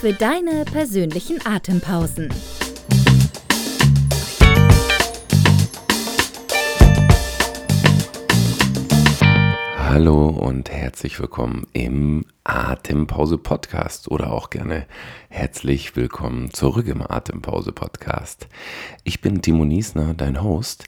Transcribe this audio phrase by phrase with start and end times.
[0.00, 2.28] für deine persönlichen Atempausen.
[9.76, 14.86] Hallo und herzlich willkommen im Atempause Podcast oder auch gerne
[15.30, 18.46] herzlich willkommen zurück im Atempause Podcast.
[19.02, 20.84] Ich bin Timo Niesner, dein Host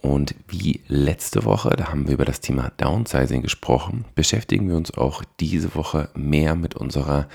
[0.00, 4.96] und wie letzte Woche, da haben wir über das Thema Downsizing gesprochen, beschäftigen wir uns
[4.96, 7.26] auch diese Woche mehr mit unserer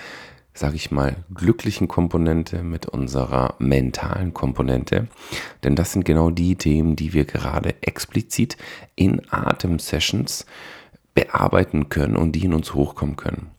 [0.54, 5.08] sage ich mal, glücklichen Komponente, mit unserer mentalen Komponente.
[5.64, 8.58] Denn das sind genau die Themen, die wir gerade explizit
[8.96, 10.46] in Atem-Sessions
[11.14, 13.52] bearbeiten können und die in uns hochkommen können.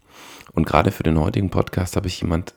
[0.52, 2.54] Und gerade für den heutigen Podcast habe ich jemand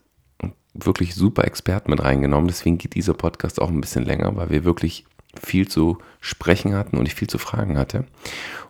[0.74, 2.48] wirklich super Experten mit reingenommen.
[2.48, 5.06] Deswegen geht dieser Podcast auch ein bisschen länger, weil wir wirklich
[5.42, 8.06] viel zu sprechen hatten und ich viel zu fragen hatte.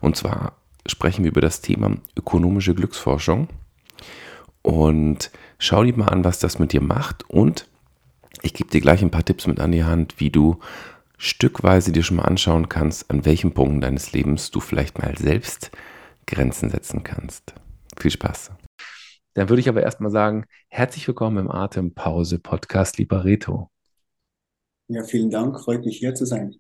[0.01, 0.53] Und zwar
[0.87, 3.47] sprechen wir über das Thema ökonomische Glücksforschung.
[4.65, 7.67] Und Schau dir mal an, was das mit dir macht und
[8.41, 10.59] ich gebe dir gleich ein paar Tipps mit an die Hand, wie du
[11.17, 15.71] stückweise dir schon mal anschauen kannst, an welchen Punkten deines Lebens du vielleicht mal selbst
[16.27, 17.53] Grenzen setzen kannst.
[17.97, 18.51] Viel Spaß.
[19.33, 23.71] Dann würde ich aber erstmal sagen, herzlich willkommen im Atempause Podcast, lieber Reto.
[24.87, 26.55] Ja, vielen Dank, freut mich hier zu sein.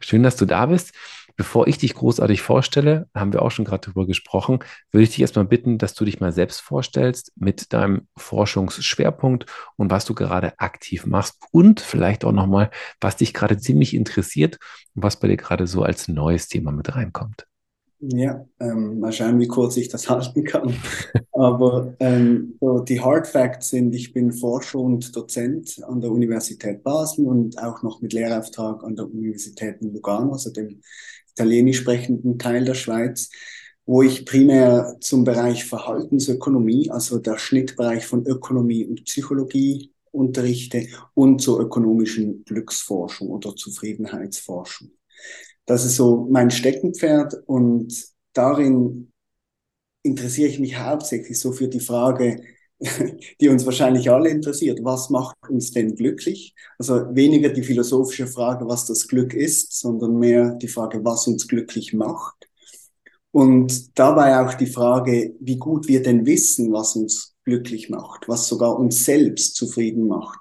[0.00, 0.94] Schön, dass du da bist.
[1.42, 4.60] Bevor ich dich großartig vorstelle, haben wir auch schon gerade darüber gesprochen,
[4.92, 9.90] würde ich dich erstmal bitten, dass du dich mal selbst vorstellst mit deinem Forschungsschwerpunkt und
[9.90, 14.60] was du gerade aktiv machst und vielleicht auch nochmal, was dich gerade ziemlich interessiert
[14.94, 17.48] und was bei dir gerade so als neues Thema mit reinkommt.
[17.98, 20.76] Ja, ähm, mal schauen, wie kurz ich das halten kann.
[21.32, 26.84] Aber ähm, so die Hard Facts sind, ich bin Forscher und Dozent an der Universität
[26.84, 30.80] Basel und auch noch mit Lehrauftrag an der Universität in Lugano, also dem
[31.34, 33.30] italienisch sprechenden Teil der Schweiz,
[33.84, 41.40] wo ich primär zum Bereich Verhaltensökonomie, also der Schnittbereich von Ökonomie und Psychologie unterrichte und
[41.40, 44.90] zur ökonomischen Glücksforschung oder Zufriedenheitsforschung.
[45.66, 47.94] Das ist so mein Steckenpferd und
[48.32, 49.12] darin
[50.02, 52.42] interessiere ich mich hauptsächlich so für die Frage,
[53.40, 54.80] die uns wahrscheinlich alle interessiert.
[54.82, 56.54] Was macht uns denn glücklich?
[56.78, 61.46] Also weniger die philosophische Frage, was das Glück ist, sondern mehr die Frage, was uns
[61.46, 62.48] glücklich macht.
[63.30, 68.46] Und dabei auch die Frage, wie gut wir denn wissen, was uns glücklich macht, was
[68.46, 70.38] sogar uns selbst zufrieden macht.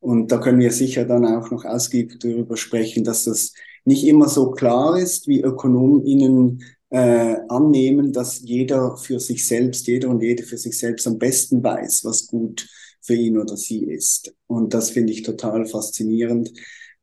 [0.00, 3.52] Und da können wir sicher dann auch noch ausgiebig darüber sprechen, dass das
[3.84, 10.08] nicht immer so klar ist, wie ÖkonomInnen äh, annehmen, dass jeder für sich selbst, jeder
[10.08, 12.68] und jede für sich selbst am besten weiß, was gut
[13.02, 14.34] für ihn oder sie ist.
[14.46, 16.52] Und das finde ich total faszinierend.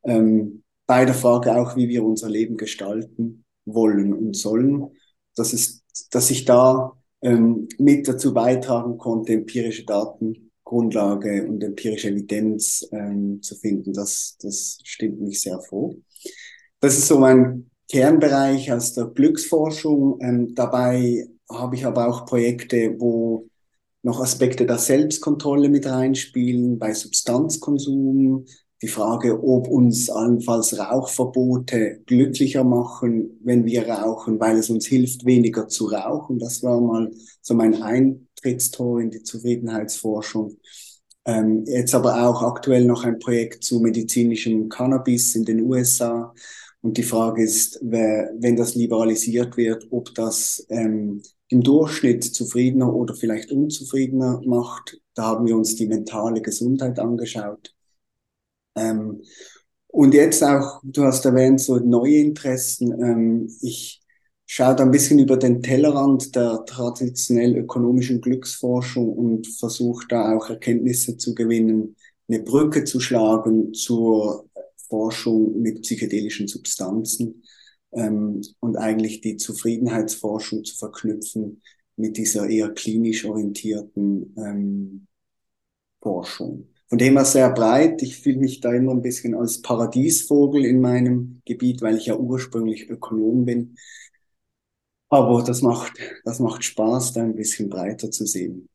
[0.04, 4.90] Ähm, bei der Frage auch, wie wir unser Leben gestalten wollen und sollen.
[5.34, 6.92] Das ist, dass ich da
[7.22, 13.94] ähm, mit dazu beitragen konnte, empirische Datengrundlage und empirische Evidenz ähm, zu finden.
[13.94, 15.96] Das, das stimmt mich sehr froh.
[16.80, 20.18] Das ist so mein Kernbereich aus der Glücksforschung.
[20.20, 23.48] Ähm, dabei habe ich aber auch Projekte, wo
[24.02, 28.44] noch Aspekte der Selbstkontrolle mit reinspielen, bei Substanzkonsum,
[28.82, 35.24] die Frage, ob uns allenfalls Rauchverbote glücklicher machen, wenn wir rauchen, weil es uns hilft,
[35.24, 36.38] weniger zu rauchen.
[36.38, 40.58] Das war mal so mein Eintrittstor in die Zufriedenheitsforschung.
[41.24, 46.34] Ähm, jetzt aber auch aktuell noch ein Projekt zu medizinischem Cannabis in den USA,
[46.84, 53.14] und die Frage ist, wenn das liberalisiert wird, ob das ähm, im Durchschnitt zufriedener oder
[53.14, 55.00] vielleicht unzufriedener macht.
[55.14, 57.74] Da haben wir uns die mentale Gesundheit angeschaut.
[58.76, 59.22] Ähm,
[59.86, 62.92] und jetzt auch, du hast erwähnt, so neue Interessen.
[63.00, 64.02] Ähm, ich
[64.44, 70.50] schaue da ein bisschen über den Tellerrand der traditionell ökonomischen Glücksforschung und versuche da auch
[70.50, 71.96] Erkenntnisse zu gewinnen,
[72.28, 74.50] eine Brücke zu schlagen zur
[74.94, 77.42] Forschung mit psychedelischen Substanzen
[77.90, 81.62] ähm, und eigentlich die Zufriedenheitsforschung zu verknüpfen
[81.96, 85.06] mit dieser eher klinisch orientierten ähm,
[86.00, 86.68] Forschung.
[86.88, 88.02] Von dem her sehr breit.
[88.02, 92.16] Ich fühle mich da immer ein bisschen als Paradiesvogel in meinem Gebiet, weil ich ja
[92.16, 93.76] ursprünglich Ökonom bin.
[95.08, 95.94] Aber das macht,
[96.24, 98.68] das macht Spaß, da ein bisschen breiter zu sehen.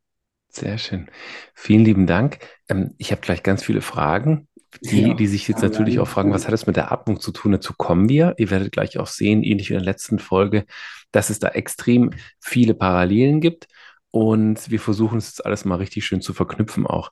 [0.51, 1.09] Sehr schön.
[1.53, 2.39] Vielen lieben Dank.
[2.67, 4.48] Ähm, ich habe gleich ganz viele Fragen,
[4.81, 7.31] die, ja, die sich jetzt natürlich auch fragen, was hat es mit der Atmung zu
[7.31, 7.51] tun?
[7.51, 8.35] Dazu kommen wir.
[8.37, 10.65] Ihr werdet gleich auch sehen, ähnlich wie in der letzten Folge,
[11.11, 13.67] dass es da extrem viele Parallelen gibt.
[14.11, 17.11] Und wir versuchen es jetzt alles mal richtig schön zu verknüpfen auch.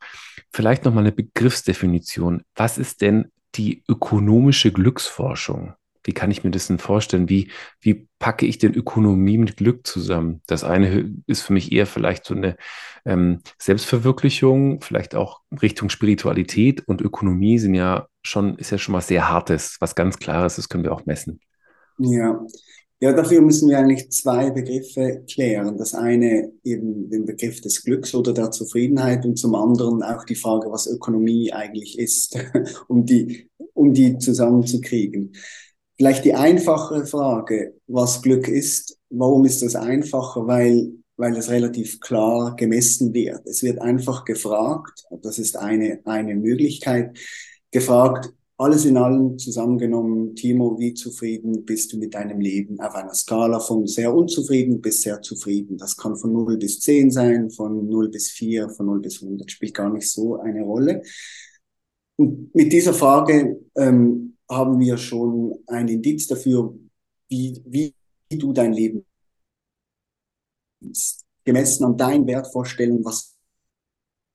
[0.52, 2.44] Vielleicht nochmal eine Begriffsdefinition.
[2.56, 5.74] Was ist denn die ökonomische Glücksforschung?
[6.08, 7.28] Wie kann ich mir das denn vorstellen?
[7.28, 7.52] Wie,
[7.82, 10.42] wie packe ich denn Ökonomie mit Glück zusammen?
[10.48, 12.56] Das eine ist für mich eher vielleicht so eine
[13.04, 19.10] ähm, Selbstverwirklichung, vielleicht auch Richtung Spiritualität und Ökonomie sind ja schon, ist ja schon was
[19.10, 21.42] sehr Hartes, was ganz Klares, das können wir auch messen.
[22.00, 22.40] Ja.
[23.00, 25.78] Ja, dafür müssen wir eigentlich zwei Begriffe klären.
[25.78, 30.36] Das eine eben den Begriff des Glücks oder der Zufriedenheit und zum anderen auch die
[30.36, 32.40] Frage, was Ökonomie eigentlich ist,
[32.88, 35.34] um die, um die zusammenzukriegen.
[35.98, 38.98] Vielleicht die einfachere Frage, was Glück ist.
[39.10, 40.46] Warum ist das einfacher?
[40.46, 43.42] Weil, weil es relativ klar gemessen wird.
[43.46, 47.18] Es wird einfach gefragt, das ist eine, eine Möglichkeit,
[47.72, 53.14] gefragt, alles in allem zusammengenommen, Timo, wie zufrieden bist du mit deinem Leben auf einer
[53.14, 55.78] Skala von sehr unzufrieden bis sehr zufrieden?
[55.78, 59.52] Das kann von 0 bis 10 sein, von 0 bis 4, von 0 bis 100,
[59.52, 61.04] spielt gar nicht so eine Rolle.
[62.16, 66.74] Und mit dieser Frage ähm, haben wir schon ein Indiz dafür,
[67.30, 67.94] wie, wie
[68.38, 69.06] du dein Leben.
[71.44, 73.38] Gemessen an deinen Wertvorstellungen, was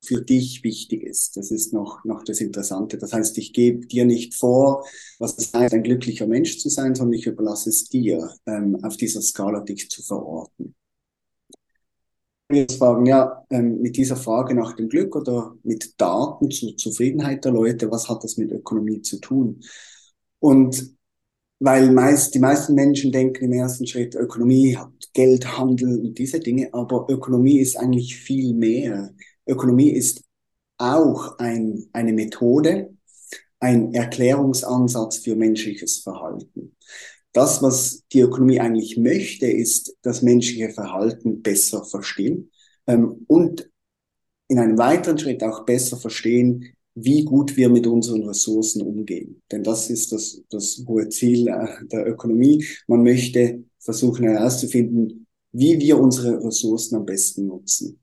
[0.03, 1.37] für dich wichtig ist.
[1.37, 2.97] Das ist noch, noch das Interessante.
[2.97, 4.85] Das heißt, ich gebe dir nicht vor,
[5.17, 8.97] was es heißt, ein glücklicher Mensch zu sein, sondern ich überlasse es dir, ähm, auf
[8.97, 10.75] dieser Skala dich zu verorten.
[12.49, 17.45] Wir fragen, ja, ähm, mit dieser Frage nach dem Glück oder mit Daten zur Zufriedenheit
[17.45, 19.61] der Leute, was hat das mit Ökonomie zu tun?
[20.43, 20.97] Und
[21.59, 24.77] weil meist, die meisten Menschen denken im ersten Schritt, Ökonomie
[25.13, 29.13] Geld, Handel und diese Dinge, aber Ökonomie ist eigentlich viel mehr.
[29.47, 30.21] Ökonomie ist
[30.77, 32.93] auch ein, eine Methode,
[33.61, 36.75] ein Erklärungsansatz für menschliches Verhalten.
[37.31, 42.51] Das, was die Ökonomie eigentlich möchte, ist das menschliche Verhalten besser verstehen
[42.85, 43.71] ähm, und
[44.49, 49.41] in einem weiteren Schritt auch besser verstehen, wie gut wir mit unseren Ressourcen umgehen.
[49.51, 52.65] Denn das ist das, das hohe Ziel äh, der Ökonomie.
[52.87, 57.99] Man möchte versuchen herauszufinden, wie wir unsere Ressourcen am besten nutzen.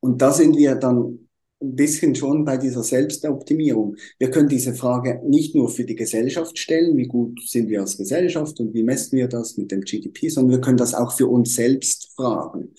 [0.00, 1.28] Und da sind wir dann
[1.62, 3.96] ein bisschen schon bei dieser Selbstoptimierung.
[4.18, 7.96] Wir können diese Frage nicht nur für die Gesellschaft stellen, wie gut sind wir als
[7.96, 11.26] Gesellschaft und wie messen wir das mit dem GDP, sondern wir können das auch für
[11.26, 12.74] uns selbst fragen.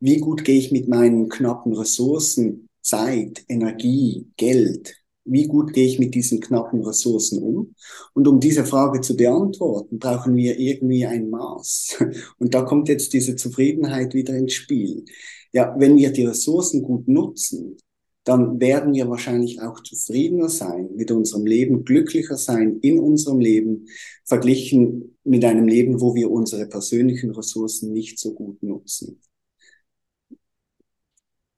[0.00, 4.96] Wie gut gehe ich mit meinen knappen Ressourcen Zeit, Energie, Geld.
[5.24, 7.74] Wie gut gehe ich mit diesen knappen Ressourcen um?
[8.14, 12.04] Und um diese Frage zu beantworten, brauchen wir irgendwie ein Maß.
[12.38, 15.04] Und da kommt jetzt diese Zufriedenheit wieder ins Spiel.
[15.52, 17.76] Ja, wenn wir die Ressourcen gut nutzen,
[18.24, 23.86] dann werden wir wahrscheinlich auch zufriedener sein mit unserem Leben, glücklicher sein in unserem Leben,
[24.24, 29.20] verglichen mit einem Leben, wo wir unsere persönlichen Ressourcen nicht so gut nutzen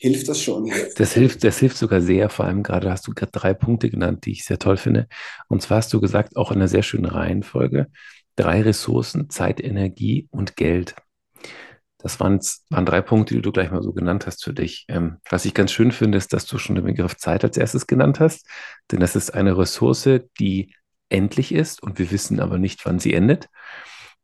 [0.02, 0.70] hilft das schon.
[0.96, 2.28] Das hilft, das hilft sogar sehr.
[2.28, 5.06] Vor allem gerade hast du gerade drei Punkte genannt, die ich sehr toll finde.
[5.48, 7.86] Und zwar hast du gesagt, auch in einer sehr schönen Reihenfolge,
[8.34, 10.96] drei Ressourcen, Zeit, Energie und Geld.
[11.98, 14.86] Das waren, waren drei Punkte, die du gleich mal so genannt hast für dich.
[14.88, 17.86] Ähm, was ich ganz schön finde, ist, dass du schon den Begriff Zeit als erstes
[17.86, 18.44] genannt hast.
[18.90, 20.08] Denn das ist eine Ressource,
[20.40, 20.74] die
[21.10, 23.48] endlich ist und wir wissen aber nicht, wann sie endet.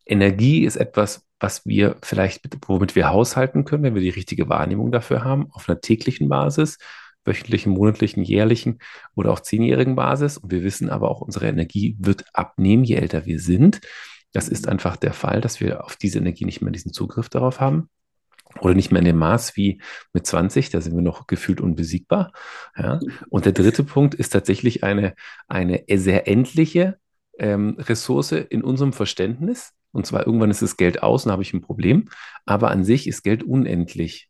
[0.09, 4.91] Energie ist etwas, was wir vielleicht, womit wir haushalten können, wenn wir die richtige Wahrnehmung
[4.91, 6.79] dafür haben, auf einer täglichen Basis,
[7.25, 8.79] wöchentlichen, monatlichen, jährlichen
[9.15, 10.39] oder auch zehnjährigen Basis.
[10.39, 13.81] Und wir wissen aber auch, unsere Energie wird abnehmen, je älter wir sind.
[14.33, 17.61] Das ist einfach der Fall, dass wir auf diese Energie nicht mehr diesen Zugriff darauf
[17.61, 17.89] haben.
[18.61, 19.81] Oder nicht mehr in dem Maß wie
[20.15, 22.33] mit 20, da sind wir noch gefühlt unbesiegbar.
[22.77, 22.99] Ja.
[23.29, 25.15] Und der dritte Punkt ist tatsächlich eine,
[25.49, 26.97] eine sehr endliche
[27.39, 31.53] ähm, Ressource in unserem Verständnis, und zwar irgendwann ist das Geld aus und habe ich
[31.55, 32.09] ein Problem.
[32.47, 34.29] Aber an sich ist Geld unendlich.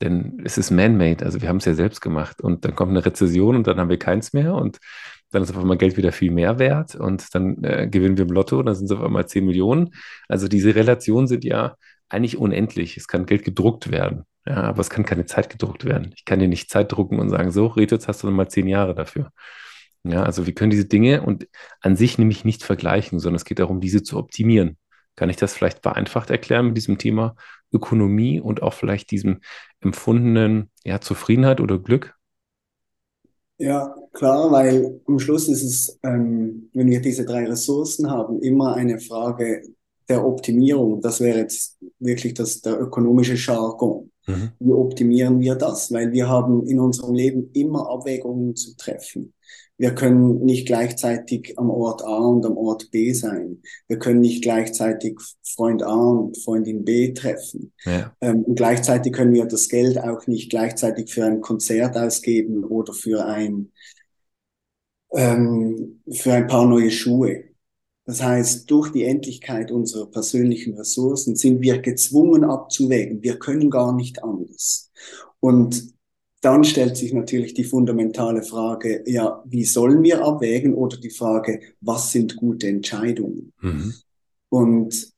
[0.00, 2.40] Denn es ist man-made, also wir haben es ja selbst gemacht.
[2.40, 4.54] Und dann kommt eine Rezession und dann haben wir keins mehr.
[4.54, 4.78] Und
[5.30, 6.94] dann ist auf einmal Geld wieder viel mehr wert.
[6.94, 9.90] Und dann äh, gewinnen wir im Lotto und dann sind es auf einmal 10 Millionen.
[10.28, 11.76] Also diese Relationen sind ja
[12.08, 12.96] eigentlich unendlich.
[12.96, 14.24] Es kann Geld gedruckt werden.
[14.46, 16.12] Ja, aber es kann keine Zeit gedruckt werden.
[16.16, 18.66] Ich kann dir nicht Zeit drucken und sagen, so, Reto, jetzt hast du nochmal zehn
[18.68, 19.30] Jahre dafür.
[20.02, 21.46] Ja, also wir können diese Dinge und
[21.82, 24.78] an sich nämlich nicht vergleichen, sondern es geht darum, diese zu optimieren.
[25.20, 27.36] Kann ich das vielleicht vereinfacht erklären mit diesem Thema
[27.74, 29.42] Ökonomie und auch vielleicht diesem
[29.82, 32.14] empfundenen ja, Zufriedenheit oder Glück?
[33.58, 38.76] Ja, klar, weil am Schluss ist es, ähm, wenn wir diese drei Ressourcen haben, immer
[38.76, 39.62] eine Frage
[40.08, 41.02] der Optimierung.
[41.02, 44.10] Das wäre jetzt wirklich das, der ökonomische Jargon.
[44.30, 44.50] Mhm.
[44.58, 45.92] Wie optimieren wir das?
[45.92, 49.34] Weil wir haben in unserem Leben immer Abwägungen zu treffen.
[49.80, 53.62] Wir können nicht gleichzeitig am Ort A und am Ort B sein.
[53.88, 57.72] Wir können nicht gleichzeitig Freund A und Freundin B treffen.
[57.86, 58.14] Ja.
[58.20, 62.92] Ähm, und gleichzeitig können wir das Geld auch nicht gleichzeitig für ein Konzert ausgeben oder
[62.92, 63.72] für ein,
[65.14, 67.49] ähm, für ein paar neue Schuhe.
[68.10, 73.22] Das heißt, durch die Endlichkeit unserer persönlichen Ressourcen sind wir gezwungen abzuwägen.
[73.22, 74.90] Wir können gar nicht anders.
[75.38, 75.94] Und
[76.40, 81.60] dann stellt sich natürlich die fundamentale Frage, ja, wie sollen wir abwägen oder die Frage,
[81.80, 83.52] was sind gute Entscheidungen?
[83.60, 83.94] Mhm.
[84.48, 85.12] Und,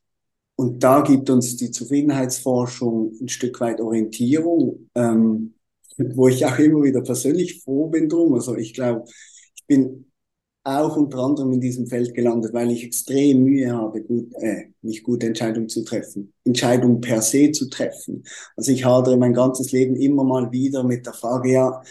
[0.57, 5.55] und da gibt uns die Zufriedenheitsforschung ein Stück weit Orientierung, ähm,
[5.97, 8.35] wo ich auch immer wieder persönlich froh bin drum.
[8.35, 9.05] Also ich glaube,
[9.57, 10.12] ich bin
[10.64, 15.02] auch unter anderem in diesem Feld gelandet, weil ich extrem Mühe habe, gut, äh, nicht
[15.02, 18.25] gute Entscheidungen zu treffen, Entscheidungen per se zu treffen.
[18.57, 21.83] Also ich hadere mein ganzes Leben immer mal wieder mit der Frage, ja,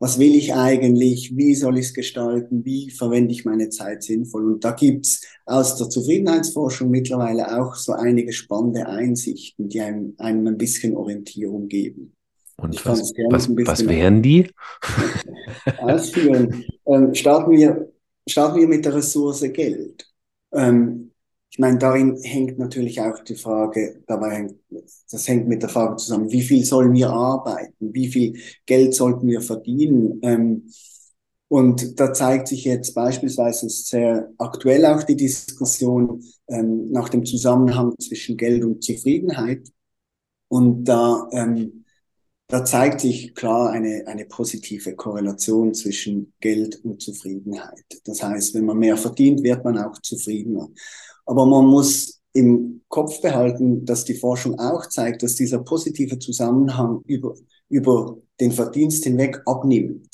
[0.00, 4.52] was will ich eigentlich, wie soll ich es gestalten, wie verwende ich meine Zeit sinnvoll.
[4.52, 10.46] Und da gibt's aus der Zufriedenheitsforschung mittlerweile auch so einige spannende Einsichten, die einem, einem
[10.46, 12.14] ein bisschen Orientierung geben.
[12.60, 14.48] Und was, was, was wären die?
[15.78, 16.64] Ausführen.
[16.86, 17.87] Ähm, starten wir
[18.28, 20.06] starten wir mit der Ressource Geld.
[20.52, 21.12] Ähm,
[21.50, 24.54] ich meine, darin hängt natürlich auch die Frage, dabei hängt,
[25.10, 29.26] das hängt mit der Frage zusammen, wie viel sollen wir arbeiten, wie viel Geld sollten
[29.26, 30.20] wir verdienen.
[30.22, 30.70] Ähm,
[31.48, 37.94] und da zeigt sich jetzt beispielsweise sehr aktuell auch die Diskussion ähm, nach dem Zusammenhang
[37.98, 39.66] zwischen Geld und Zufriedenheit.
[40.48, 41.77] Und da ähm,
[42.48, 47.84] da zeigt sich klar eine, eine positive Korrelation zwischen Geld und Zufriedenheit.
[48.04, 50.68] Das heißt, wenn man mehr verdient, wird man auch zufriedener.
[51.26, 57.02] Aber man muss im Kopf behalten, dass die Forschung auch zeigt, dass dieser positive Zusammenhang
[57.04, 57.34] über,
[57.68, 60.08] über den Verdienst hinweg abnimmt.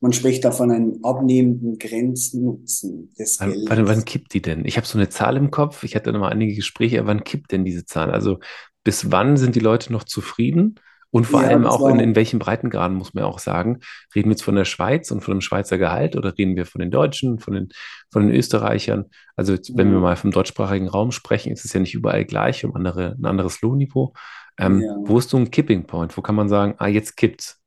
[0.00, 3.64] Man spricht da von einem abnehmenden Grenznutzen des Geldes.
[3.66, 4.66] Wann, wann kippt die denn?
[4.66, 7.50] Ich habe so eine Zahl im Kopf, ich hatte noch mal einige Gespräche, wann kippt
[7.52, 8.10] denn diese Zahl?
[8.10, 8.40] Also
[8.84, 10.78] bis wann sind die Leute noch zufrieden?
[11.10, 13.80] Und vor ja, allem auch in, in welchen Breitengraden, muss man auch sagen.
[14.14, 16.80] Reden wir jetzt von der Schweiz und von dem Schweizer Gehalt oder reden wir von
[16.80, 17.68] den Deutschen, von den,
[18.10, 19.06] von den Österreichern?
[19.34, 22.64] Also jetzt, wenn wir mal vom deutschsprachigen Raum sprechen, ist es ja nicht überall gleich,
[22.64, 24.12] um andere, ein anderes Lohnniveau.
[24.58, 24.96] Ähm, ja.
[25.04, 26.14] Wo ist so ein Kipping Point?
[26.16, 27.58] Wo kann man sagen, ah, jetzt kippt's?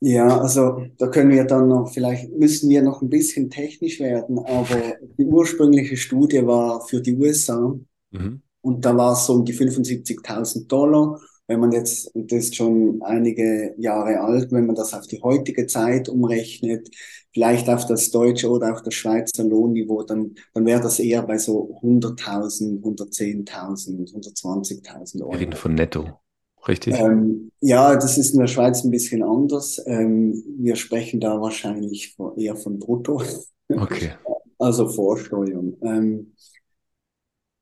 [0.00, 4.38] Ja, also da können wir dann noch, vielleicht müssen wir noch ein bisschen technisch werden,
[4.38, 7.74] aber die ursprüngliche Studie war für die USA
[8.10, 8.42] mhm.
[8.60, 11.18] und da war es so um die 75.000 Dollar
[11.48, 15.66] wenn man jetzt, das ist schon einige Jahre alt, wenn man das auf die heutige
[15.66, 16.90] Zeit umrechnet,
[17.32, 21.38] vielleicht auf das deutsche oder auf das Schweizer Lohnniveau, dann, dann wäre das eher bei
[21.38, 25.32] so 100.000, 110.000, 120.000 Euro.
[25.32, 26.18] Wir reden von netto,
[26.66, 26.94] richtig?
[26.98, 29.80] Ähm, ja, das ist in der Schweiz ein bisschen anders.
[29.86, 33.22] Ähm, wir sprechen da wahrscheinlich eher von Brutto.
[33.68, 34.12] Okay.
[34.58, 35.76] Also Vorsteuern.
[35.82, 36.32] Ähm,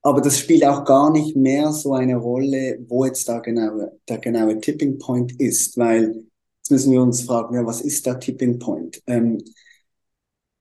[0.05, 4.19] aber das spielt auch gar nicht mehr so eine Rolle, wo jetzt da genau, der
[4.19, 6.25] genaue Tipping Point ist, weil
[6.59, 9.03] jetzt müssen wir uns fragen, ja, was ist der Tipping Point?
[9.07, 9.43] Ähm,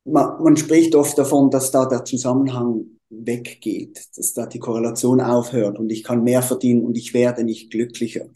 [0.06, 5.78] man, man spricht oft davon, dass da der Zusammenhang weggeht, dass da die Korrelation aufhört
[5.78, 8.28] und ich kann mehr verdienen und ich werde nicht glücklicher.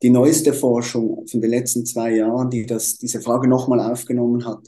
[0.00, 4.60] Die neueste Forschung von den letzten zwei Jahren, die das, diese Frage nochmal aufgenommen hat,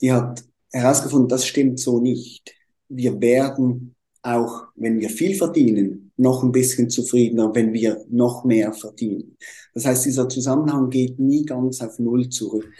[0.00, 0.42] die hat
[0.72, 2.54] herausgefunden, das stimmt so nicht.
[2.88, 8.72] Wir werden auch wenn wir viel verdienen, noch ein bisschen zufriedener, wenn wir noch mehr
[8.72, 9.36] verdienen.
[9.74, 12.72] Das heißt, dieser Zusammenhang geht nie ganz auf Null zurück,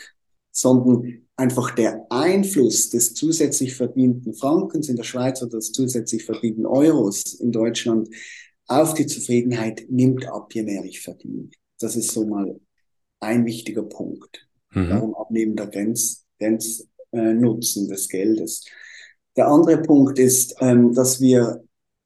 [0.52, 6.66] sondern einfach der Einfluss des zusätzlich verdienten Frankens in der Schweiz oder des zusätzlich verdienten
[6.66, 8.08] Euros in Deutschland
[8.66, 11.50] auf die Zufriedenheit nimmt ab, je mehr ich verdiene.
[11.80, 12.60] Das ist so mal
[13.20, 14.48] ein wichtiger Punkt.
[14.72, 14.88] Mhm.
[14.88, 18.64] Darum abnehmender Grenz, Grenznutzen äh, des Geldes.
[19.36, 21.64] Der andere Punkt ist, ähm, dass wir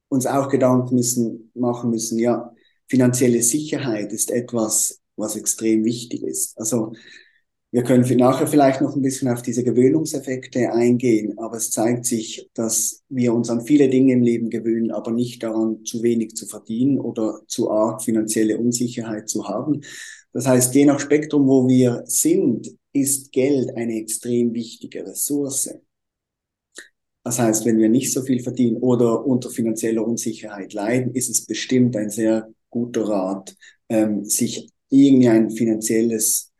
[0.09, 2.53] uns auch Gedanken müssen, machen müssen, ja,
[2.89, 6.57] finanzielle Sicherheit ist etwas, was extrem wichtig ist.
[6.59, 6.93] Also
[7.73, 12.49] wir können nachher vielleicht noch ein bisschen auf diese Gewöhnungseffekte eingehen, aber es zeigt sich,
[12.55, 16.47] dass wir uns an viele Dinge im Leben gewöhnen, aber nicht daran, zu wenig zu
[16.47, 19.83] verdienen oder zu arg finanzielle Unsicherheit zu haben.
[20.33, 25.69] Das heißt, je nach Spektrum, wo wir sind, ist Geld eine extrem wichtige Ressource.
[27.27, 31.45] Das heißt, wenn wir nicht so viel verdienen oder unter finanzieller Unsicherheit leiden, ist es
[31.45, 33.57] bestimmt ein sehr guter Rat,
[33.89, 36.53] ähm, sich irgendwie ein finanzielles,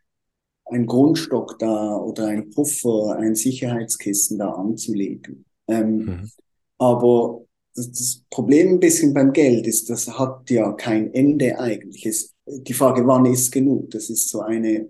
[0.65, 5.45] ein Grundstock da oder ein Puffer, ein Sicherheitskissen da anzulegen.
[5.69, 6.31] Ähm, mhm.
[6.79, 12.05] Aber das, das Problem ein bisschen beim Geld ist, das hat ja kein Ende eigentlich.
[12.05, 13.91] Es, die Frage, wann ist genug?
[13.91, 14.89] Das ist so eine,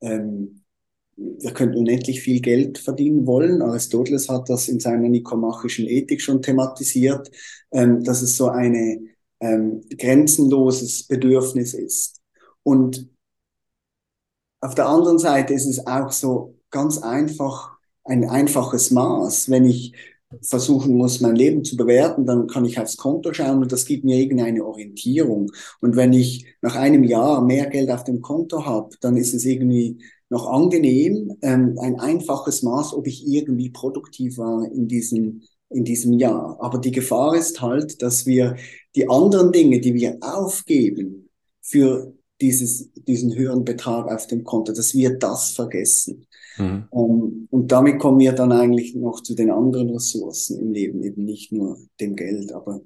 [0.00, 0.61] ähm,
[1.38, 3.62] wir könnten unendlich viel Geld verdienen wollen.
[3.62, 7.30] Aristoteles hat das in seiner nikomachischen Ethik schon thematisiert,
[7.72, 9.08] ähm, dass es so ein
[9.40, 12.20] ähm, grenzenloses Bedürfnis ist.
[12.62, 13.08] Und
[14.60, 17.72] auf der anderen Seite ist es auch so ganz einfach,
[18.04, 19.50] ein einfaches Maß.
[19.50, 19.94] Wenn ich
[20.40, 24.04] versuchen muss, mein Leben zu bewerten, dann kann ich aufs Konto schauen und das gibt
[24.04, 25.52] mir irgendeine Orientierung.
[25.80, 29.44] Und wenn ich nach einem Jahr mehr Geld auf dem Konto habe, dann ist es
[29.44, 29.98] irgendwie
[30.32, 36.14] noch angenehm, ähm, ein einfaches Maß, ob ich irgendwie produktiv war in diesem, in diesem
[36.14, 36.56] Jahr.
[36.58, 38.56] Aber die Gefahr ist halt, dass wir
[38.96, 41.28] die anderen Dinge, die wir aufgeben
[41.60, 46.26] für dieses, diesen höheren Betrag auf dem Konto, dass wir das vergessen.
[46.56, 46.84] Mhm.
[46.88, 51.02] Um, ähm, und damit kommen wir dann eigentlich noch zu den anderen Ressourcen im Leben,
[51.02, 52.52] eben nicht nur dem Geld.
[52.52, 52.80] Aber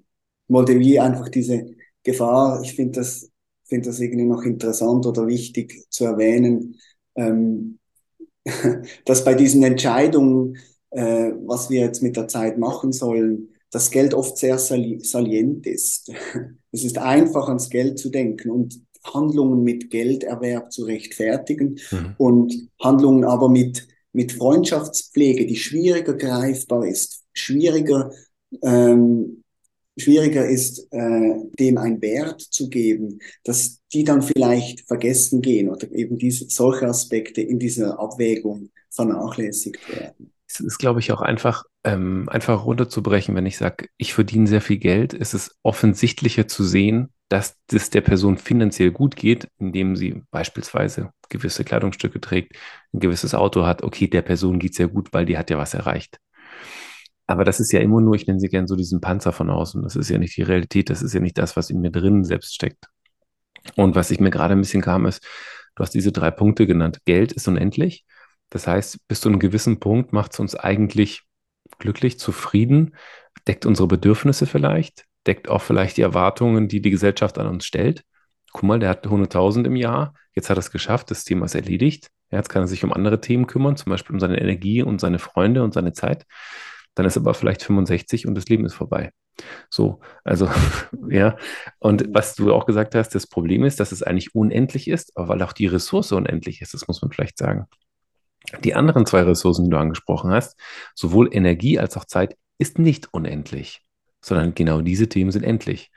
[0.48, 1.64] ich wollte wie einfach diese
[2.02, 3.30] Gefahr, ich finde das,
[3.64, 6.76] finde das irgendwie noch interessant oder wichtig zu erwähnen,
[7.16, 7.78] ähm,
[9.04, 10.58] dass bei diesen Entscheidungen,
[10.90, 15.66] äh, was wir jetzt mit der Zeit machen sollen, das Geld oft sehr sali salient
[15.66, 16.12] ist.
[16.72, 22.14] es ist einfach ans Geld zu denken und Handlungen mit Gelderwerb zu rechtfertigen mhm.
[22.18, 28.10] und Handlungen aber mit, mit Freundschaftspflege, die schwieriger greifbar ist, schwieriger,
[28.62, 29.42] ähm,
[29.98, 35.90] schwieriger ist, äh, dem ein Wert zu geben, dass die dann vielleicht vergessen gehen oder
[35.92, 40.32] eben diese, solche Aspekte in dieser Abwägung vernachlässigt werden.
[40.48, 44.60] Es ist, glaube ich, auch einfach, ähm, einfach runterzubrechen, wenn ich sage, ich verdiene sehr
[44.60, 49.96] viel Geld, ist es offensichtlicher zu sehen, dass es der Person finanziell gut geht, indem
[49.96, 52.52] sie beispielsweise gewisse Kleidungsstücke trägt,
[52.92, 53.82] ein gewisses Auto hat.
[53.82, 56.20] Okay, der Person geht sehr gut, weil die hat ja was erreicht.
[57.26, 59.82] Aber das ist ja immer nur, ich nenne sie gern so diesen Panzer von außen.
[59.82, 62.24] Das ist ja nicht die Realität, das ist ja nicht das, was in mir drin
[62.24, 62.86] selbst steckt.
[63.74, 65.24] Und was ich mir gerade ein bisschen kam, ist,
[65.74, 67.00] du hast diese drei Punkte genannt.
[67.04, 68.04] Geld ist unendlich.
[68.50, 71.22] Das heißt, bis zu einem gewissen Punkt macht es uns eigentlich
[71.78, 72.94] glücklich, zufrieden,
[73.48, 78.04] deckt unsere Bedürfnisse vielleicht, deckt auch vielleicht die Erwartungen, die die Gesellschaft an uns stellt.
[78.52, 81.56] Guck mal, der hat 100.000 im Jahr, jetzt hat er es geschafft, das Thema ist
[81.56, 82.10] erledigt.
[82.30, 85.18] Jetzt kann er sich um andere Themen kümmern, zum Beispiel um seine Energie und seine
[85.18, 86.24] Freunde und seine Zeit.
[86.96, 89.12] Dann ist er aber vielleicht 65 und das Leben ist vorbei.
[89.70, 90.50] So, also,
[91.08, 91.36] ja.
[91.78, 95.28] Und was du auch gesagt hast, das Problem ist, dass es eigentlich unendlich ist, aber
[95.28, 97.66] weil auch die Ressource unendlich ist, das muss man vielleicht sagen.
[98.64, 100.58] Die anderen zwei Ressourcen, die du angesprochen hast,
[100.96, 103.86] sowohl Energie als auch Zeit, ist nicht unendlich
[104.26, 105.90] sondern genau diese Themen sind endlich.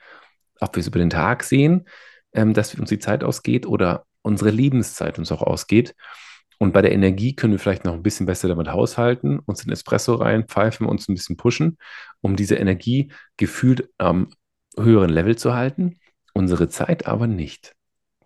[0.60, 1.88] Ob wir es über den Tag sehen,
[2.32, 5.94] ähm, dass uns die Zeit ausgeht oder unsere Lebenszeit uns auch ausgeht.
[6.60, 9.72] Und bei der Energie können wir vielleicht noch ein bisschen besser damit haushalten, uns in
[9.72, 11.78] Espresso reinpfeifen, uns ein bisschen pushen,
[12.20, 14.28] um diese Energie gefühlt am
[14.78, 15.98] höheren Level zu halten.
[16.34, 17.74] Unsere Zeit aber nicht.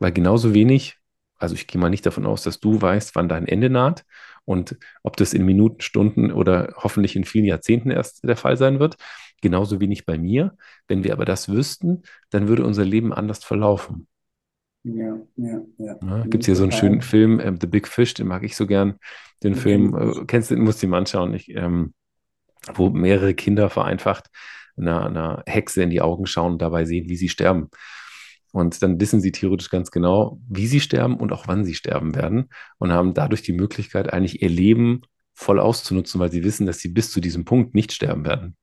[0.00, 0.98] Weil genauso wenig,
[1.36, 4.04] also ich gehe mal nicht davon aus, dass du weißt, wann dein Ende naht
[4.44, 8.80] und ob das in Minuten, Stunden oder hoffentlich in vielen Jahrzehnten erst der Fall sein
[8.80, 8.96] wird
[9.44, 10.56] genauso wenig bei mir.
[10.88, 14.08] Wenn wir aber das wüssten, dann würde unser Leben anders verlaufen.
[14.84, 15.98] Ja, ja, ja.
[16.00, 18.54] ja Gibt es hier so einen schönen Film, äh, The Big Fish, den mag ich
[18.54, 18.98] so gern.
[19.42, 19.54] Den.
[19.54, 21.94] Film, äh, kennst du, musst du ihn anschauen, ich, ähm,
[22.74, 24.28] wo mehrere Kinder vereinfacht
[24.76, 27.70] einer, einer Hexe in die Augen schauen und dabei sehen, wie sie sterben.
[28.52, 32.14] Und dann wissen sie theoretisch ganz genau, wie sie sterben und auch wann sie sterben
[32.14, 35.02] werden und haben dadurch die Möglichkeit, eigentlich ihr Leben
[35.34, 38.56] voll auszunutzen, weil sie wissen, dass sie bis zu diesem Punkt nicht sterben werden.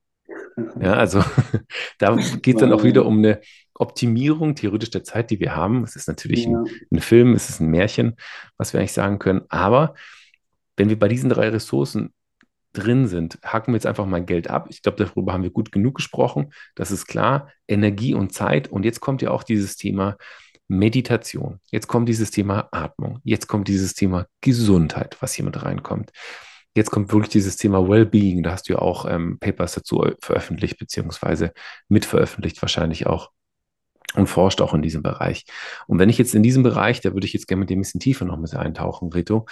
[0.80, 1.22] Ja, also
[1.98, 3.40] da geht es dann auch wieder um eine
[3.74, 5.82] Optimierung theoretisch der Zeit, die wir haben.
[5.84, 6.58] Es ist natürlich ja.
[6.58, 8.16] ein, ein, Film, es ist ein Märchen,
[8.56, 9.42] was wir eigentlich sagen können.
[9.48, 9.94] Aber
[10.76, 12.12] wenn wir bei diesen drei Ressourcen
[12.72, 14.66] drin sind, hacken wir jetzt einfach mal Geld ab.
[14.70, 16.52] Ich glaube, darüber haben wir gut genug gesprochen.
[16.74, 17.50] Das ist klar.
[17.68, 18.68] Energie und Zeit.
[18.68, 20.16] Und jetzt kommt ja auch dieses Thema
[20.68, 21.60] Meditation.
[21.70, 23.20] Jetzt kommt dieses Thema Atmung.
[23.24, 26.12] Jetzt kommt dieses Thema Gesundheit, was hier mit reinkommt.
[26.74, 28.42] Jetzt kommt wirklich dieses Thema Wellbeing.
[28.42, 31.52] Da hast du ja auch ähm, Papers dazu veröffentlicht, beziehungsweise
[31.88, 33.30] mitveröffentlicht wahrscheinlich auch
[34.14, 35.44] und forscht auch in diesem Bereich.
[35.86, 37.80] Und wenn ich jetzt in diesem Bereich, da würde ich jetzt gerne mit dir ein
[37.80, 39.46] bisschen tiefer noch mit eintauchen, Rito,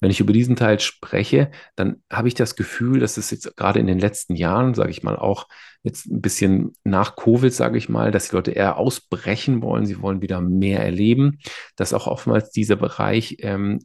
[0.00, 3.80] wenn ich über diesen Teil spreche, dann habe ich das Gefühl, dass es jetzt gerade
[3.80, 5.48] in den letzten Jahren, sage ich mal, auch
[5.82, 10.00] jetzt ein bisschen nach Covid, sage ich mal, dass die Leute eher ausbrechen wollen, sie
[10.00, 11.38] wollen wieder mehr erleben,
[11.76, 13.80] dass auch oftmals dieser Bereich ähm,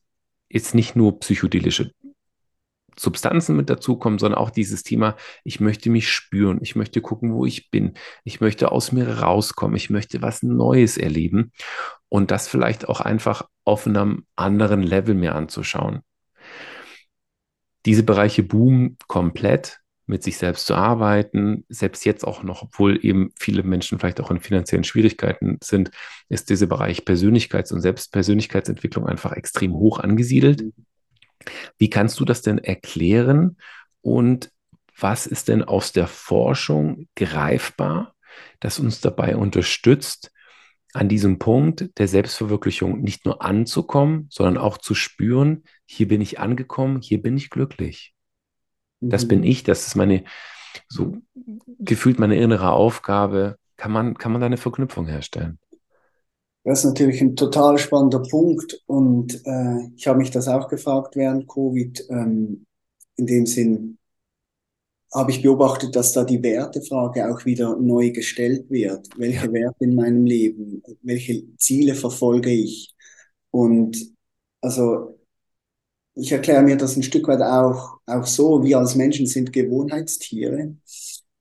[0.49, 1.91] jetzt nicht nur psychedelische
[2.99, 7.45] Substanzen mit dazukommen, sondern auch dieses Thema, ich möchte mich spüren, ich möchte gucken, wo
[7.45, 11.51] ich bin, ich möchte aus mir rauskommen, ich möchte was Neues erleben
[12.09, 16.01] und das vielleicht auch einfach auf einem anderen Level mir anzuschauen.
[17.85, 19.79] Diese Bereiche boomen komplett.
[20.09, 21.65] mit sich selbst zu arbeiten.
[21.69, 25.91] Selbst jetzt auch noch, obwohl eben viele Menschen vielleicht auch in finanziellen Schwierigkeiten sind,
[26.29, 30.63] ist dieser Bereich Persönlichkeits- und Selbstpersönlichkeitsentwicklung einfach extrem hoch angesiedelt.
[31.77, 33.57] Wie kannst du das denn erklären
[34.01, 34.51] und
[34.97, 38.13] was ist denn aus der Forschung greifbar,
[38.59, 40.31] das uns dabei unterstützt,
[40.93, 46.39] an diesem Punkt der Selbstverwirklichung nicht nur anzukommen, sondern auch zu spüren, hier bin ich
[46.39, 48.15] angekommen, hier bin ich glücklich.
[48.99, 49.45] Das bin mhm.
[49.45, 50.23] ich, das ist meine,
[50.87, 51.17] so
[51.77, 53.57] gefühlt meine innere Aufgabe.
[53.77, 55.59] Kann man, kann man da eine Verknüpfung herstellen?
[56.63, 61.15] Das ist natürlich ein total spannender Punkt und äh, ich habe mich das auch gefragt
[61.15, 62.05] während Covid.
[62.09, 62.65] Ähm,
[63.15, 63.99] in dem Sinn,
[65.13, 69.07] habe ich beobachtet, dass da die Wertefrage auch wieder neu gestellt wird.
[69.17, 69.53] Welche ja.
[69.53, 70.83] Werte in meinem Leben?
[71.01, 72.93] Welche Ziele verfolge ich?
[73.51, 73.97] Und
[74.61, 75.19] also
[76.15, 80.75] ich erkläre mir das ein Stück weit auch, auch so, wir als Menschen sind Gewohnheitstiere.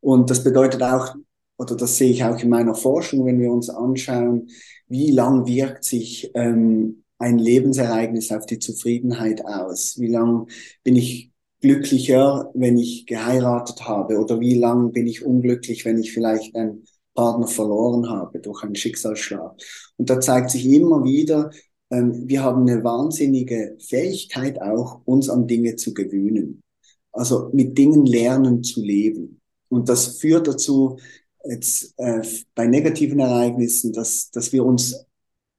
[0.00, 1.14] Und das bedeutet auch,
[1.58, 4.48] oder das sehe ich auch in meiner Forschung, wenn wir uns anschauen,
[4.88, 9.98] wie lang wirkt sich ähm, ein Lebensereignis auf die Zufriedenheit aus?
[9.98, 10.48] Wie lang
[10.84, 16.12] bin ich glücklicher, wenn ich geheiratet habe oder wie lang bin ich unglücklich, wenn ich
[16.12, 19.56] vielleicht einen Partner verloren habe durch einen Schicksalsschlag.
[19.96, 21.50] Und da zeigt sich immer wieder,
[21.90, 26.62] ähm, wir haben eine wahnsinnige Fähigkeit auch, uns an Dinge zu gewöhnen.
[27.12, 29.40] Also mit Dingen lernen zu leben.
[29.68, 30.98] Und das führt dazu,
[31.44, 32.22] jetzt äh,
[32.54, 35.06] bei negativen Ereignissen, dass, dass wir uns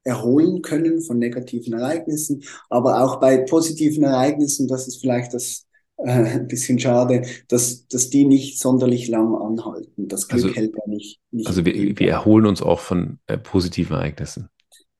[0.03, 6.11] erholen können von negativen Ereignissen, aber auch bei positiven Ereignissen, das ist vielleicht das äh,
[6.11, 10.07] ein bisschen schade, dass, dass die nicht sonderlich lang anhalten.
[10.07, 11.19] Das Glück also, hält ja nicht.
[11.31, 14.49] nicht also wir, wir erholen uns auch von äh, positiven Ereignissen.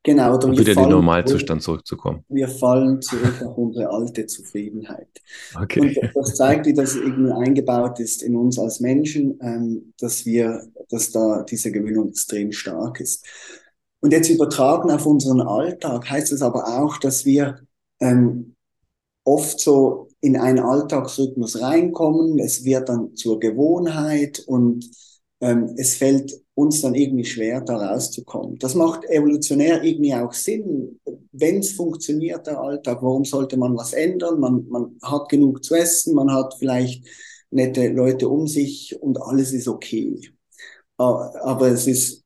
[0.03, 0.35] Genau.
[0.35, 2.23] Oder um wieder in den Normalzustand zurückzukommen.
[2.29, 5.09] Wir fallen zurück auf unsere alte Zufriedenheit.
[5.61, 5.99] Okay.
[6.01, 10.63] Und das zeigt, wie das irgendwie eingebaut ist in uns als Menschen, ähm, dass wir,
[10.89, 13.25] dass da diese Gewöhnung extrem stark ist.
[13.99, 17.59] Und jetzt übertragen auf unseren Alltag heißt es aber auch, dass wir
[17.99, 18.55] ähm,
[19.25, 22.39] oft so in einen Alltagsrhythmus reinkommen.
[22.39, 24.89] Es wird dann zur Gewohnheit und
[25.41, 28.57] ähm, es fällt uns dann irgendwie schwer, da rauszukommen.
[28.59, 30.99] Das macht evolutionär irgendwie auch Sinn.
[31.31, 34.39] Wenn es funktioniert, der Alltag, warum sollte man was ändern?
[34.39, 37.07] Man, man hat genug zu essen, man hat vielleicht
[37.51, 40.19] nette Leute um sich und alles ist okay.
[40.97, 42.25] Aber es ist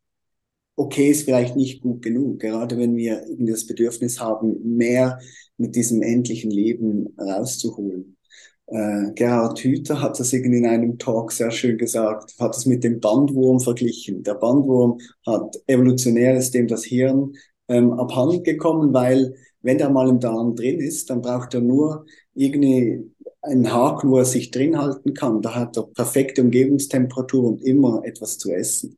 [0.76, 5.20] okay, ist vielleicht nicht gut genug, gerade wenn wir das Bedürfnis haben, mehr
[5.58, 8.18] mit diesem endlichen Leben rauszuholen.
[8.74, 12.84] Äh, Gerhard Hüther hat das irgendwie in einem Talk sehr schön gesagt, hat es mit
[12.84, 14.24] dem Bandwurm verglichen.
[14.24, 17.34] Der Bandwurm hat evolutionär ist dem das Hirn
[17.68, 22.06] ähm, abhanden gekommen, weil wenn der mal im Darm drin ist, dann braucht er nur
[22.34, 23.12] irgendwie
[23.44, 25.44] einen Haken, wo er sich drin halten kann.
[25.44, 28.98] Da hat er perfekte Umgebungstemperatur und immer etwas zu essen.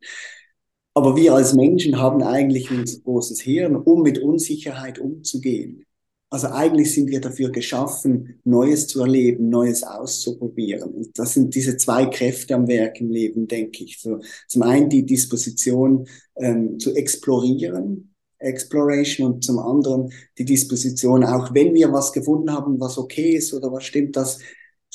[0.94, 5.85] Aber wir als Menschen haben eigentlich ein großes Hirn, um mit Unsicherheit umzugehen.
[6.30, 10.92] Also eigentlich sind wir dafür geschaffen, Neues zu erleben, Neues auszuprobieren.
[10.92, 14.02] Und das sind diese zwei Kräfte am Werk im Leben, denke ich.
[14.02, 21.54] So, zum einen die Disposition ähm, zu explorieren, Exploration, und zum anderen die Disposition, auch
[21.54, 24.40] wenn wir was gefunden haben, was okay ist oder was stimmt, das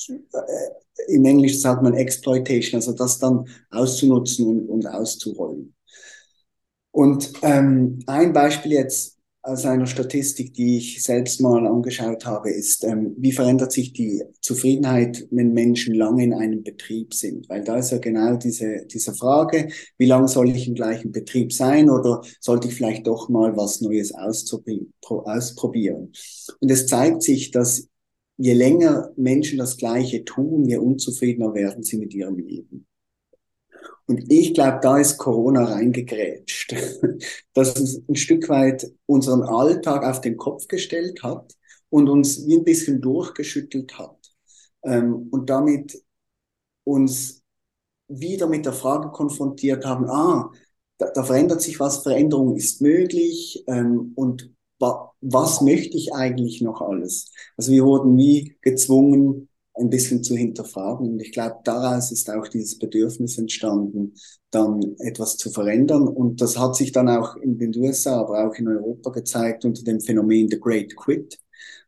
[0.09, 0.15] äh,
[1.09, 5.75] im Englischen sagt man Exploitation, also das dann auszunutzen und, und auszurollen.
[6.93, 12.85] Und ähm, ein Beispiel jetzt aus einer Statistik, die ich selbst mal angeschaut habe, ist,
[12.85, 17.49] ähm, wie verändert sich die Zufriedenheit, wenn Menschen lange in einem Betrieb sind?
[17.49, 21.53] Weil da ist ja genau diese, diese Frage, wie lange soll ich im gleichen Betrieb
[21.53, 26.13] sein oder sollte ich vielleicht doch mal was Neues ausprobieren?
[26.61, 27.89] Und es zeigt sich, dass
[28.37, 32.87] je länger Menschen das Gleiche tun, je unzufriedener werden sie mit ihrem Leben.
[34.11, 36.75] Und ich glaube, da ist Corona reingegrätscht,
[37.55, 41.55] dass es ein Stück weit unseren Alltag auf den Kopf gestellt hat
[41.91, 44.17] und uns wie ein bisschen durchgeschüttelt hat.
[44.83, 46.03] Ähm, und damit
[46.83, 47.45] uns
[48.09, 50.51] wieder mit der Frage konfrontiert haben, ah,
[50.99, 56.63] da, da verändert sich was, Veränderung ist möglich ähm, und wa was möchte ich eigentlich
[56.63, 57.31] noch alles?
[57.57, 61.09] Also wir wurden wie gezwungen, ein bisschen zu hinterfragen.
[61.13, 64.15] Und ich glaube, daraus ist auch dieses Bedürfnis entstanden,
[64.51, 66.09] dann etwas zu verändern.
[66.09, 69.83] Und das hat sich dann auch in den USA, aber auch in Europa gezeigt unter
[69.83, 71.39] dem Phänomen The Great Quit.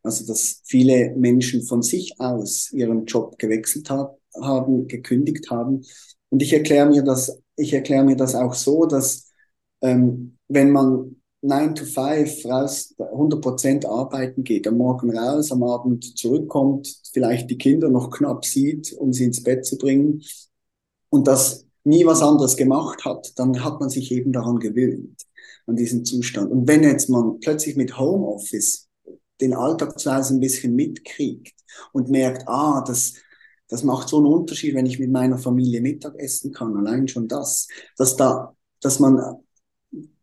[0.02, 5.82] Also, dass viele Menschen von sich aus ihren Job gewechselt hat, haben, gekündigt haben.
[6.28, 9.32] Und ich erkläre mir das, ich erkläre mir das auch so, dass
[9.80, 16.16] ähm, wenn man 9 to 5 raus, 100% arbeiten geht, am Morgen raus, am Abend
[16.16, 20.22] zurückkommt, vielleicht die Kinder noch knapp sieht, um sie ins Bett zu bringen
[21.10, 25.20] und das nie was anderes gemacht hat, dann hat man sich eben daran gewöhnt,
[25.66, 26.52] an diesen Zustand.
[26.52, 28.88] Und wenn jetzt man plötzlich mit Homeoffice
[29.40, 31.54] den Alltag zu Hause ein bisschen mitkriegt
[31.92, 33.14] und merkt, ah, das,
[33.66, 37.26] das macht so einen Unterschied, wenn ich mit meiner Familie Mittag essen kann, allein schon
[37.26, 39.42] das, dass da, dass man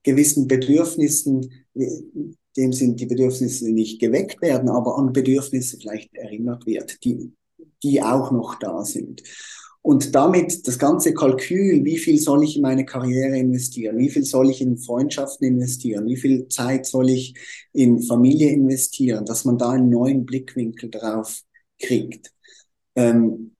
[0.03, 7.03] gewissen Bedürfnissen, dem sind die Bedürfnisse nicht geweckt werden, aber an Bedürfnisse vielleicht erinnert wird,
[7.03, 7.33] die,
[7.83, 9.23] die auch noch da sind.
[9.81, 14.25] Und damit das ganze Kalkül, wie viel soll ich in meine Karriere investieren, wie viel
[14.25, 17.33] soll ich in Freundschaften investieren, wie viel Zeit soll ich
[17.71, 21.41] in Familie investieren, dass man da einen neuen Blickwinkel drauf
[21.79, 22.33] kriegt.
[22.95, 23.55] Ähm,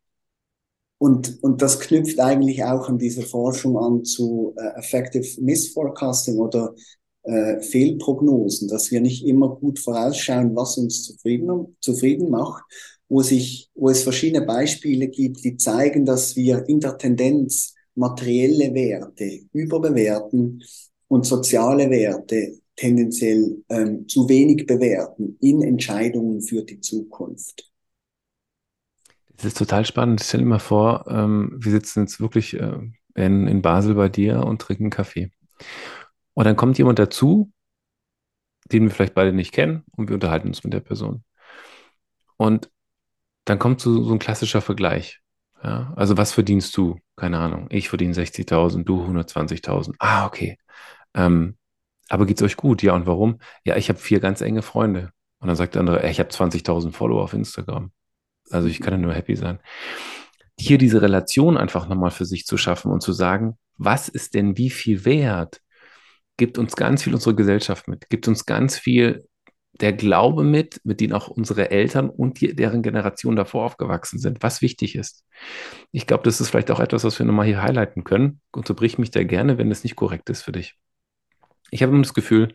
[0.99, 6.75] und, und das knüpft eigentlich auch an diese Forschung an zu äh, Effective Misforecasting oder
[7.23, 12.63] äh, Fehlprognosen, dass wir nicht immer gut vorausschauen, was uns zufrieden, zufrieden macht,
[13.07, 18.73] wo, sich, wo es verschiedene Beispiele gibt, die zeigen, dass wir in der Tendenz materielle
[18.73, 20.63] Werte überbewerten
[21.07, 27.69] und soziale Werte tendenziell ähm, zu wenig bewerten in Entscheidungen für die Zukunft.
[29.39, 30.21] Das ist total spannend.
[30.21, 32.78] Stell dir mal vor, ähm, wir sitzen jetzt wirklich äh,
[33.15, 35.32] in, in Basel bei dir und trinken Kaffee.
[36.34, 37.49] Und dann kommt jemand dazu,
[38.65, 41.23] den wir vielleicht beide nicht kennen, und wir unterhalten uns mit der Person.
[42.36, 42.69] Und
[43.45, 45.21] dann kommt so, so ein klassischer Vergleich.
[45.63, 45.93] Ja?
[45.95, 46.99] Also, was verdienst du?
[47.15, 47.67] Keine Ahnung.
[47.69, 49.95] Ich verdiene 60.000, du 120.000.
[49.99, 50.58] Ah, okay.
[51.13, 51.58] Ähm,
[52.10, 52.84] aber geht's euch gut?
[52.84, 53.39] Ja, und warum?
[53.63, 55.13] Ja, ich habe vier ganz enge Freunde.
[55.39, 57.93] Und dann sagt der andere, ich habe 20.000 Follower auf Instagram.
[58.51, 59.59] Also ich kann ja nur happy sein.
[60.59, 64.57] Hier diese Relation einfach nochmal für sich zu schaffen und zu sagen, was ist denn
[64.57, 65.62] wie viel wert?
[66.38, 69.25] Gibt uns ganz viel unsere Gesellschaft mit, gibt uns ganz viel
[69.79, 74.43] der Glaube mit, mit dem auch unsere Eltern und die, deren Generation davor aufgewachsen sind,
[74.43, 75.23] was wichtig ist.
[75.91, 78.41] Ich glaube, das ist vielleicht auch etwas, was wir nochmal hier highlighten können.
[78.51, 80.75] Unterbrich mich da gerne, wenn es nicht korrekt ist für dich.
[81.71, 82.53] Ich habe immer das Gefühl,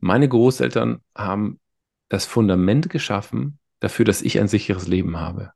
[0.00, 1.60] meine Großeltern haben
[2.08, 5.52] das Fundament geschaffen, dafür, dass ich ein sicheres Leben habe.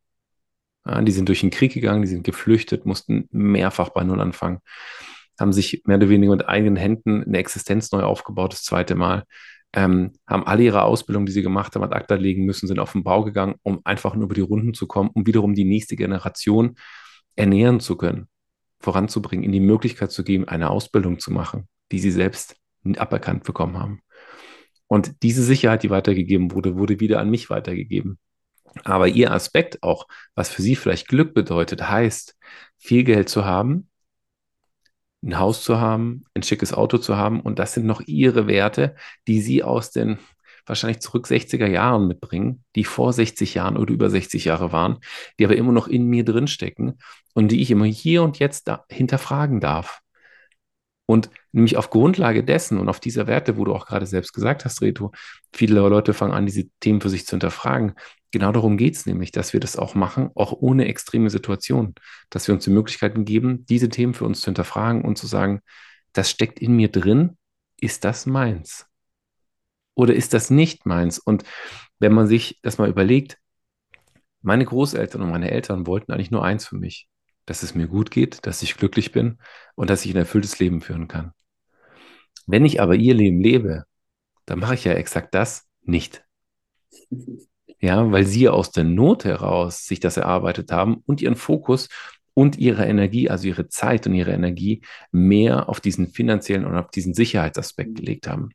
[0.87, 4.58] Ja, die sind durch den Krieg gegangen, die sind geflüchtet, mussten mehrfach bei Null anfangen,
[5.38, 9.24] haben sich mehr oder weniger mit eigenen Händen eine Existenz neu aufgebaut, das zweite Mal,
[9.74, 12.92] ähm, haben alle ihre Ausbildung, die sie gemacht haben, ad acta legen müssen, sind auf
[12.92, 15.96] den Bau gegangen, um einfach nur über die Runden zu kommen, um wiederum die nächste
[15.96, 16.76] Generation
[17.37, 18.28] ernähren zu können,
[18.80, 22.56] voranzubringen, ihnen die Möglichkeit zu geben, eine Ausbildung zu machen, die sie selbst
[22.96, 24.02] aberkannt bekommen haben.
[24.92, 28.18] Und diese Sicherheit, die weitergegeben wurde, wurde wieder an mich weitergegeben.
[28.85, 32.37] Aber ihr Aspekt auch, was für sie vielleicht Glück bedeutet, heißt,
[32.76, 33.88] viel Geld zu haben,
[35.22, 37.40] ein Haus zu haben, ein schickes Auto zu haben.
[37.40, 38.94] Und das sind noch ihre Werte,
[39.26, 40.18] die sie aus den
[40.66, 44.98] wahrscheinlich zurück 60er Jahren mitbringen, die vor 60 Jahren oder über 60 Jahre waren,
[45.38, 46.98] die aber immer noch in mir drinstecken
[47.33, 50.02] und die ich immer hier und jetzt da hinterfragen darf.
[51.07, 54.65] Und nämlich auf Grundlage dessen und auf dieser Werte, wo du auch gerade selbst gesagt
[54.65, 55.12] hast, Reto,
[55.53, 57.95] viele Leute fangen an, diese Themen für sich zu hinterfragen.
[58.31, 61.95] Genau darum geht es nämlich, dass wir das auch machen, auch ohne extreme Situationen,
[62.31, 65.61] dass wir uns die Möglichkeiten geben, diese Themen für uns zu hinterfragen und zu sagen,
[66.12, 67.37] das steckt in mir drin,
[67.79, 68.87] ist das meins?
[69.95, 71.19] Oder ist das nicht meins?
[71.19, 71.45] Und
[71.99, 73.38] wenn man sich das mal überlegt,
[74.41, 77.09] meine Großeltern und meine Eltern wollten eigentlich nur eins für mich
[77.47, 79.38] dass es mir gut geht, dass ich glücklich bin
[79.75, 81.33] und dass ich ein erfülltes Leben führen kann.
[82.46, 83.85] Wenn ich aber ihr Leben lebe,
[84.46, 86.24] dann mache ich ja exakt das nicht.
[87.85, 91.88] Ja, weil sie aus der Not heraus sich das erarbeitet haben und ihren Fokus
[92.33, 96.90] und ihre Energie, also ihre Zeit und ihre Energie mehr auf diesen finanziellen und auf
[96.90, 98.50] diesen Sicherheitsaspekt gelegt haben.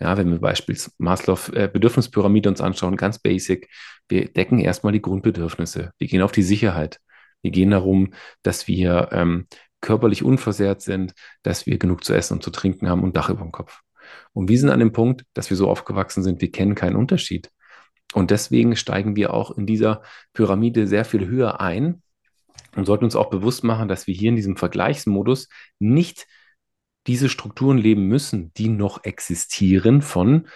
[0.00, 3.68] Ja, wenn wir beispielsweise Maslow äh, Bedürfnispyramide uns anschauen, ganz basic,
[4.08, 5.92] wir decken erstmal die Grundbedürfnisse.
[5.98, 7.00] Wir gehen auf die Sicherheit.
[7.42, 9.46] Wir gehen darum, dass wir ähm,
[9.80, 13.42] körperlich unversehrt sind, dass wir genug zu essen und zu trinken haben und Dach über
[13.42, 13.80] dem Kopf.
[14.32, 17.50] Und wir sind an dem Punkt, dass wir so aufgewachsen sind, wir kennen keinen Unterschied.
[18.14, 22.02] Und deswegen steigen wir auch in dieser Pyramide sehr viel höher ein
[22.74, 26.26] und sollten uns auch bewusst machen, dass wir hier in diesem Vergleichsmodus nicht
[27.06, 30.48] diese Strukturen leben müssen, die noch existieren von,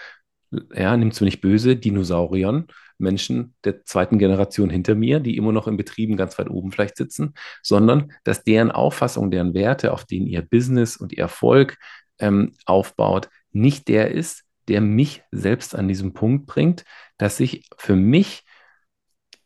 [0.73, 2.67] ja, nimmst du nicht böse, Dinosauriern,
[3.03, 6.97] Menschen der zweiten Generation hinter mir, die immer noch in Betrieben ganz weit oben vielleicht
[6.97, 11.77] sitzen, sondern dass deren Auffassung, deren Werte, auf denen ihr Business und ihr Erfolg
[12.19, 16.85] ähm, aufbaut, nicht der ist, der mich selbst an diesem Punkt bringt,
[17.17, 18.43] dass ich für mich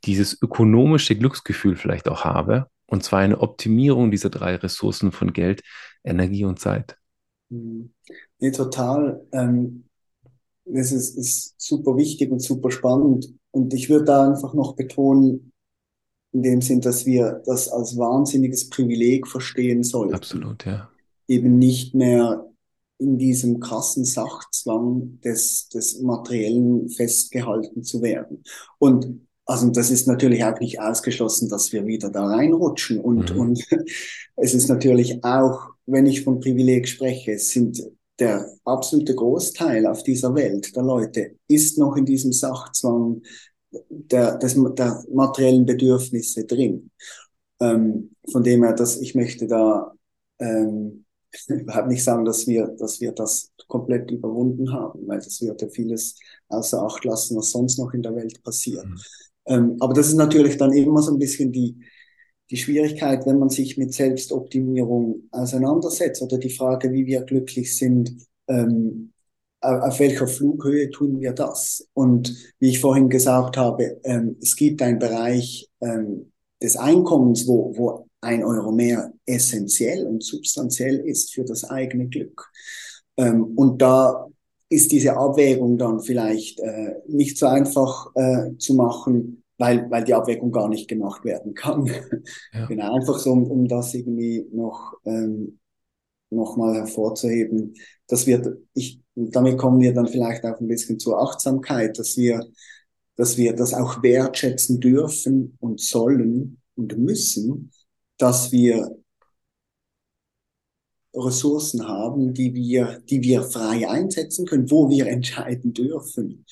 [0.05, 5.61] dieses ökonomische Glücksgefühl vielleicht auch habe, und zwar eine Optimierung dieser drei Ressourcen von Geld,
[6.03, 6.97] Energie und Zeit.
[7.49, 7.93] Mhm.
[8.39, 9.25] Nee, total.
[9.31, 9.85] Ähm,
[10.65, 13.33] das ist, ist super wichtig und super spannend.
[13.57, 15.51] Und ich würde da einfach noch betonen,
[16.31, 20.13] in dem Sinn, dass wir das als wahnsinniges Privileg verstehen sollten.
[20.13, 20.89] Absolut, ja.
[21.27, 22.45] Eben nicht mehr
[22.99, 28.43] in diesem krassen Sachzwang des, des Materiellen festgehalten zu werden.
[28.77, 32.99] Und also das ist natürlich auch nicht ausgeschlossen, dass wir wieder da reinrutschen.
[32.99, 33.39] Und, mhm.
[33.39, 33.67] und
[34.35, 37.81] es ist natürlich auch, wenn ich von Privileg spreche, es sind
[38.19, 43.21] der absolute Großteil auf dieser Welt der Leute ist noch in diesem Sachzwang
[43.89, 46.89] der, des, der materiellen Bedürfnisse drin.
[47.59, 49.93] Ähm, von dem her, dass ich möchte da
[50.39, 51.05] ähm,
[51.47, 55.69] überhaupt nicht sagen, dass wir, dass wir das komplett überwunden haben, weil das wird ja
[55.69, 56.17] vieles
[56.49, 58.85] außer Acht lassen, was sonst noch in der Welt passiert.
[58.85, 58.97] Mhm.
[59.47, 61.77] Ähm, aber das ist natürlich dann immer so ein bisschen die,
[62.49, 68.15] die Schwierigkeit, wenn man sich mit Selbstoptimierung auseinandersetzt oder die Frage, wie wir glücklich sind,
[68.47, 69.11] ähm,
[69.59, 71.87] auf welcher Flughöhe tun wir das?
[71.93, 76.31] Und wie ich vorhin gesagt habe, ähm, es gibt einen Bereich ähm,
[76.61, 82.49] des Einkommens, wo, wo ein Euro mehr essentiell und substanziell ist für das eigene Glück.
[83.17, 84.27] Ähm, und da
[84.69, 90.13] ist diese Abwägung dann vielleicht äh, nicht so einfach äh, zu machen, weil, weil die
[90.13, 91.89] Abwägung gar nicht gemacht werden kann.
[92.53, 92.65] Ja.
[92.65, 95.59] genau, einfach so, um, um das irgendwie noch, ähm,
[96.29, 97.73] noch mal hervorzuheben.
[98.07, 102.45] Das wird, ich, damit kommen wir dann vielleicht auch ein bisschen zur Achtsamkeit, dass wir,
[103.15, 107.71] dass wir das auch wertschätzen dürfen und sollen und müssen,
[108.17, 108.97] dass wir
[111.13, 116.45] Ressourcen haben, die wir, die wir frei einsetzen können, wo wir entscheiden dürfen.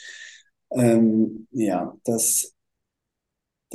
[0.71, 2.54] Ähm, ja, das,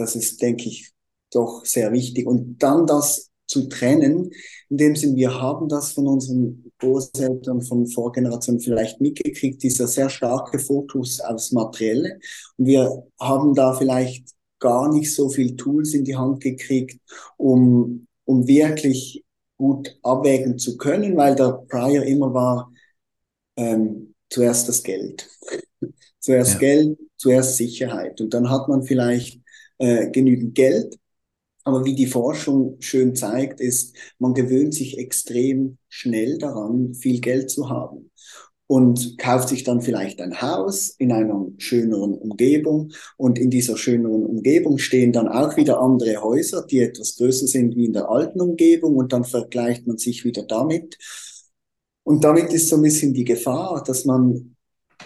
[0.00, 0.90] das ist, denke ich,
[1.32, 2.26] doch sehr wichtig.
[2.26, 4.30] Und dann das zu trennen,
[4.68, 10.08] in dem Sinn, wir haben das von unseren Großeltern, von Vorgenerationen vielleicht mitgekriegt, dieser sehr
[10.08, 12.18] starke Fokus aufs Materielle.
[12.56, 14.28] Und wir haben da vielleicht
[14.60, 17.00] gar nicht so viel Tools in die Hand gekriegt,
[17.36, 19.24] um, um wirklich
[19.56, 22.72] gut abwägen zu können, weil der Prior immer war,
[23.56, 25.28] ähm, zuerst das Geld.
[26.20, 26.58] zuerst ja.
[26.58, 28.20] Geld, zuerst Sicherheit.
[28.20, 29.40] Und dann hat man vielleicht
[29.80, 30.96] äh, genügend Geld.
[31.64, 37.50] Aber wie die Forschung schön zeigt, ist, man gewöhnt sich extrem schnell daran, viel Geld
[37.50, 38.10] zu haben
[38.70, 42.92] und kauft sich dann vielleicht ein Haus in einer schöneren Umgebung.
[43.16, 47.74] Und in dieser schöneren Umgebung stehen dann auch wieder andere Häuser, die etwas größer sind
[47.74, 48.94] wie in der alten Umgebung.
[48.94, 50.98] Und dann vergleicht man sich wieder damit.
[52.04, 54.54] Und damit ist so ein bisschen die Gefahr, dass man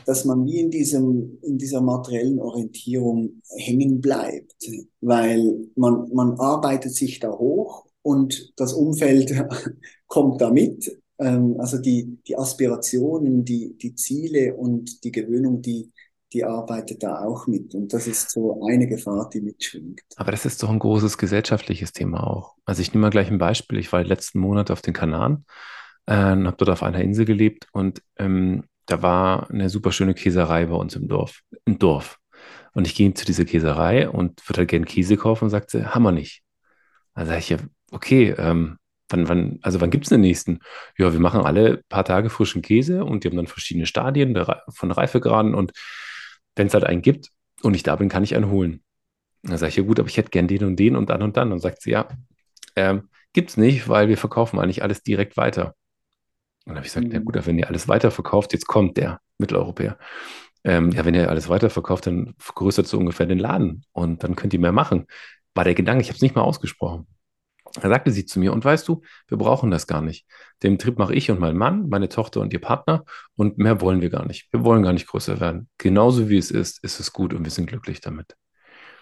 [0.07, 4.57] dass man wie in diesem, in dieser materiellen Orientierung hängen bleibt,
[5.01, 9.33] weil man, man arbeitet sich da hoch und das Umfeld
[10.07, 11.01] kommt da mit.
[11.19, 15.93] Ähm, also die, die Aspirationen, die, die Ziele und die Gewöhnung, die,
[16.33, 17.75] die arbeitet da auch mit.
[17.75, 20.03] Und das ist so eine Gefahr, die mitschwingt.
[20.17, 22.57] Aber das ist doch ein großes gesellschaftliches Thema auch.
[22.65, 23.79] Also ich nehme mal gleich ein Beispiel.
[23.79, 25.45] Ich war letzten Monat auf den Kanaren
[26.07, 30.66] äh, habe dort auf einer Insel gelebt und ähm, da war eine super schöne Käserei
[30.66, 31.40] bei uns im Dorf.
[31.64, 32.18] Im Dorf.
[32.73, 35.87] Und ich gehe zu dieser Käserei und würde halt gerne Käse kaufen und sagt sie,
[35.87, 36.42] haben wir nicht.
[37.14, 37.59] Dann sage ich ja,
[37.92, 40.59] okay, ähm, wann, wann, also wann gibt es den nächsten?
[40.99, 44.37] Ja, wir machen alle paar Tage frischen Käse und die haben dann verschiedene Stadien
[44.70, 45.73] von Reifegraden und
[46.57, 47.31] wenn es halt einen gibt
[47.62, 48.83] und ich da bin, kann ich einen holen.
[49.42, 51.37] Dann sage ich, ja gut, aber ich hätte gern den und den und dann und
[51.37, 51.53] dann.
[51.53, 52.09] Und sagt sie, ja,
[52.77, 55.75] ähm, es nicht, weil wir verkaufen eigentlich alles direkt weiter.
[56.64, 57.24] Und dann habe ich gesagt, ja mhm.
[57.24, 59.98] gut, wenn ihr alles weiterverkauft, jetzt kommt der Mitteleuropäer.
[60.64, 64.55] Ähm, ja, wenn ihr alles weiterverkauft, dann vergrößert so ungefähr den Laden und dann könnt
[64.55, 65.07] ihr mehr machen.
[65.55, 67.07] War der Gedanke, ich habe es nicht mal ausgesprochen.
[67.81, 70.27] Da sagte sie zu mir, und weißt du, wir brauchen das gar nicht.
[70.62, 73.05] Den Trip mache ich und mein Mann, meine Tochter und ihr Partner
[73.37, 74.53] und mehr wollen wir gar nicht.
[74.53, 75.68] Wir wollen gar nicht größer werden.
[75.77, 78.37] Genauso wie es ist, ist es gut und wir sind glücklich damit.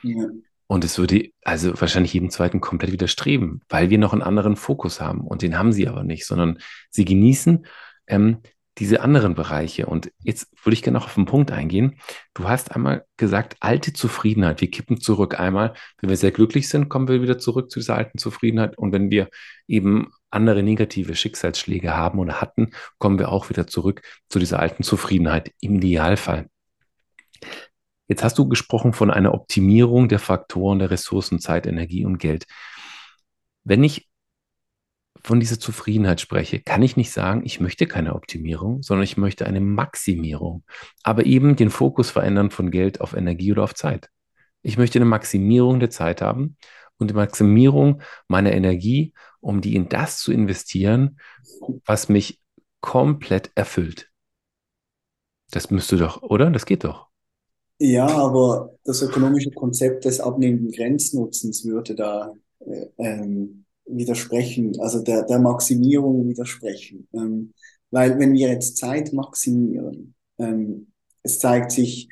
[0.03, 0.27] Ja.
[0.73, 5.03] Und es würde also wahrscheinlich jedem zweiten komplett widerstreben, weil wir noch einen anderen Fokus
[5.03, 5.21] haben.
[5.21, 7.67] Und den haben sie aber nicht, sondern sie genießen
[8.07, 8.39] ähm,
[8.79, 9.85] diese anderen Bereiche.
[9.85, 12.01] Und jetzt würde ich gerne noch auf den Punkt eingehen.
[12.33, 14.63] Du hast einmal gesagt, alte Zufriedenheit.
[14.63, 15.39] Wir kippen zurück.
[15.39, 18.79] Einmal, wenn wir sehr glücklich sind, kommen wir wieder zurück zu dieser alten Zufriedenheit.
[18.79, 19.29] Und wenn wir
[19.69, 24.85] eben andere negative Schicksalsschläge haben oder hatten, kommen wir auch wieder zurück zu dieser alten
[24.85, 26.49] Zufriedenheit im Idealfall.
[28.13, 32.44] Jetzt hast du gesprochen von einer Optimierung der Faktoren der Ressourcen, Zeit, Energie und Geld.
[33.65, 34.06] Wenn ich
[35.23, 39.46] von dieser Zufriedenheit spreche, kann ich nicht sagen, ich möchte keine Optimierung, sondern ich möchte
[39.46, 40.63] eine Maximierung.
[41.02, 44.10] Aber eben den Fokus verändern von Geld auf Energie oder auf Zeit.
[44.60, 46.58] Ich möchte eine Maximierung der Zeit haben
[46.98, 51.19] und die Maximierung meiner Energie, um die in das zu investieren,
[51.87, 52.42] was mich
[52.83, 54.10] komplett erfüllt.
[55.50, 56.50] Das müsste doch, oder?
[56.50, 57.12] Das geht doch.
[57.85, 65.25] Ja, aber das ökonomische Konzept des abnehmenden Grenznutzens würde da äh, ähm, widersprechen, also der,
[65.25, 67.09] der Maximierung widersprechen.
[67.13, 67.53] Ähm,
[67.91, 70.93] weil wenn wir jetzt Zeit maximieren, ähm,
[71.25, 72.09] es zeigt sich,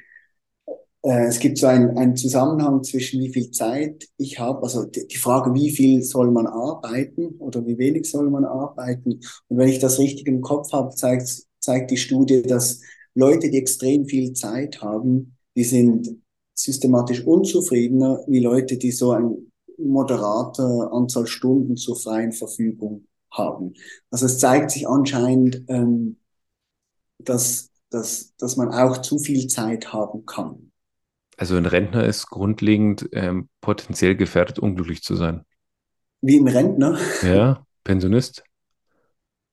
[1.03, 5.07] äh, es gibt so einen, einen Zusammenhang zwischen wie viel Zeit ich habe, also die,
[5.07, 9.21] die Frage, wie viel soll man arbeiten oder wie wenig soll man arbeiten.
[9.47, 12.81] Und wenn ich das richtig im Kopf habe, zeigt, zeigt die Studie, dass
[13.15, 16.09] Leute, die extrem viel Zeit haben, die sind
[16.55, 23.75] systematisch unzufriedener wie Leute, die so ein moderate Anzahl Stunden zur freien Verfügung haben.
[24.11, 26.19] Also es zeigt sich anscheinend, ähm,
[27.19, 30.71] dass, dass, dass man auch zu viel Zeit haben kann.
[31.37, 35.45] Also ein Rentner ist grundlegend ähm, potenziell gefährdet, unglücklich zu sein.
[36.21, 36.99] Wie ein Rentner?
[37.23, 38.45] Ja, Pensionist.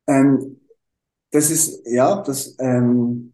[0.07, 0.59] Ähm,
[1.31, 3.33] das ist, ja, das ähm,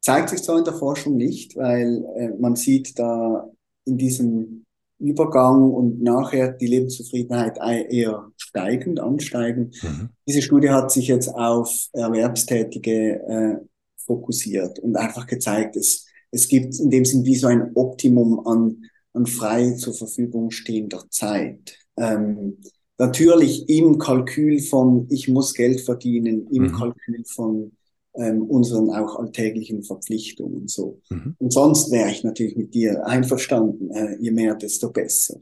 [0.00, 3.48] zeigt sich zwar in der Forschung nicht, weil äh, man sieht da
[3.84, 4.64] in diesem
[4.98, 7.58] Übergang und nachher die Lebenszufriedenheit
[7.90, 9.82] eher steigend, ansteigend.
[9.82, 10.10] Mhm.
[10.28, 13.56] Diese Studie hat sich jetzt auf Erwerbstätige äh,
[13.96, 18.84] fokussiert und einfach gezeigt, es, es gibt in dem Sinn wie so ein Optimum an,
[19.14, 21.78] an frei zur Verfügung stehender Zeit.
[21.96, 22.58] Ähm,
[22.98, 26.72] natürlich im Kalkül von, ich muss Geld verdienen, im mhm.
[26.72, 27.72] Kalkül von
[28.14, 31.00] ähm, unseren auch alltäglichen Verpflichtungen so.
[31.10, 31.36] Mhm.
[31.38, 35.38] Und sonst wäre ich natürlich mit dir einverstanden, äh, je mehr, desto besser.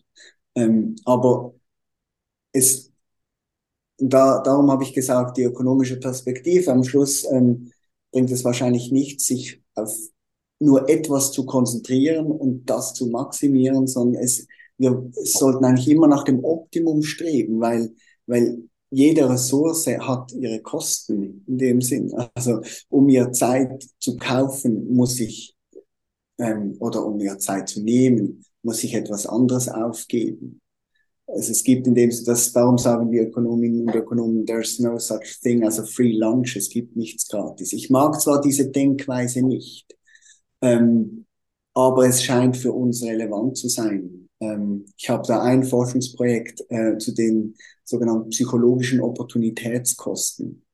[0.55, 1.55] Ähm, aber
[2.53, 2.93] es,
[3.99, 7.73] da, darum habe ich gesagt, die ökonomische Perspektive am Schluss ähm,
[8.13, 9.95] bringt es wahrscheinlich nicht, sich auf
[10.61, 14.47] nur etwas zu konzentrieren und das zu maximieren, sondern es,
[14.77, 17.95] wir sollten eigentlich immer nach dem Optimum streben, weil,
[18.27, 22.13] weil jede Ressource hat ihre Kosten in dem Sinn.
[22.35, 25.55] Also um mir Zeit zu kaufen, muss ich,
[26.39, 30.61] ähm, oder um mir Zeit zu nehmen, muss ich etwas anderes aufgeben.
[31.27, 34.99] Also es gibt in dem Sinne, das, darum sagen die Ökonominnen und Ökonomen, there's no
[34.99, 37.75] such thing as a free lunch, es gibt nichts gratis.
[37.75, 39.95] Ich mag zwar diese Denkweise nicht,
[40.63, 41.27] ähm,
[41.75, 44.28] aber es scheint für uns relevant zu sein.
[44.41, 50.65] Ähm, ich habe da ein Forschungsprojekt äh, zu den sogenannten psychologischen Opportunitätskosten.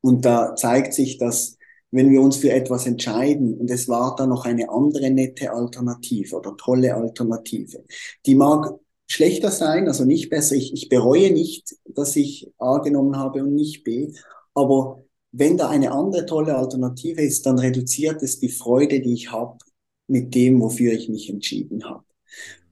[0.00, 1.58] Und da zeigt sich, dass
[1.90, 6.36] wenn wir uns für etwas entscheiden und es war da noch eine andere nette Alternative
[6.36, 7.84] oder tolle Alternative,
[8.26, 8.74] die mag
[9.06, 10.54] schlechter sein, also nicht besser.
[10.54, 14.12] Ich, ich bereue nicht, dass ich A genommen habe und nicht B,
[14.54, 19.30] aber wenn da eine andere tolle Alternative ist, dann reduziert es die Freude, die ich
[19.30, 19.58] habe
[20.06, 22.04] mit dem, wofür ich mich entschieden habe.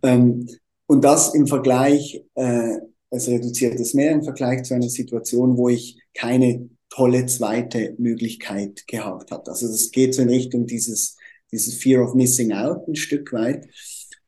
[0.07, 0.49] Ähm,
[0.87, 2.79] und das im Vergleich, äh,
[3.11, 8.87] es reduziert es mehr im Vergleich zu einer Situation, wo ich keine tolle zweite Möglichkeit
[8.87, 9.51] gehabt habe.
[9.51, 11.17] Also das geht so in Richtung dieses,
[11.53, 13.67] dieses Fear of Missing Out ein Stück weit.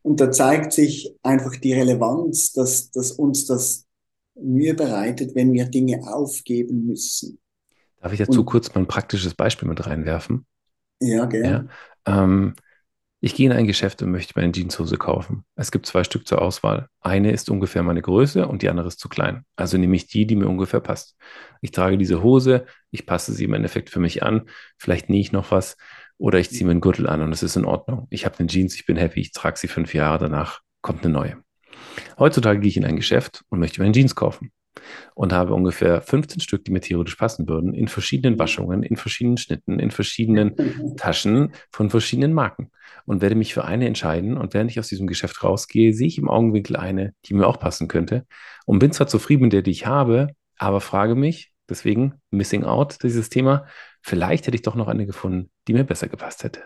[0.02, 3.86] Und da zeigt sich einfach die Relevanz, dass, dass uns das
[4.34, 7.38] Mühe bereitet, wenn wir Dinge aufgeben müssen.
[8.00, 10.46] Darf ich dazu Und, kurz mal ein praktisches Beispiel mit reinwerfen?
[11.00, 11.68] Ja, gerne.
[12.06, 12.54] Ja, ähm,
[13.20, 15.44] ich gehe in ein Geschäft und möchte meine Jeanshose kaufen.
[15.56, 16.88] Es gibt zwei Stück zur Auswahl.
[17.00, 19.44] Eine ist ungefähr meine Größe und die andere ist zu klein.
[19.56, 21.16] Also nehme ich die, die mir ungefähr passt.
[21.60, 24.48] Ich trage diese Hose, ich passe sie im Endeffekt für mich an.
[24.76, 25.76] Vielleicht nähe ich noch was
[26.16, 28.06] oder ich ziehe mir einen Gürtel an und es ist in Ordnung.
[28.10, 31.12] Ich habe eine Jeans, ich bin happy, ich trage sie fünf Jahre, danach kommt eine
[31.12, 31.36] neue.
[32.18, 34.52] Heutzutage gehe ich in ein Geschäft und möchte meine Jeans kaufen
[35.14, 39.36] und habe ungefähr 15 Stück, die mir theoretisch passen würden, in verschiedenen Waschungen, in verschiedenen
[39.36, 42.70] Schnitten, in verschiedenen Taschen von verschiedenen Marken
[43.06, 44.36] und werde mich für eine entscheiden.
[44.36, 47.58] Und während ich aus diesem Geschäft rausgehe, sehe ich im Augenwinkel eine, die mir auch
[47.58, 48.26] passen könnte
[48.66, 50.28] und bin zwar zufrieden mit der, die ich habe,
[50.58, 53.66] aber frage mich, deswegen Missing Out, dieses Thema,
[54.02, 56.64] vielleicht hätte ich doch noch eine gefunden, die mir besser gepasst hätte.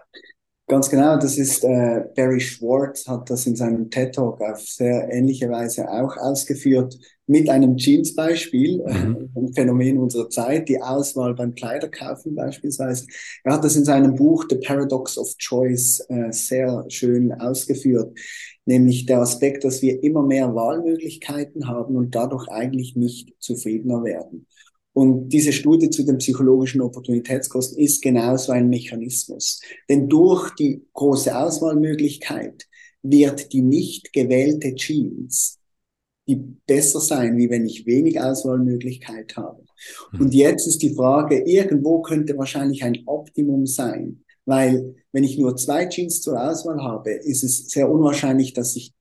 [0.72, 5.06] Ganz genau, das ist äh, Barry Schwartz hat das in seinem TED Talk auf sehr
[5.12, 9.28] ähnliche Weise auch ausgeführt mit einem Jeans-Beispiel, äh, mhm.
[9.36, 13.04] ein Phänomen unserer Zeit, die Auswahl beim Kleiderkaufen beispielsweise.
[13.44, 18.18] Er hat das in seinem Buch The Paradox of Choice äh, sehr schön ausgeführt,
[18.64, 24.46] nämlich der Aspekt, dass wir immer mehr Wahlmöglichkeiten haben und dadurch eigentlich nicht zufriedener werden.
[24.94, 29.60] Und diese Studie zu den psychologischen Opportunitätskosten ist genauso ein Mechanismus.
[29.88, 32.66] Denn durch die große Auswahlmöglichkeit
[33.02, 35.58] wird die nicht gewählte Jeans
[36.28, 39.64] die besser sein, wie wenn ich wenig Auswahlmöglichkeit habe.
[40.12, 40.20] Mhm.
[40.20, 45.56] Und jetzt ist die Frage, irgendwo könnte wahrscheinlich ein Optimum sein, weil wenn ich nur
[45.56, 48.92] zwei Jeans zur Auswahl habe, ist es sehr unwahrscheinlich, dass ich,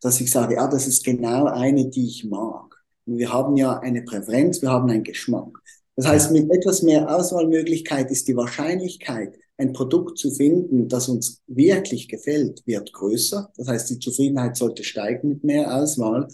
[0.00, 2.77] dass ich sage, ah, das ist genau eine, die ich mag.
[3.16, 5.58] Wir haben ja eine Präferenz, wir haben einen Geschmack.
[5.96, 11.42] Das heißt, mit etwas mehr Auswahlmöglichkeit ist die Wahrscheinlichkeit, ein Produkt zu finden, das uns
[11.46, 13.50] wirklich gefällt, wird größer.
[13.56, 16.28] Das heißt, die Zufriedenheit sollte steigen mit mehr Auswahl.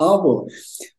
[0.00, 0.46] Aber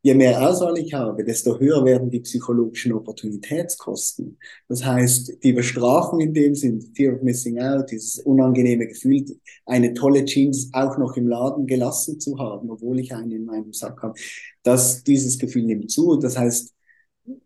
[0.04, 4.38] je mehr Auswahl ich habe, desto höher werden die psychologischen Opportunitätskosten.
[4.68, 9.26] Das heißt, die Bestrafung in dem Sinn, Fear of Missing Out, dieses unangenehme Gefühl,
[9.66, 13.74] eine tolle Jeans auch noch im Laden gelassen zu haben, obwohl ich eine in meinem
[13.74, 14.14] Sack habe,
[14.62, 16.18] dass dieses Gefühl nimmt zu.
[16.18, 16.72] Das heißt,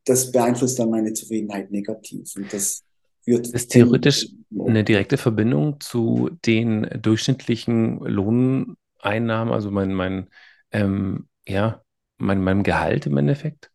[0.04, 2.36] das beeinflusst dann meine Zufriedenheit negativ.
[2.36, 2.84] Und das
[3.24, 3.48] führt.
[3.48, 4.28] Ist theoretisch
[4.60, 10.28] eine direkte Verbindung zu den durchschnittlichen Lohneinnahmen, also mein, mein
[10.74, 11.82] ähm, ja,
[12.18, 13.72] mein, meinem Gehalt im Endeffekt?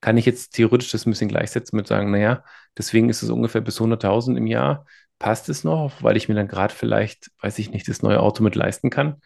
[0.00, 2.44] Kann ich jetzt theoretisch das ein bisschen gleichsetzen mit sagen, naja,
[2.78, 4.86] deswegen ist es ungefähr bis 100.000 im Jahr,
[5.18, 8.42] passt es noch, weil ich mir dann gerade vielleicht, weiß ich nicht, das neue Auto
[8.44, 9.20] mit leisten kann.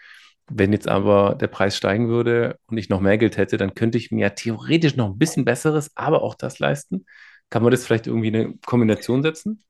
[0.49, 3.99] Wenn jetzt aber der Preis steigen würde und ich noch mehr Geld hätte, dann könnte
[3.99, 7.07] ich mir theoretisch noch ein bisschen besseres, aber auch das leisten.
[7.51, 9.62] Kann man das vielleicht irgendwie in eine Kombination setzen?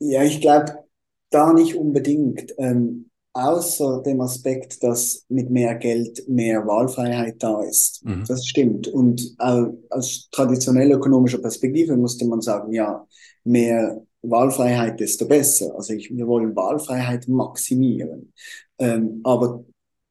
[0.00, 0.84] Ja, ich glaube,
[1.30, 2.52] da nicht unbedingt.
[2.58, 8.04] Ähm, außer dem Aspekt, dass mit mehr Geld mehr Wahlfreiheit da ist.
[8.04, 8.24] Mhm.
[8.26, 8.88] Das stimmt.
[8.88, 13.06] Und aus traditioneller ökonomischer Perspektive musste man sagen, ja,
[13.44, 15.74] mehr Wahlfreiheit, desto besser.
[15.76, 18.32] Also ich, wir wollen Wahlfreiheit maximieren.
[18.78, 19.64] Ähm, aber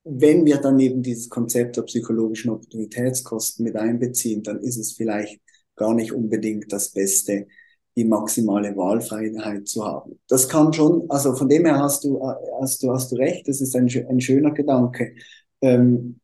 [0.03, 5.39] wenn wir dann eben dieses Konzept der psychologischen Opportunitätskosten mit einbeziehen, dann ist es vielleicht
[5.75, 7.47] gar nicht unbedingt das Beste,
[8.01, 10.19] die maximale Wahlfreiheit zu haben.
[10.27, 12.19] Das kann schon, also von dem her hast du,
[12.59, 15.13] hast du, hast du recht, das ist ein, ein schöner Gedanke.
[15.61, 16.19] Ähm,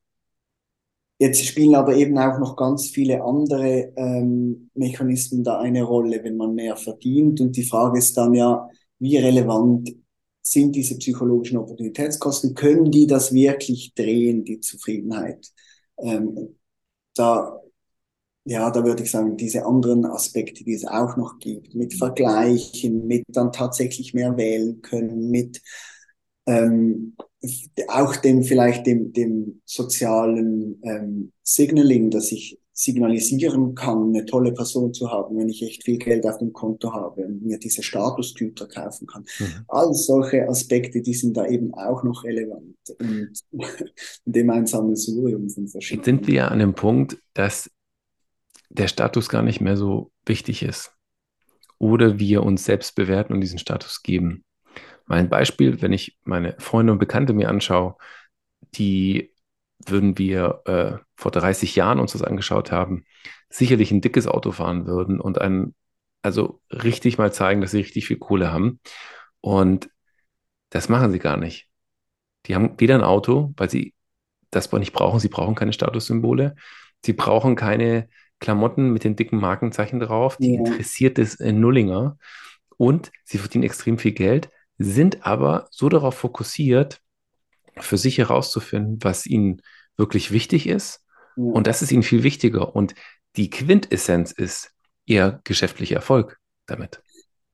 [1.19, 6.37] jetzt spielen aber eben auch noch ganz viele andere ähm, Mechanismen da eine Rolle, wenn
[6.37, 7.41] man mehr verdient.
[7.41, 8.67] Und die Frage ist dann ja,
[8.99, 9.95] wie relevant
[10.41, 12.55] sind diese psychologischen Opportunitätskosten?
[12.55, 15.51] Können die das wirklich drehen, die Zufriedenheit?
[15.99, 16.55] Ähm,
[17.15, 17.59] da
[18.49, 23.05] ja, da würde ich sagen, diese anderen Aspekte, die es auch noch gibt, mit Vergleichen,
[23.05, 25.61] mit dann tatsächlich mehr wählen können, mit
[26.45, 27.17] ähm,
[27.89, 34.93] auch dem vielleicht dem, dem sozialen ähm, Signaling, dass ich signalisieren kann, eine tolle Person
[34.93, 38.67] zu haben, wenn ich echt viel Geld auf dem Konto habe und mir diese Statusgüter
[38.67, 39.25] kaufen kann.
[39.39, 39.65] Mhm.
[39.67, 43.31] All solche Aspekte, die sind da eben auch noch relevant und
[44.25, 45.99] in dem ein Sammelsurium von verschiedenen.
[45.99, 47.69] Jetzt sind wir ja an dem Punkt, dass
[48.69, 50.93] der Status gar nicht mehr so wichtig ist.
[51.79, 54.43] Oder wir uns selbst bewerten und diesen Status geben.
[55.05, 57.95] Mein Beispiel, wenn ich meine Freunde und Bekannte mir anschaue,
[58.75, 59.33] die
[59.85, 63.05] würden wir äh, vor 30 Jahren uns das angeschaut haben,
[63.49, 65.75] sicherlich ein dickes Auto fahren würden und ein,
[66.23, 68.79] also richtig mal zeigen, dass sie richtig viel Kohle haben.
[69.39, 69.89] Und
[70.69, 71.69] das machen sie gar nicht.
[72.45, 73.93] Die haben weder ein Auto, weil sie
[74.49, 76.55] das nicht brauchen, sie brauchen keine Statussymbole,
[77.03, 78.09] sie brauchen keine
[78.39, 80.59] Klamotten mit den dicken Markenzeichen drauf, die ja.
[80.59, 82.17] interessiert es in Nullinger
[82.77, 87.01] und sie verdienen extrem viel Geld, sind aber so darauf fokussiert,
[87.79, 89.61] für sich herauszufinden, was ihnen
[89.97, 91.03] wirklich wichtig ist.
[91.35, 91.43] Ja.
[91.43, 92.75] Und das ist ihnen viel wichtiger.
[92.75, 92.95] Und
[93.35, 94.71] die Quintessenz ist
[95.05, 97.01] ihr geschäftlicher Erfolg damit.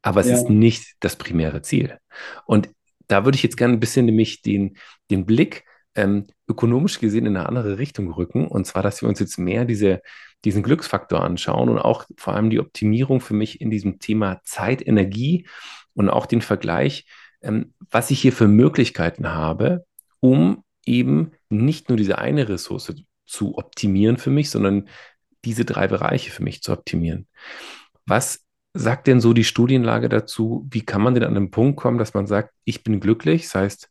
[0.01, 0.35] Aber es ja.
[0.35, 1.97] ist nicht das primäre Ziel.
[2.45, 2.69] Und
[3.07, 4.77] da würde ich jetzt gerne ein bisschen nämlich den,
[5.11, 5.65] den Blick
[5.95, 8.47] ähm, ökonomisch gesehen in eine andere Richtung rücken.
[8.47, 10.01] Und zwar, dass wir uns jetzt mehr diese,
[10.45, 14.85] diesen Glücksfaktor anschauen und auch vor allem die Optimierung für mich in diesem Thema Zeit,
[14.85, 15.47] Energie
[15.93, 17.05] und auch den Vergleich,
[17.41, 19.85] ähm, was ich hier für Möglichkeiten habe,
[20.19, 22.93] um eben nicht nur diese eine Ressource
[23.25, 24.89] zu optimieren für mich, sondern
[25.45, 27.27] diese drei Bereiche für mich zu optimieren.
[28.05, 30.67] Was sagt denn so die Studienlage dazu?
[30.69, 33.43] Wie kann man denn an den Punkt kommen, dass man sagt, ich bin glücklich?
[33.43, 33.89] Das heißt,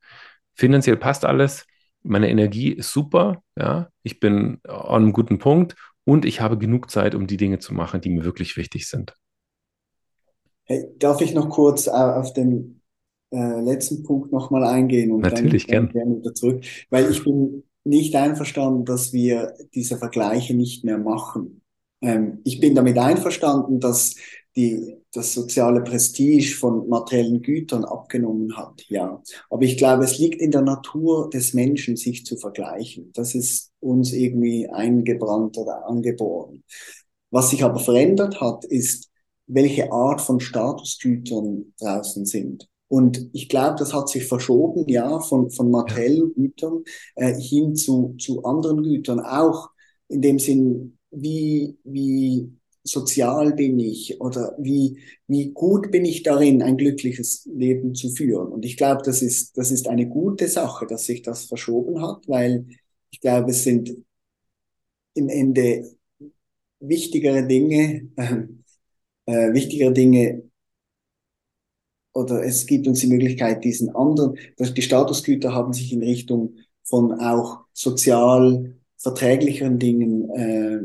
[0.55, 1.67] finanziell passt alles,
[2.03, 6.91] meine Energie ist super, ja, ich bin an einem guten Punkt und ich habe genug
[6.91, 9.15] Zeit, um die Dinge zu machen, die mir wirklich wichtig sind.
[10.65, 12.81] Hey, darf ich noch kurz äh, auf den
[13.31, 15.93] äh, letzten Punkt nochmal eingehen und Natürlich dann, gern.
[15.93, 21.63] gerne wieder zurück, weil ich bin nicht einverstanden, dass wir diese Vergleiche nicht mehr machen.
[22.01, 24.15] Ähm, ich bin damit einverstanden, dass
[24.57, 29.23] die, das soziale Prestige von materiellen Gütern abgenommen hat, ja.
[29.51, 33.11] Aber ich glaube, es liegt in der Natur des Menschen, sich zu vergleichen.
[33.15, 36.65] Das ist uns irgendwie eingebrannt oder angeboren.
[37.31, 39.11] Was sich aber verändert hat, ist,
[39.47, 42.69] welche Art von Statusgütern draußen sind.
[42.89, 46.85] Und ich glaube, das hat sich verschoben, ja, von, von materiellen Gütern
[47.15, 49.71] äh, hin zu, zu anderen Gütern, auch
[50.09, 52.53] in dem Sinn, wie, wie
[52.85, 58.53] sozial bin ich oder wie, wie gut bin ich darin, ein glückliches Leben zu führen.
[58.53, 62.29] Und ich glaube, das ist, das ist eine gute Sache, dass sich das verschoben hat,
[62.29, 62.67] weil
[63.11, 63.95] ich glaube, es sind
[65.15, 65.91] im Ende
[66.81, 68.47] wichtigere Dinge, äh,
[69.27, 70.43] äh, wichtigere Dinge
[72.15, 76.57] oder es gibt uns die Möglichkeit, diesen anderen, dass die Statusgüter haben sich in Richtung
[76.83, 80.81] von auch sozial verträglicheren Dingen äh,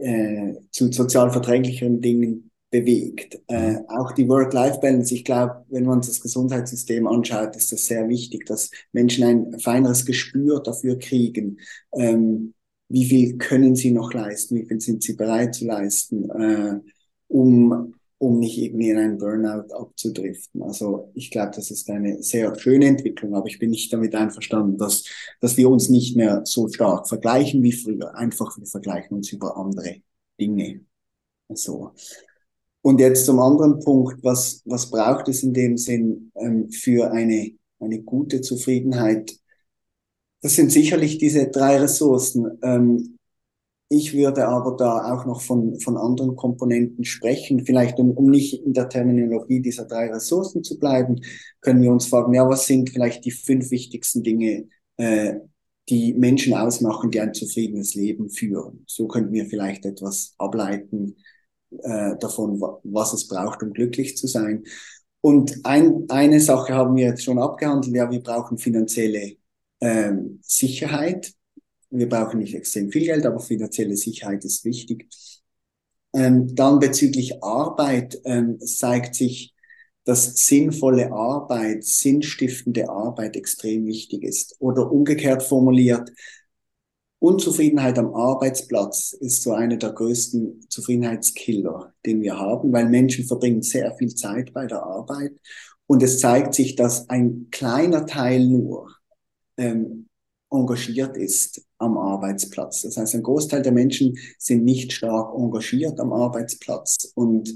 [0.00, 3.40] äh, zu sozial verträglicheren Dingen bewegt.
[3.48, 3.88] Äh, mhm.
[3.88, 8.70] auch die Work-Life-Balance, ich glaube, wenn man das Gesundheitssystem anschaut, ist das sehr wichtig, dass
[8.92, 11.58] Menschen ein feineres Gespür dafür kriegen,
[11.94, 12.54] ähm,
[12.90, 16.80] wie viel können sie noch leisten, wie viel sind sie bereit zu leisten, äh,
[17.28, 20.62] um um nicht irgendwie in einen Burnout abzudriften.
[20.62, 24.76] Also ich glaube, das ist eine sehr schöne Entwicklung, aber ich bin nicht damit einverstanden,
[24.76, 25.04] dass,
[25.40, 28.14] dass wir uns nicht mehr so stark vergleichen wie früher.
[28.16, 30.02] Einfach wir vergleichen uns über andere
[30.40, 30.80] Dinge.
[31.54, 31.92] So.
[32.82, 37.52] Und jetzt zum anderen Punkt, was, was braucht es in dem Sinn ähm, für eine,
[37.78, 39.38] eine gute Zufriedenheit?
[40.40, 42.58] Das sind sicherlich diese drei Ressourcen.
[42.62, 43.17] Ähm,
[43.90, 47.64] ich würde aber da auch noch von, von anderen Komponenten sprechen.
[47.64, 51.20] Vielleicht, um, um nicht in der Terminologie dieser drei Ressourcen zu bleiben,
[51.62, 54.68] können wir uns fragen, ja, was sind vielleicht die fünf wichtigsten Dinge,
[54.98, 55.36] äh,
[55.88, 58.84] die Menschen ausmachen, die ein zufriedenes Leben führen.
[58.86, 61.16] So könnten wir vielleicht etwas ableiten
[61.82, 64.64] äh, davon, was es braucht, um glücklich zu sein.
[65.22, 69.36] Und ein, eine Sache haben wir jetzt schon abgehandelt, ja, wir brauchen finanzielle
[69.80, 71.32] ähm, Sicherheit
[71.90, 75.08] wir brauchen nicht extrem viel Geld, aber finanzielle Sicherheit ist wichtig.
[76.14, 79.54] Ähm, dann bezüglich Arbeit ähm, zeigt sich,
[80.04, 84.56] dass sinnvolle Arbeit, sinnstiftende Arbeit extrem wichtig ist.
[84.58, 86.10] Oder umgekehrt formuliert,
[87.20, 93.62] Unzufriedenheit am Arbeitsplatz ist so einer der größten Zufriedenheitskiller, den wir haben, weil Menschen verbringen
[93.62, 95.32] sehr viel Zeit bei der Arbeit
[95.88, 98.94] und es zeigt sich, dass ein kleiner Teil nur
[99.56, 100.07] ähm,
[100.50, 102.82] engagiert ist am Arbeitsplatz.
[102.82, 107.12] Das heißt, ein Großteil der Menschen sind nicht stark engagiert am Arbeitsplatz.
[107.14, 107.54] Und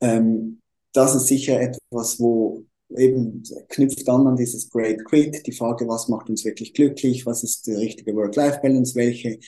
[0.00, 0.60] ähm,
[0.92, 2.64] das ist sicher etwas, wo
[2.96, 7.42] eben knüpft dann an dieses Great Quit, die Frage, was macht uns wirklich glücklich, was
[7.42, 9.38] ist die richtige Work-Life-Balance, welche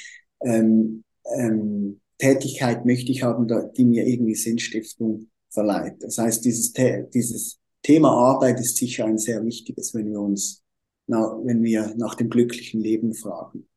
[0.42, 1.04] ähm,
[1.36, 3.46] ähm, Tätigkeit möchte ich haben,
[3.76, 6.02] die mir irgendwie Sinnstiftung verleiht.
[6.02, 6.72] Das heißt, dieses,
[7.14, 10.62] dieses Thema Arbeit ist sicher ein sehr wichtiges, wenn wir uns
[11.06, 13.68] na, wenn wir nach dem glücklichen Leben fragen.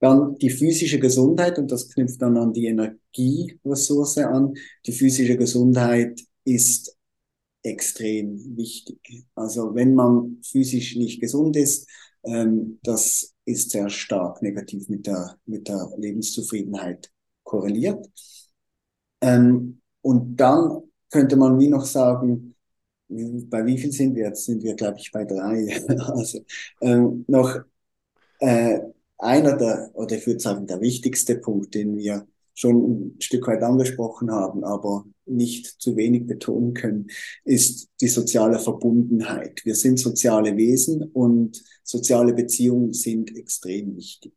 [0.00, 4.54] Dann die physische Gesundheit, und das knüpft dann an die Energieressource an.
[4.86, 6.96] Die physische Gesundheit ist
[7.62, 9.26] extrem wichtig.
[9.34, 11.88] Also wenn man physisch nicht gesund ist,
[12.24, 17.10] ähm, das ist sehr stark negativ mit der, mit der Lebenszufriedenheit
[17.42, 18.06] korreliert.
[19.20, 22.53] Ähm, und dann könnte man wie noch sagen,
[23.08, 24.44] bei wie viel sind wir jetzt?
[24.44, 25.82] Sind wir, glaube ich, bei drei.
[26.12, 26.40] also
[26.80, 27.60] ähm, noch
[28.40, 28.80] äh,
[29.18, 32.76] einer der, oder ich würde sagen, der wichtigste Punkt, den wir schon
[33.16, 37.08] ein Stück weit angesprochen haben, aber nicht zu wenig betonen können,
[37.44, 39.64] ist die soziale Verbundenheit.
[39.64, 44.32] Wir sind soziale Wesen und soziale Beziehungen sind extrem wichtig.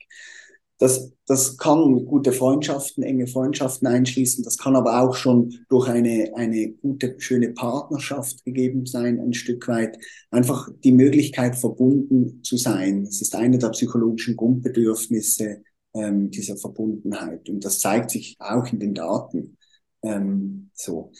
[0.79, 4.43] Das, das kann gute Freundschaften, enge Freundschaften einschließen.
[4.43, 9.67] Das kann aber auch schon durch eine, eine gute, schöne Partnerschaft gegeben sein, ein Stück
[9.67, 9.97] weit.
[10.29, 13.03] Einfach die Möglichkeit, verbunden zu sein.
[13.03, 15.63] Es ist eine der psychologischen Grundbedürfnisse
[15.95, 17.49] ähm, dieser Verbundenheit.
[17.49, 19.57] Und das zeigt sich auch in den Daten.
[20.03, 21.11] Ähm, so.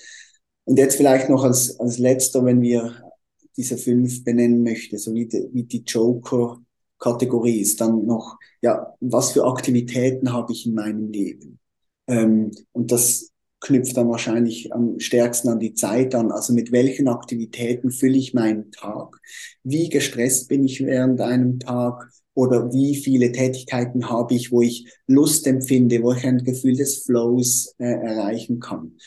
[0.66, 2.94] Und jetzt vielleicht noch als, als letzter, wenn wir
[3.56, 6.60] diese fünf benennen möchte, so wie die, wie die Joker
[7.00, 11.60] Kategorie ist dann noch, ja, was für Aktivitäten habe ich in meinem Leben?
[12.08, 16.32] Ähm, und das knüpft dann wahrscheinlich am stärksten an die Zeit an.
[16.32, 19.20] Also mit welchen Aktivitäten fülle ich meinen Tag?
[19.64, 22.10] Wie gestresst bin ich während einem Tag?
[22.34, 27.04] Oder wie viele Tätigkeiten habe ich, wo ich Lust empfinde, wo ich ein Gefühl des
[27.04, 28.98] Flows äh, erreichen kann?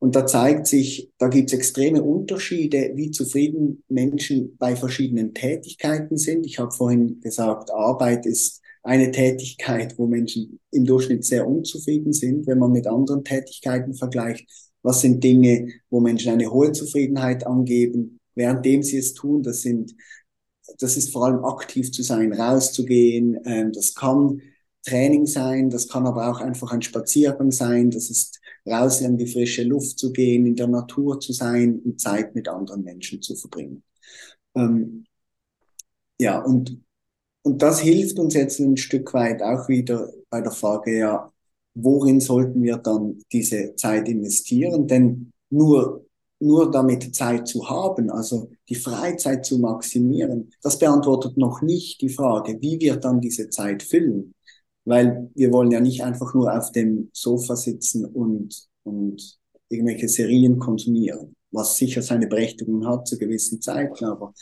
[0.00, 6.16] Und da zeigt sich, da gibt es extreme Unterschiede, wie zufrieden Menschen bei verschiedenen Tätigkeiten
[6.16, 6.46] sind.
[6.46, 12.46] Ich habe vorhin gesagt, Arbeit ist eine Tätigkeit, wo Menschen im Durchschnitt sehr unzufrieden sind,
[12.46, 14.48] wenn man mit anderen Tätigkeiten vergleicht.
[14.82, 19.42] Was sind Dinge, wo Menschen eine hohe Zufriedenheit angeben, währenddem sie es tun?
[19.42, 19.94] Das sind,
[20.78, 23.38] das ist vor allem aktiv zu sein, rauszugehen.
[23.44, 24.40] Ähm, das kann
[24.86, 27.90] Training sein, das kann aber auch einfach ein Spaziergang sein.
[27.90, 32.00] Das ist raus in die frische Luft zu gehen, in der Natur zu sein und
[32.00, 33.82] Zeit mit anderen Menschen zu verbringen.
[34.54, 35.04] Ähm,
[36.18, 36.82] ja, und,
[37.42, 41.32] und das hilft uns jetzt ein Stück weit auch wieder bei der Frage, ja,
[41.74, 44.86] worin sollten wir dann diese Zeit investieren?
[44.86, 46.04] Denn nur,
[46.40, 52.08] nur damit Zeit zu haben, also die Freizeit zu maximieren, das beantwortet noch nicht die
[52.08, 54.34] Frage, wie wir dann diese Zeit füllen
[54.84, 60.58] weil wir wollen ja nicht einfach nur auf dem Sofa sitzen und, und irgendwelche Serien
[60.58, 64.34] konsumieren, was sicher seine Berechtigung hat zu gewissen Zeiten, aber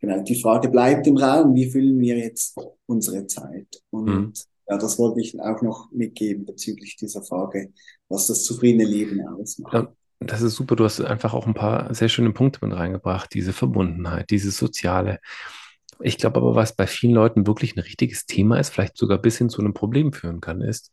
[0.00, 3.82] genau, die Frage bleibt im Raum, wie füllen wir jetzt unsere Zeit?
[3.90, 4.32] Und mhm.
[4.68, 7.72] ja, das wollte ich auch noch mitgeben bezüglich dieser Frage,
[8.08, 9.74] was das zufriedene Leben ausmacht.
[9.74, 9.92] Ja.
[10.26, 10.76] Das ist super.
[10.76, 13.32] Du hast einfach auch ein paar sehr schöne Punkte mit reingebracht.
[13.34, 15.18] Diese Verbundenheit, dieses Soziale.
[16.02, 19.38] Ich glaube aber, was bei vielen Leuten wirklich ein richtiges Thema ist, vielleicht sogar bis
[19.38, 20.92] hin zu einem Problem führen kann, ist,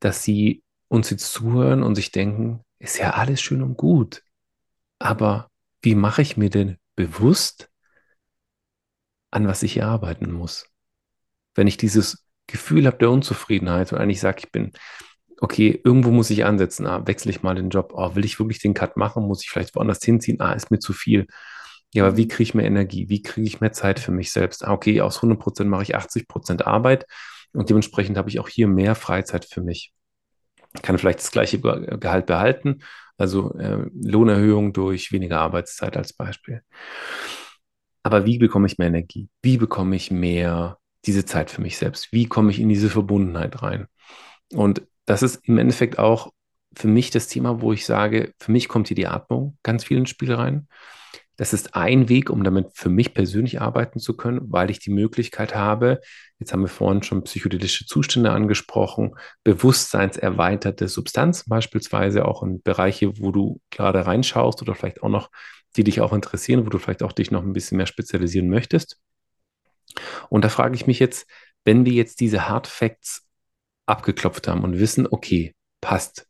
[0.00, 4.22] dass sie uns jetzt zuhören und sich denken, ist ja alles schön und gut.
[4.98, 5.50] Aber
[5.82, 7.68] wie mache ich mir denn bewusst,
[9.30, 10.68] an was ich hier arbeiten muss?
[11.54, 14.72] Wenn ich dieses Gefühl habe der Unzufriedenheit und eigentlich sage, ich bin,
[15.40, 18.60] okay, irgendwo muss ich ansetzen, ah, wechsle ich mal den Job, oh, will ich wirklich
[18.60, 21.26] den Cut machen, muss ich vielleicht woanders hinziehen, ah, ist mir zu viel.
[21.96, 23.08] Ja, aber wie kriege ich mehr Energie?
[23.08, 24.62] Wie kriege ich mehr Zeit für mich selbst?
[24.62, 27.06] Ah, okay, aus 100 Prozent mache ich 80 Prozent Arbeit
[27.54, 29.94] und dementsprechend habe ich auch hier mehr Freizeit für mich.
[30.74, 32.82] Ich kann vielleicht das gleiche Gehalt behalten,
[33.16, 36.60] also äh, Lohnerhöhung durch weniger Arbeitszeit als Beispiel.
[38.02, 39.30] Aber wie bekomme ich mehr Energie?
[39.40, 40.76] Wie bekomme ich mehr
[41.06, 42.12] diese Zeit für mich selbst?
[42.12, 43.86] Wie komme ich in diese Verbundenheit rein?
[44.52, 46.30] Und das ist im Endeffekt auch
[46.74, 49.96] für mich das Thema, wo ich sage, für mich kommt hier die Atmung ganz viel
[49.96, 50.68] ins Spiel rein.
[51.36, 54.90] Das ist ein Weg, um damit für mich persönlich arbeiten zu können, weil ich die
[54.90, 56.00] Möglichkeit habe,
[56.38, 59.14] jetzt haben wir vorhin schon psychedelische Zustände angesprochen,
[59.44, 65.30] bewusstseinserweiterte Substanzen beispielsweise, auch in Bereiche, wo du gerade reinschaust oder vielleicht auch noch,
[65.76, 68.98] die dich auch interessieren, wo du vielleicht auch dich noch ein bisschen mehr spezialisieren möchtest.
[70.30, 71.28] Und da frage ich mich jetzt,
[71.64, 73.26] wenn wir jetzt diese Hard Facts
[73.84, 76.26] abgeklopft haben und wissen, okay, passt,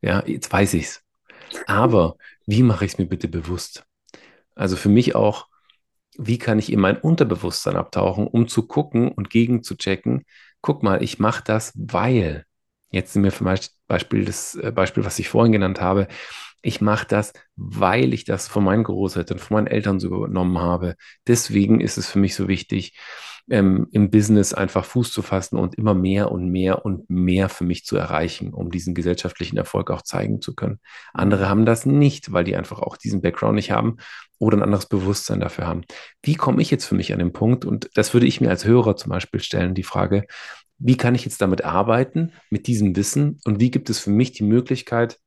[0.00, 1.02] ja, jetzt weiß ich's.
[1.66, 3.84] Aber wie mache ich es mir bitte bewusst?
[4.54, 5.46] Also für mich auch,
[6.16, 10.24] wie kann ich in mein Unterbewusstsein abtauchen, um zu gucken und gegen zu checken,
[10.60, 12.44] guck mal, ich mache das, weil,
[12.90, 13.48] jetzt sind wir zum
[13.88, 16.08] Beispiel das äh, Beispiel, was ich vorhin genannt habe,
[16.62, 20.94] ich mache das, weil ich das von meinen Großeltern, von meinen Eltern so übernommen habe.
[21.26, 22.96] Deswegen ist es für mich so wichtig,
[23.50, 27.64] ähm, im Business einfach Fuß zu fassen und immer mehr und mehr und mehr für
[27.64, 30.80] mich zu erreichen, um diesen gesellschaftlichen Erfolg auch zeigen zu können.
[31.12, 33.96] Andere haben das nicht, weil die einfach auch diesen Background nicht haben
[34.38, 35.82] oder ein anderes Bewusstsein dafür haben.
[36.22, 37.64] Wie komme ich jetzt für mich an den Punkt?
[37.64, 40.26] Und das würde ich mir als Hörer zum Beispiel stellen, die Frage,
[40.78, 43.40] wie kann ich jetzt damit arbeiten, mit diesem Wissen?
[43.44, 45.18] Und wie gibt es für mich die Möglichkeit,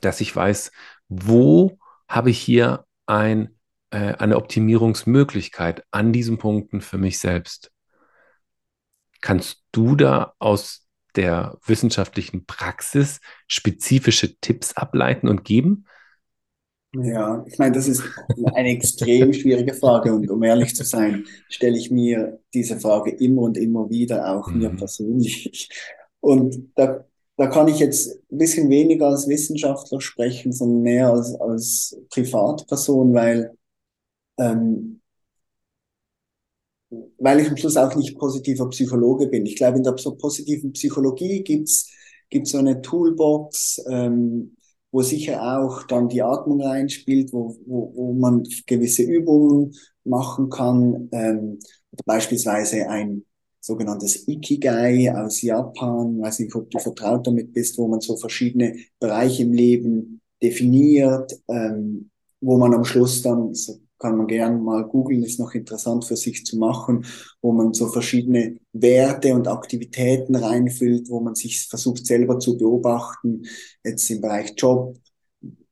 [0.00, 0.72] dass ich weiß,
[1.08, 1.78] wo
[2.08, 3.50] habe ich hier ein
[3.94, 7.70] äh, eine Optimierungsmöglichkeit an diesen Punkten für mich selbst.
[9.20, 15.86] Kannst du da aus der wissenschaftlichen Praxis spezifische Tipps ableiten und geben?
[16.92, 18.02] Ja, ich meine, das ist
[18.54, 23.42] eine extrem schwierige Frage und um ehrlich zu sein, stelle ich mir diese Frage immer
[23.42, 24.58] und immer wieder, auch mhm.
[24.58, 25.68] mir persönlich.
[26.18, 27.04] Und da,
[27.36, 33.14] da kann ich jetzt ein bisschen weniger als Wissenschaftler sprechen, sondern mehr als, als Privatperson,
[33.14, 33.56] weil
[34.38, 35.00] ähm,
[37.18, 39.46] weil ich am Schluss auch nicht positiver Psychologe bin.
[39.46, 41.90] Ich glaube, in der positiven Psychologie gibt's
[42.30, 44.56] gibt's so eine Toolbox, ähm,
[44.90, 49.72] wo sicher auch dann die Atmung reinspielt, wo, wo, wo man gewisse Übungen
[50.04, 51.08] machen kann.
[51.12, 51.58] Ähm,
[52.04, 53.24] beispielsweise ein
[53.60, 58.76] sogenanntes Ikigai aus Japan, weiß nicht, ob du vertraut damit bist, wo man so verschiedene
[58.98, 62.10] Bereiche im Leben definiert, ähm,
[62.40, 66.16] wo man am Schluss dann so kann man gerne mal googeln, ist noch interessant für
[66.16, 67.06] sich zu machen,
[67.40, 73.44] wo man so verschiedene Werte und Aktivitäten reinfüllt, wo man sich versucht selber zu beobachten,
[73.84, 74.96] jetzt im Bereich Job,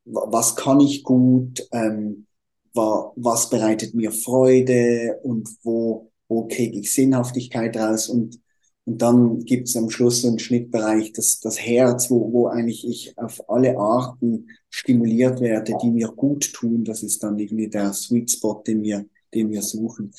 [0.05, 2.27] was kann ich gut, ähm,
[2.75, 5.19] was bereitet mir Freude?
[5.23, 8.09] Und wo, wo kriege ich Sinnhaftigkeit raus?
[8.09, 8.41] Und
[8.85, 12.87] und dann gibt es am Schluss so einen Schnittbereich, das, das Herz, wo, wo eigentlich
[12.87, 16.85] ich auf alle Arten stimuliert werde, die mir gut tun.
[16.85, 20.13] Das ist dann irgendwie der Sweet Spot, den wir, den wir suchen.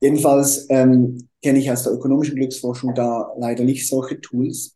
[0.00, 4.74] Jedenfalls ähm, kenne ich aus der ökonomischen Glücksforschung da leider nicht solche Tools,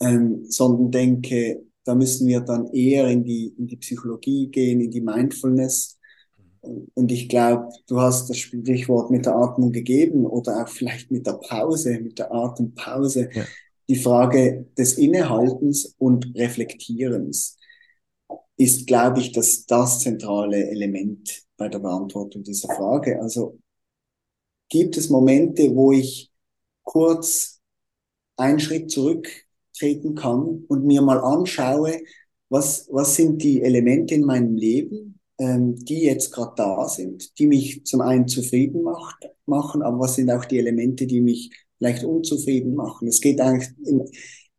[0.00, 4.90] ähm, sondern denke, da müssen wir dann eher in die, in die Psychologie gehen, in
[4.90, 5.93] die Mindfulness,
[6.94, 11.26] und ich glaube, du hast das Stichwort mit der Atmung gegeben oder auch vielleicht mit
[11.26, 13.28] der Pause, mit der Atempause.
[13.32, 13.44] Ja.
[13.88, 17.56] Die Frage des Innehaltens und Reflektierens
[18.56, 23.20] ist, glaube ich, das, das zentrale Element bei der Beantwortung dieser Frage.
[23.20, 23.58] Also
[24.68, 26.30] gibt es Momente, wo ich
[26.82, 27.60] kurz
[28.36, 32.00] einen Schritt zurücktreten kann und mir mal anschaue,
[32.48, 37.84] was, was sind die Elemente in meinem Leben, die jetzt gerade da sind, die mich
[37.84, 42.74] zum einen zufrieden macht, machen, aber was sind auch die Elemente, die mich vielleicht unzufrieden
[42.74, 43.08] machen.
[43.08, 44.04] Es geht eigentlich im,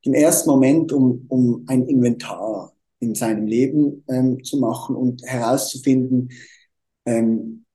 [0.01, 2.73] im ersten Moment um, um ein Inventar.
[2.99, 6.29] in seinem Leben ähm, zu machen und herauszufinden,
[7.05, 7.65] ähm,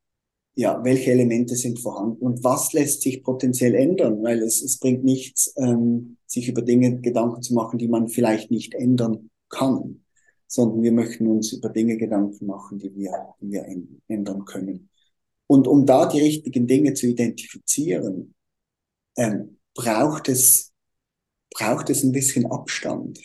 [0.54, 5.04] ja, welche Elemente sind vorhanden und was lässt sich potenziell ändern, weil es, es bringt
[5.04, 10.02] nichts, ähm, sich über Dinge Gedanken zu machen, die man vielleicht nicht ändern kann,
[10.50, 13.64] sondern wir möchten uns über Dinge Gedanken machen, die wir, die wir
[14.08, 14.90] ändern können.
[15.46, 18.34] Und um da die richtigen Dinge zu identifizieren,
[19.16, 20.72] ähm, braucht es,
[21.54, 23.20] braucht es ein bisschen Abstand.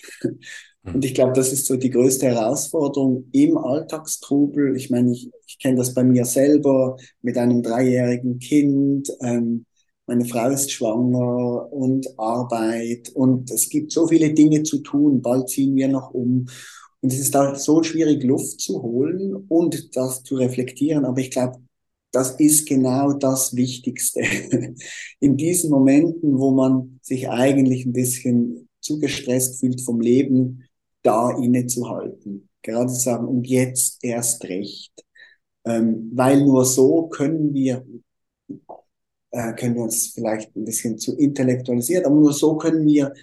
[0.83, 4.75] Und ich glaube, das ist so die größte Herausforderung im Alltagstrubel.
[4.75, 9.11] Ich meine, ich, ich kenne das bei mir selber mit einem dreijährigen Kind.
[9.21, 9.65] Ähm,
[10.05, 15.23] meine Frau ist schwanger und Arbeit und es gibt so viele Dinge zu tun.
[15.23, 16.45] Bald ziehen wir noch um.
[17.05, 21.05] Und es ist halt so schwierig, Luft zu holen und das zu reflektieren.
[21.05, 21.59] Aber ich glaube,
[22.11, 24.21] das ist genau das Wichtigste.
[25.19, 30.63] In diesen Momenten, wo man sich eigentlich ein bisschen zu gestresst fühlt vom Leben,
[31.03, 32.49] da innezuhalten.
[32.63, 34.91] Gerade zu sagen, und jetzt erst recht.
[35.63, 37.85] Ähm, weil nur so können wir,
[39.29, 43.13] äh, können wir uns vielleicht ein bisschen zu intellektualisieren, aber nur so können wir,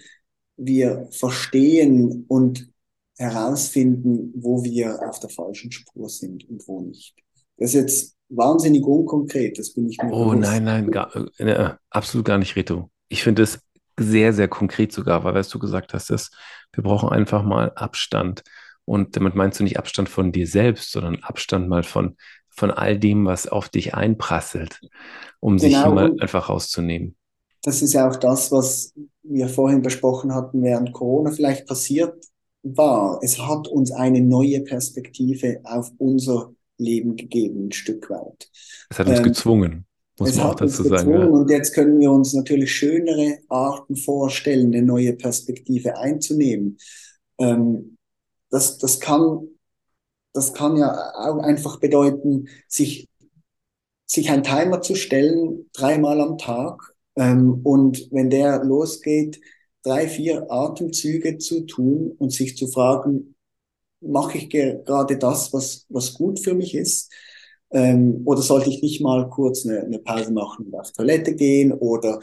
[0.55, 2.72] wir verstehen und
[3.17, 7.15] herausfinden, wo wir auf der falschen Spur sind und wo nicht.
[7.57, 10.41] Das ist jetzt wahnsinnig unkonkret, das bin ich mir Oh bewusst.
[10.41, 12.89] nein, nein, gar, äh, absolut gar nicht, Reto.
[13.09, 13.59] Ich finde es
[13.99, 16.31] sehr, sehr konkret sogar, weil was du gesagt hast, dass
[16.73, 18.41] wir brauchen einfach mal Abstand.
[18.85, 22.17] Und damit meinst du nicht Abstand von dir selbst, sondern Abstand mal von,
[22.49, 24.81] von all dem, was auf dich einprasselt,
[25.39, 27.15] um genau, sich mal einfach rauszunehmen.
[27.61, 32.25] Das ist ja auch das, was wir vorhin besprochen hatten, während Corona vielleicht passiert
[32.63, 33.19] war.
[33.21, 38.49] Es hat uns eine neue Perspektive auf unser Leben gegeben, ein Stück weit.
[38.89, 39.85] Es hat uns ähm, gezwungen.
[40.19, 41.11] Muss es man auch dazu sagen.
[41.11, 41.25] Ja.
[41.25, 46.77] Und jetzt können wir uns natürlich schönere Arten vorstellen, eine neue Perspektive einzunehmen.
[47.39, 47.97] Ähm,
[48.49, 49.47] das, das, kann,
[50.33, 53.09] das kann ja auch einfach bedeuten, sich,
[54.05, 56.93] sich ein Timer zu stellen, dreimal am Tag.
[57.15, 59.41] Ähm, und wenn der losgeht,
[59.83, 63.35] drei, vier Atemzüge zu tun und sich zu fragen,
[64.01, 67.11] mache ich gerade das, was, was gut für mich ist?
[67.71, 71.71] Ähm, oder sollte ich nicht mal kurz eine, eine Pause machen und auf Toilette gehen?
[71.73, 72.19] Oder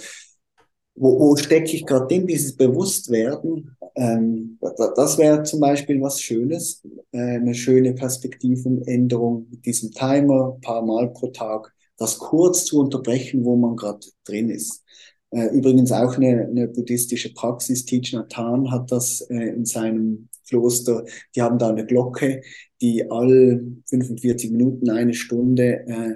[0.94, 3.76] wo, wo stecke ich gerade in dieses Bewusstwerden?
[3.96, 4.58] Ähm,
[4.96, 6.82] das wäre zum Beispiel was Schönes,
[7.12, 13.44] äh, eine schöne Perspektivenänderung mit diesem Timer, paar Mal pro Tag, das kurz zu unterbrechen,
[13.44, 14.84] wo man gerade drin ist.
[15.30, 20.28] Äh, übrigens auch eine, eine buddhistische Praxis, Thich Nhat Hanh hat das äh, in seinem
[20.48, 21.04] Kloster,
[21.34, 22.42] die haben da eine Glocke,
[22.80, 26.14] die all 45 Minuten, eine Stunde äh,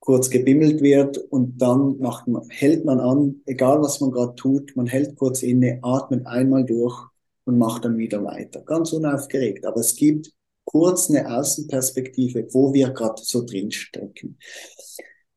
[0.00, 4.74] kurz gebimmelt wird und dann macht man, hält man an, egal was man gerade tut,
[4.74, 7.06] man hält kurz inne, atmet einmal durch
[7.44, 8.62] und macht dann wieder weiter.
[8.62, 9.64] Ganz unaufgeregt.
[9.64, 10.32] Aber es gibt
[10.64, 14.38] kurz eine Außenperspektive, wo wir gerade so drin stecken.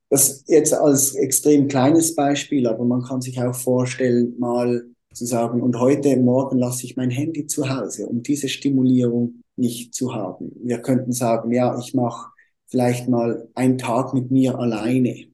[0.10, 5.62] Das jetzt als extrem kleines Beispiel, aber man kann sich auch vorstellen, mal zu sagen,
[5.62, 10.52] und heute Morgen lasse ich mein Handy zu Hause, um diese Stimulierung nicht zu haben.
[10.62, 12.32] Wir könnten sagen, ja, ich mache
[12.68, 15.28] vielleicht mal einen Tag mit mir alleine,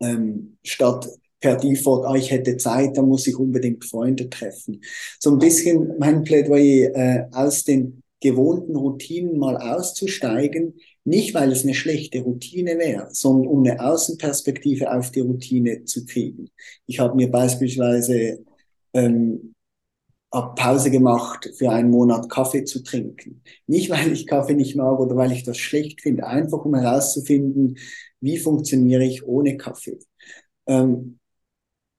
[0.00, 1.08] ähm, statt
[1.40, 4.82] per Default, ah, ich hätte Zeit, da muss ich unbedingt Freunde treffen.
[5.20, 10.74] So ein bisschen mein Plädoyer äh, aus den gewohnten Routinen mal auszusteigen,
[11.08, 16.04] nicht weil es eine schlechte Routine wäre, sondern um eine Außenperspektive auf die Routine zu
[16.04, 16.50] kriegen.
[16.86, 18.44] Ich habe mir beispielsweise
[18.92, 19.54] ähm,
[20.32, 23.42] habe Pause gemacht, für einen Monat Kaffee zu trinken.
[23.66, 27.78] Nicht, weil ich Kaffee nicht mag oder weil ich das schlecht finde, einfach um herauszufinden,
[28.20, 29.98] wie funktioniere ich ohne Kaffee.
[30.66, 31.18] Ähm,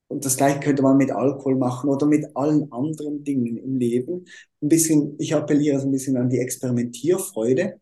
[0.08, 4.26] und das gleiche könnte man mit Alkohol machen oder mit allen anderen Dingen im Leben.
[4.62, 7.80] Ein bisschen, ich appelliere so ein bisschen an die Experimentierfreude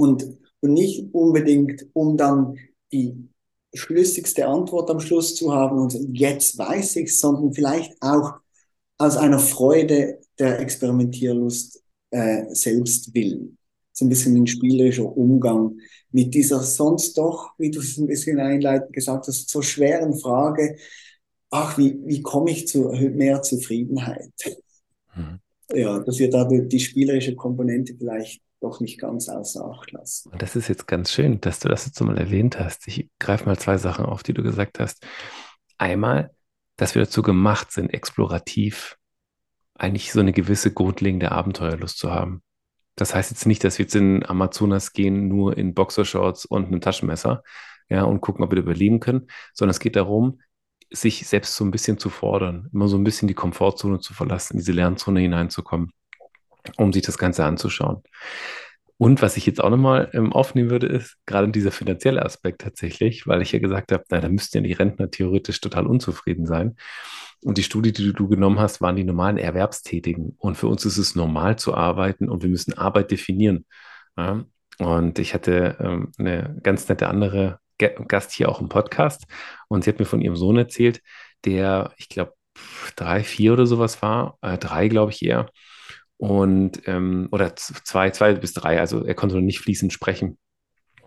[0.00, 0.26] und,
[0.60, 2.56] und nicht unbedingt, um dann
[2.90, 3.28] die
[3.74, 8.32] schlüssigste Antwort am Schluss zu haben und jetzt weiß ich, sondern vielleicht auch
[8.96, 13.58] aus einer Freude der Experimentierlust äh, selbst willen.
[13.92, 15.76] So ein bisschen ein spielerischer Umgang
[16.12, 20.76] mit dieser sonst doch, wie du es ein bisschen einleitend gesagt hast, so schweren Frage,
[21.50, 24.32] ach, wie, wie komme ich zu mehr Zufriedenheit?
[25.14, 25.40] Mhm.
[25.74, 30.32] Ja, dass wir da die, die spielerische Komponente vielleicht doch nicht ganz außer Acht lassen.
[30.38, 32.86] Das ist jetzt ganz schön, dass du das jetzt mal erwähnt hast.
[32.88, 35.06] Ich greife mal zwei Sachen auf, die du gesagt hast.
[35.78, 36.30] Einmal,
[36.76, 38.96] dass wir dazu gemacht sind, explorativ
[39.74, 42.42] eigentlich so eine gewisse grundlegende Abenteuerlust zu haben.
[42.96, 46.82] Das heißt jetzt nicht, dass wir jetzt in Amazonas gehen, nur in Boxershorts und einem
[46.82, 47.42] Taschenmesser,
[47.88, 50.40] ja, und gucken, ob wir überleben können, sondern es geht darum,
[50.90, 54.54] sich selbst so ein bisschen zu fordern, immer so ein bisschen die Komfortzone zu verlassen,
[54.54, 55.92] in diese Lernzone hineinzukommen.
[56.76, 58.02] Um sich das Ganze anzuschauen.
[58.96, 63.26] Und was ich jetzt auch nochmal ähm, aufnehmen würde, ist gerade dieser finanzielle Aspekt tatsächlich,
[63.26, 66.76] weil ich ja gesagt habe, da müssten ja die Rentner theoretisch total unzufrieden sein.
[67.42, 70.36] Und die Studie, die du genommen hast, waren die normalen Erwerbstätigen.
[70.38, 73.64] Und für uns ist es normal zu arbeiten und wir müssen Arbeit definieren.
[74.18, 74.44] Ja?
[74.78, 79.24] Und ich hatte ähm, eine ganz nette andere Gast hier auch im Podcast
[79.68, 81.00] und sie hat mir von ihrem Sohn erzählt,
[81.46, 82.34] der, ich glaube,
[82.96, 85.48] drei, vier oder sowas war, äh, drei, glaube ich eher.
[86.20, 90.36] Und, ähm, oder zwei, zwei bis drei, also er konnte noch nicht fließend sprechen.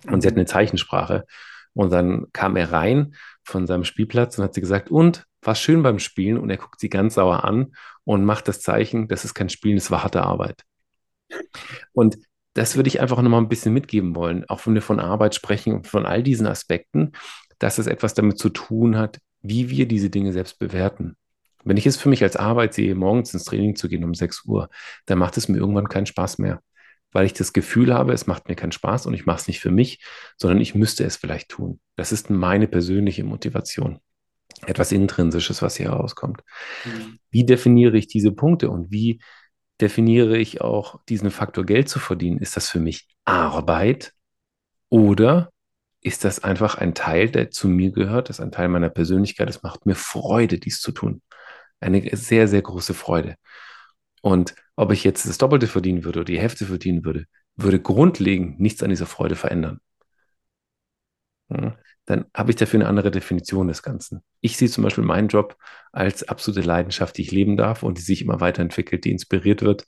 [0.07, 1.25] Und sie hat eine Zeichensprache.
[1.73, 5.83] Und dann kam er rein von seinem Spielplatz und hat sie gesagt, und war schön
[5.83, 6.39] beim Spielen.
[6.39, 9.75] Und er guckt sie ganz sauer an und macht das Zeichen, das ist kein Spielen,
[9.75, 10.63] das war harte Arbeit.
[11.91, 12.17] Und
[12.55, 15.73] das würde ich einfach nochmal ein bisschen mitgeben wollen, auch wenn wir von Arbeit sprechen
[15.73, 17.11] und von all diesen Aspekten,
[17.59, 21.17] dass es etwas damit zu tun hat, wie wir diese Dinge selbst bewerten.
[21.63, 24.45] Wenn ich es für mich als Arbeit sehe, morgens ins Training zu gehen um 6
[24.45, 24.69] Uhr,
[25.05, 26.61] dann macht es mir irgendwann keinen Spaß mehr,
[27.11, 29.59] weil ich das Gefühl habe, es macht mir keinen Spaß und ich mache es nicht
[29.59, 30.03] für mich,
[30.37, 31.79] sondern ich müsste es vielleicht tun.
[31.95, 33.99] Das ist meine persönliche Motivation.
[34.65, 36.41] Etwas Intrinsisches, was hier herauskommt.
[36.85, 37.19] Mhm.
[37.31, 39.21] Wie definiere ich diese Punkte und wie
[39.81, 42.37] definiere ich auch diesen Faktor Geld zu verdienen?
[42.37, 44.13] Ist das für mich Arbeit
[44.89, 45.49] oder
[46.01, 49.49] ist das einfach ein Teil, der zu mir gehört, das ist ein Teil meiner Persönlichkeit,
[49.49, 51.21] es macht mir Freude, dies zu tun.
[51.83, 53.35] Eine sehr, sehr große Freude.
[54.21, 57.25] Und ob ich jetzt das Doppelte verdienen würde oder die Hälfte verdienen würde,
[57.55, 59.79] würde grundlegend nichts an dieser Freude verändern.
[62.05, 64.23] Dann habe ich dafür eine andere Definition des Ganzen.
[64.41, 65.57] Ich sehe zum Beispiel meinen Job
[65.91, 69.85] als absolute Leidenschaft, die ich leben darf und die sich immer weiterentwickelt, die inspiriert wird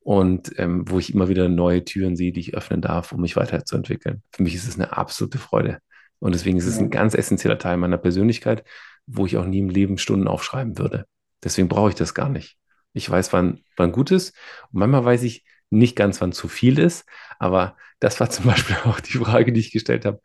[0.00, 3.36] und ähm, wo ich immer wieder neue Türen sehe, die ich öffnen darf, um mich
[3.36, 4.22] weiterzuentwickeln.
[4.32, 5.78] Für mich ist es eine absolute Freude.
[6.20, 8.64] Und deswegen ist es ein ganz essentieller Teil meiner Persönlichkeit,
[9.06, 11.06] wo ich auch nie im Leben Stunden aufschreiben würde.
[11.42, 12.56] Deswegen brauche ich das gar nicht.
[12.92, 14.34] Ich weiß, wann, wann gut ist.
[14.72, 17.04] Und manchmal weiß ich nicht ganz, wann zu viel ist.
[17.38, 20.20] Aber das war zum Beispiel auch die Frage, die ich gestellt habe.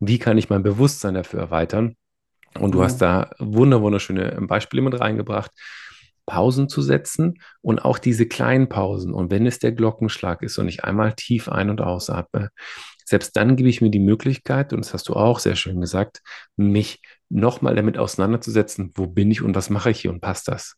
[0.00, 1.96] Wie kann ich mein Bewusstsein dafür erweitern?
[2.58, 2.84] Und du ja.
[2.84, 5.50] hast da wunder, wunderschöne Beispiele mit reingebracht.
[6.26, 9.14] Pausen zu setzen und auch diese kleinen Pausen.
[9.14, 12.50] Und wenn es der Glockenschlag ist und ich einmal tief ein- und ausatme,
[13.04, 16.22] selbst dann gebe ich mir die Möglichkeit, und das hast du auch sehr schön gesagt,
[16.56, 20.76] mich nochmal damit auseinanderzusetzen, wo bin ich und was mache ich hier und passt das?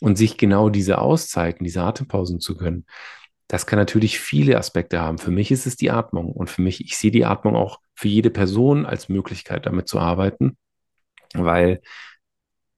[0.00, 2.86] Und sich genau diese Auszeiten, diese Atempausen zu gönnen,
[3.50, 5.18] das kann natürlich viele Aspekte haben.
[5.18, 8.06] Für mich ist es die Atmung und für mich, ich sehe die Atmung auch für
[8.06, 10.56] jede Person als Möglichkeit, damit zu arbeiten,
[11.34, 11.80] weil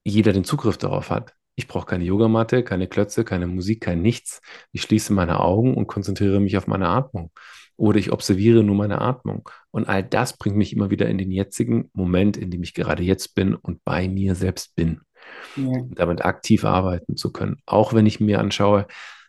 [0.03, 1.35] jeder den Zugriff darauf hat.
[1.57, 4.41] Ich brauche keine Yogamatte, keine Klötze, keine Musik, kein Nichts.
[4.73, 7.31] Ich schließe meine Augen und konzentriere mich auf meine Atmung.
[7.83, 9.49] Oder ich observiere nur meine Atmung.
[9.73, 13.03] Und all das bringt mich immer wieder in den jetzigen Moment, in dem ich gerade
[13.03, 15.01] jetzt bin und bei mir selbst bin.
[15.57, 15.83] Ja.
[15.91, 17.57] damit aktiv arbeiten zu können.
[17.67, 18.87] Auch wenn ich mir anschaue,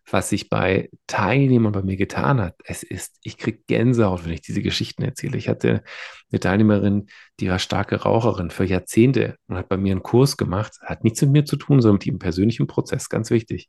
[0.10, 2.56] was sich bei Teilnehmern bei mir getan hat.
[2.64, 5.38] Es ist, ich kriege Gänsehaut, wenn ich diese Geschichten erzähle.
[5.38, 5.84] Ich hatte
[6.32, 7.08] eine Teilnehmerin,
[7.40, 11.22] die war starke Raucherin für Jahrzehnte und hat bei mir einen Kurs gemacht, hat nichts
[11.22, 13.68] mit mir zu tun, sondern mit ihrem persönlichen Prozess, ganz wichtig.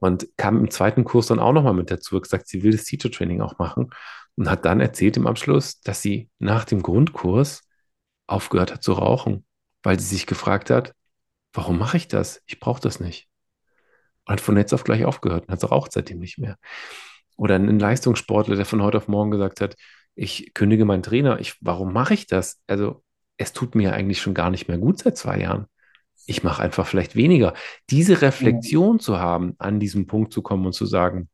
[0.00, 3.10] Und kam im zweiten Kurs dann auch nochmal mit dazu, gesagt, sie will das Teacher
[3.10, 3.90] Training auch machen
[4.36, 7.62] und hat dann erzählt im Abschluss, dass sie nach dem Grundkurs
[8.26, 9.44] aufgehört hat zu rauchen,
[9.82, 10.94] weil sie sich gefragt hat,
[11.52, 12.42] warum mache ich das?
[12.46, 13.28] Ich brauche das nicht
[14.26, 16.56] und hat von jetzt auf gleich aufgehört und hat raucht seitdem nicht mehr.
[17.36, 19.76] Oder ein Leistungssportler, der von heute auf morgen gesagt hat,
[20.14, 21.40] ich kündige meinen Trainer.
[21.40, 22.60] Ich, warum mache ich das?
[22.66, 23.02] Also
[23.36, 25.66] es tut mir eigentlich schon gar nicht mehr gut seit zwei Jahren.
[26.26, 27.54] Ich mache einfach vielleicht weniger.
[27.90, 31.28] Diese Reflexion zu haben, an diesem Punkt zu kommen und zu sagen,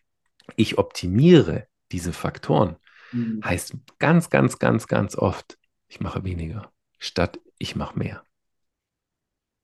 [0.56, 2.76] ich optimiere diese Faktoren,
[3.12, 3.40] mhm.
[3.44, 8.24] heißt ganz, ganz, ganz, ganz oft, ich mache weniger, statt ich mache mehr.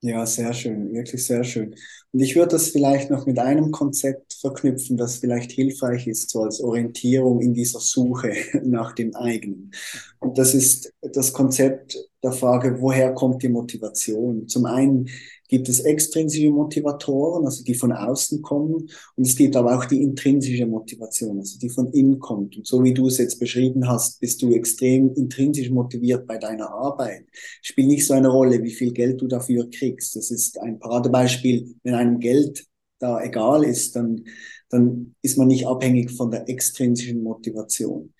[0.01, 1.73] Ja, sehr schön, wirklich sehr schön.
[2.11, 6.43] Und ich würde das vielleicht noch mit einem Konzept verknüpfen, das vielleicht hilfreich ist, so
[6.43, 8.31] als Orientierung in dieser Suche
[8.63, 9.71] nach dem eigenen.
[10.19, 11.97] Und das ist das Konzept
[12.27, 14.47] der Frage, woher kommt die Motivation?
[14.47, 15.09] Zum einen
[15.47, 20.01] gibt es extrinsische Motivatoren, also die von außen kommen, und es gibt aber auch die
[20.01, 22.57] intrinsische Motivation, also die von innen kommt.
[22.57, 26.69] Und so wie du es jetzt beschrieben hast, bist du extrem intrinsisch motiviert bei deiner
[26.69, 27.25] Arbeit.
[27.61, 30.15] Spielt nicht so eine Rolle, wie viel Geld du dafür kriegst.
[30.15, 32.65] Das ist ein Paradebeispiel, wenn einem Geld
[32.99, 34.23] da egal ist, dann,
[34.69, 38.13] dann ist man nicht abhängig von der extrinsischen Motivation.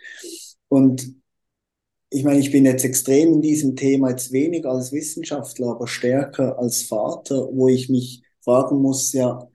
[0.69, 1.15] Und
[2.09, 6.57] ich meine, ich bin jetzt extrem in diesem Thema jetzt weniger als Wissenschaftler, aber stärker
[6.57, 9.47] als Vater, wo ich mich fragen muss, ja,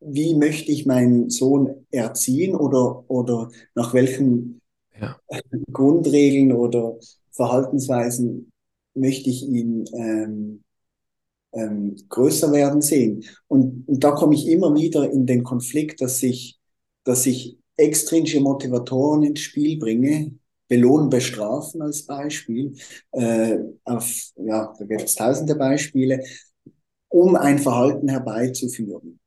[0.00, 4.60] wie möchte ich meinen Sohn erziehen oder, oder nach welchen
[5.00, 5.16] ja.
[5.72, 6.98] Grundregeln oder
[7.30, 8.50] Verhaltensweisen
[8.94, 10.64] möchte ich ihn ähm,
[11.52, 13.24] ähm, größer werden sehen.
[13.46, 16.58] Und, und da komme ich immer wieder in den Konflikt, dass ich,
[17.04, 20.32] dass ich extrinsische Motivatoren ins Spiel bringe,
[20.72, 22.74] belohnen, bestrafen als Beispiel,
[23.10, 26.24] äh, auf, ja, da gibt es tausende Beispiele,
[27.08, 29.20] um ein Verhalten herbeizuführen,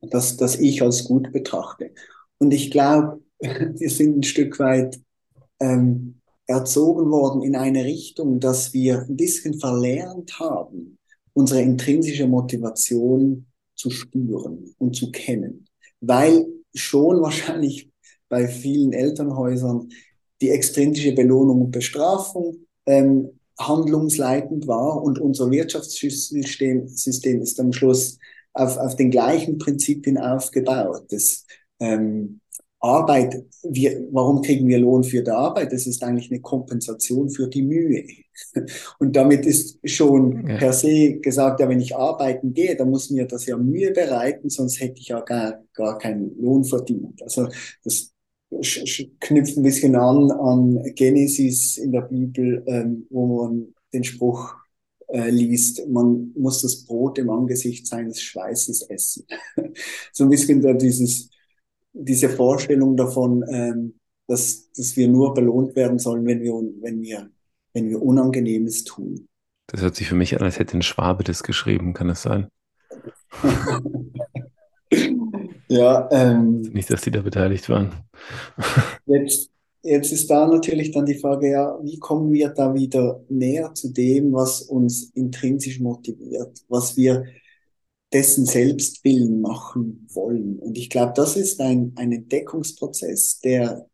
[0.00, 1.90] das, das ich als gut betrachte.
[2.38, 5.00] Und ich glaube, wir sind ein Stück weit
[5.58, 10.98] ähm, erzogen worden in eine Richtung, dass wir ein bisschen verlernt haben,
[11.32, 15.66] unsere intrinsische Motivation zu spüren und zu kennen.
[16.00, 17.90] Weil schon wahrscheinlich
[18.28, 19.88] bei vielen Elternhäusern
[20.40, 22.56] die extrinsische Belohnung und Bestrafung
[22.86, 28.18] ähm, handlungsleitend war und unser Wirtschaftssystem System ist am Schluss
[28.52, 31.04] auf, auf den gleichen Prinzipien aufgebaut.
[31.10, 31.46] Das,
[31.80, 32.40] ähm,
[32.86, 35.72] Arbeit, wir, warum kriegen wir Lohn für die Arbeit?
[35.72, 38.04] Das ist eigentlich eine Kompensation für die Mühe.
[38.98, 40.58] Und damit ist schon ja.
[40.58, 44.50] per se gesagt, ja, wenn ich arbeiten gehe, dann muss mir das ja Mühe bereiten,
[44.50, 47.22] sonst hätte ich ja gar, gar keinen Lohn verdient.
[47.22, 47.48] Also
[47.82, 48.12] das
[49.20, 54.54] knüpft ein bisschen an an Genesis in der Bibel, ähm, wo man den Spruch
[55.08, 59.26] äh, liest, man muss das Brot im Angesicht seines Schweißes essen.
[60.12, 61.30] so ein bisschen da dieses
[61.96, 63.94] diese Vorstellung davon, ähm,
[64.26, 67.30] dass, dass wir nur belohnt werden sollen, wenn wir, wenn wir,
[67.72, 69.28] wenn wir Unangenehmes tun.
[69.68, 72.48] Das hört sich für mich an, als hätte ein Schwabe das geschrieben, kann es sein?
[75.68, 76.08] ja.
[76.12, 77.92] Ähm, Nicht, dass die da beteiligt waren.
[79.06, 79.50] Jetzt,
[79.82, 83.92] jetzt ist da natürlich dann die Frage, ja, wie kommen wir da wieder näher zu
[83.92, 87.24] dem, was uns intrinsisch motiviert, was wir
[88.12, 90.58] dessen Selbstwillen machen wollen.
[90.58, 93.86] Und ich glaube, das ist ein, ein Entdeckungsprozess, der,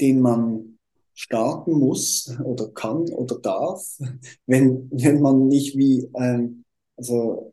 [0.00, 0.78] den man
[1.14, 3.98] starten muss oder kann oder darf,
[4.46, 6.64] wenn, wenn man nicht wie, ähm,
[6.96, 7.52] also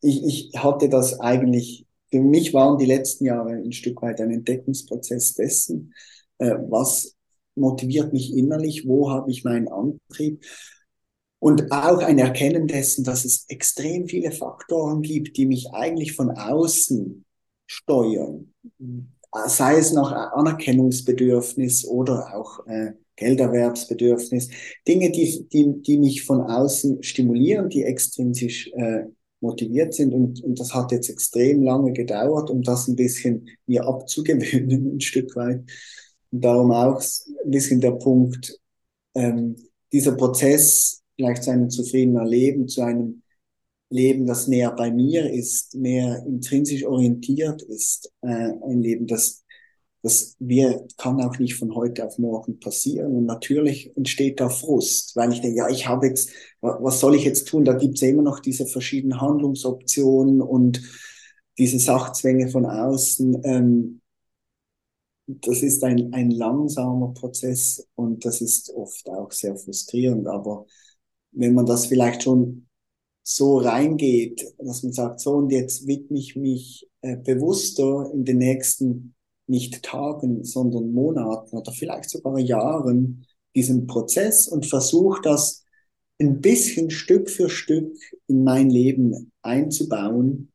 [0.00, 4.30] ich, ich hatte das eigentlich, für mich waren die letzten Jahre ein Stück weit ein
[4.30, 5.92] Entdeckungsprozess dessen,
[6.38, 7.16] äh, was
[7.56, 10.44] motiviert mich innerlich, wo habe ich meinen Antrieb
[11.40, 16.30] und auch ein Erkennen dessen, dass es extrem viele Faktoren gibt, die mich eigentlich von
[16.30, 17.24] außen
[17.66, 18.54] steuern.
[19.48, 24.50] Sei es nach Anerkennungsbedürfnis oder auch äh, Gelderwerbsbedürfnis.
[24.86, 29.06] Dinge, die, die, die mich von außen stimulieren, die extrinsisch äh,
[29.44, 30.12] motiviert sind.
[30.12, 35.00] Und, und das hat jetzt extrem lange gedauert, um das ein bisschen mir abzugewöhnen, ein
[35.00, 35.62] Stück weit.
[36.30, 37.00] Und darum auch
[37.44, 38.58] ein bisschen der Punkt,
[39.14, 39.56] ähm,
[39.92, 43.22] dieser Prozess vielleicht zu einem zufriedener Leben, zu einem
[43.90, 49.43] Leben, das näher bei mir ist, mehr intrinsisch orientiert ist, äh, ein Leben, das,
[50.04, 53.16] das wir, kann auch nicht von heute auf morgen passieren.
[53.16, 56.28] Und natürlich entsteht da Frust, weil ich denke, ja, ich habe jetzt,
[56.60, 57.64] was soll ich jetzt tun?
[57.64, 60.82] Da gibt es ja immer noch diese verschiedenen Handlungsoptionen und
[61.56, 63.40] diese Sachzwänge von außen.
[63.44, 64.02] Ähm,
[65.26, 70.66] das ist ein, ein langsamer Prozess und das ist oft auch sehr frustrierend, aber
[71.32, 72.68] wenn man das vielleicht schon
[73.22, 78.36] so reingeht, dass man sagt, so und jetzt widme ich mich äh, bewusster in den
[78.36, 79.13] nächsten
[79.46, 85.64] nicht Tagen, sondern Monaten oder vielleicht sogar Jahren diesem Prozess und versuche das
[86.20, 90.52] ein bisschen Stück für Stück in mein Leben einzubauen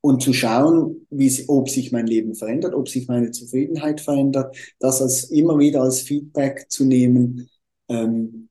[0.00, 5.02] und zu schauen, wie, ob sich mein Leben verändert, ob sich meine Zufriedenheit verändert, das
[5.02, 7.48] als immer wieder als Feedback zu nehmen,
[7.88, 8.48] ähm,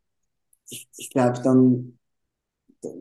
[0.69, 1.97] ich, ich glaube, dann,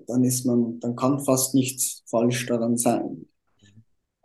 [0.06, 3.26] dann ist man, dann kann fast nichts falsch daran sein.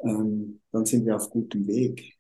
[0.02, 2.19] Ähm, dann sind wir auf gutem Weg.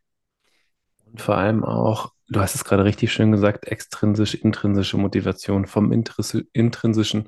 [1.11, 5.91] Und vor allem auch, du hast es gerade richtig schön gesagt, extrinsisch, intrinsische Motivation vom
[5.91, 7.27] intrinsischen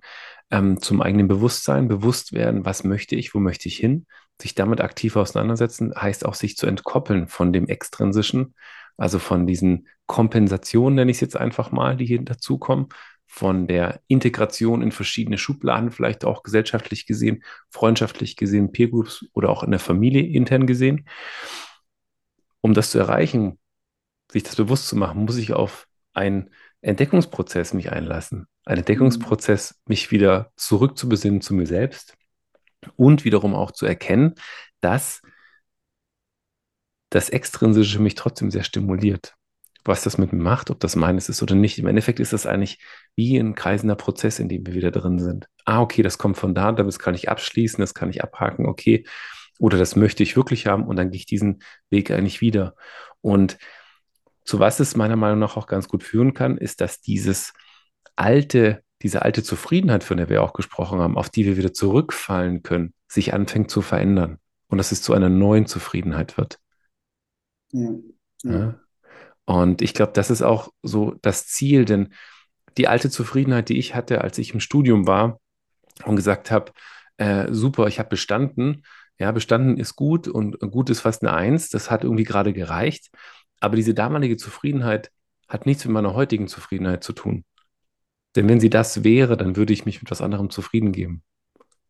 [0.51, 4.05] ähm, zum eigenen Bewusstsein, bewusst werden, was möchte ich, wo möchte ich hin,
[4.41, 8.53] sich damit aktiv auseinandersetzen, heißt auch sich zu entkoppeln von dem extrinsischen,
[8.97, 12.87] also von diesen Kompensationen, nenne ich es jetzt einfach mal, die hier dazukommen,
[13.25, 19.49] von der Integration in verschiedene Schubladen, vielleicht auch gesellschaftlich gesehen, freundschaftlich gesehen, Peer Groups oder
[19.49, 21.07] auch in der Familie intern gesehen.
[22.59, 23.57] Um das zu erreichen,
[24.31, 26.49] sich das bewusst zu machen, muss ich auf einen
[26.81, 28.47] Entdeckungsprozess mich einlassen.
[28.65, 32.15] Ein Entdeckungsprozess, mich wieder zurückzubesinnen zu mir selbst
[32.95, 34.35] und wiederum auch zu erkennen,
[34.79, 35.21] dass
[37.09, 39.35] das Extrinsische mich trotzdem sehr stimuliert
[39.83, 41.79] was das mit mir macht, ob das meines ist oder nicht.
[41.79, 42.79] Im Endeffekt ist das eigentlich
[43.15, 45.47] wie ein kreisender Prozess, in dem wir wieder drin sind.
[45.65, 49.05] Ah, okay, das kommt von da, das kann ich abschließen, das kann ich abhaken, okay.
[49.59, 52.75] Oder das möchte ich wirklich haben und dann gehe ich diesen Weg eigentlich wieder.
[53.21, 53.57] Und
[54.51, 57.53] zu was es meiner Meinung nach auch ganz gut führen kann, ist, dass dieses
[58.17, 62.61] alte diese alte Zufriedenheit, von der wir auch gesprochen haben, auf die wir wieder zurückfallen
[62.61, 66.59] können, sich anfängt zu verändern und dass es zu einer neuen Zufriedenheit wird.
[67.71, 67.91] Ja.
[68.43, 68.51] ja.
[68.51, 68.79] ja?
[69.45, 72.13] Und ich glaube, das ist auch so das Ziel, denn
[72.77, 75.39] die alte Zufriedenheit, die ich hatte, als ich im Studium war
[76.03, 76.73] und gesagt habe,
[77.15, 78.83] äh, super, ich habe bestanden.
[79.17, 81.69] Ja, bestanden ist gut und gut ist fast eine Eins.
[81.69, 83.11] Das hat irgendwie gerade gereicht.
[83.61, 85.11] Aber diese damalige Zufriedenheit
[85.47, 87.45] hat nichts mit meiner heutigen Zufriedenheit zu tun.
[88.35, 91.23] Denn wenn sie das wäre, dann würde ich mich mit was anderem zufrieden geben.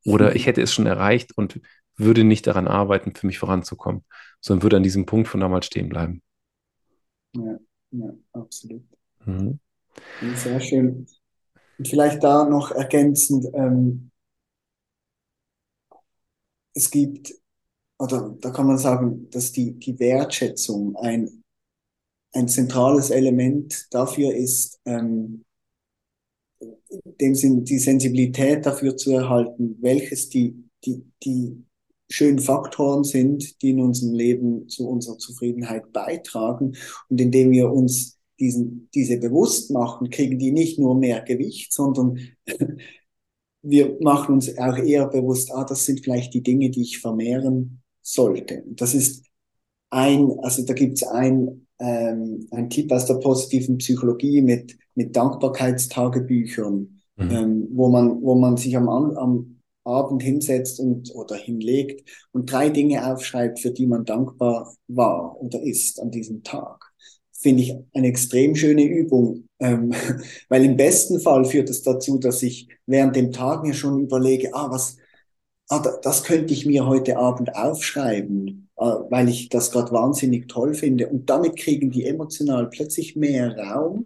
[0.05, 1.59] Oder ich hätte es schon erreicht und
[1.95, 4.03] würde nicht daran arbeiten, für mich voranzukommen,
[4.39, 6.21] sondern würde an diesem Punkt von damals stehen bleiben.
[7.35, 7.59] Ja,
[7.91, 8.83] ja, absolut.
[9.25, 9.59] Mhm.
[10.35, 11.07] Sehr schön.
[11.77, 14.11] Und vielleicht da noch ergänzend, ähm,
[16.73, 17.33] es gibt,
[17.99, 21.40] oder da kann man sagen, dass die, die Wertschätzung ein,
[22.33, 25.43] ein zentrales Element dafür ist, ähm,
[27.19, 30.55] dem Sinn, die Sensibilität dafür zu erhalten, welches die,
[30.85, 31.63] die, die
[32.09, 36.75] schönen Faktoren sind, die in unserem Leben zu unserer Zufriedenheit beitragen.
[37.09, 42.19] Und indem wir uns diesen, diese bewusst machen, kriegen die nicht nur mehr Gewicht, sondern
[43.61, 47.81] wir machen uns auch eher bewusst, ah, das sind vielleicht die Dinge, die ich vermehren
[48.01, 48.63] sollte.
[48.67, 49.25] Das ist
[49.89, 55.15] ein, also da gibt es ein, ähm, ein Tipp aus der positiven Psychologie mit, mit
[55.15, 57.31] Dankbarkeitstagebüchern, mhm.
[57.31, 62.69] ähm, wo man, wo man sich am, am Abend hinsetzt und, oder hinlegt und drei
[62.69, 66.91] Dinge aufschreibt, für die man dankbar war oder ist an diesem Tag
[67.41, 69.93] finde ich eine extrem schöne Übung, ähm,
[70.49, 74.53] weil im besten Fall führt es dazu, dass ich während dem Tag mir schon überlege,
[74.53, 74.97] ah, was,
[75.69, 81.07] ah, das könnte ich mir heute Abend aufschreiben, weil ich das gerade wahnsinnig toll finde.
[81.07, 84.05] Und damit kriegen die emotional plötzlich mehr Raum.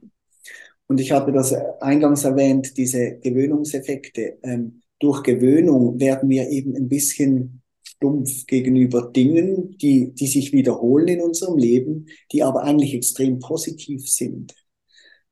[0.87, 4.37] Und ich habe das eingangs erwähnt, diese Gewöhnungseffekte.
[4.43, 11.07] Ähm, durch Gewöhnung werden wir eben ein bisschen stumpf gegenüber Dingen, die, die sich wiederholen
[11.07, 14.53] in unserem Leben, die aber eigentlich extrem positiv sind.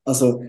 [0.05, 0.43] Also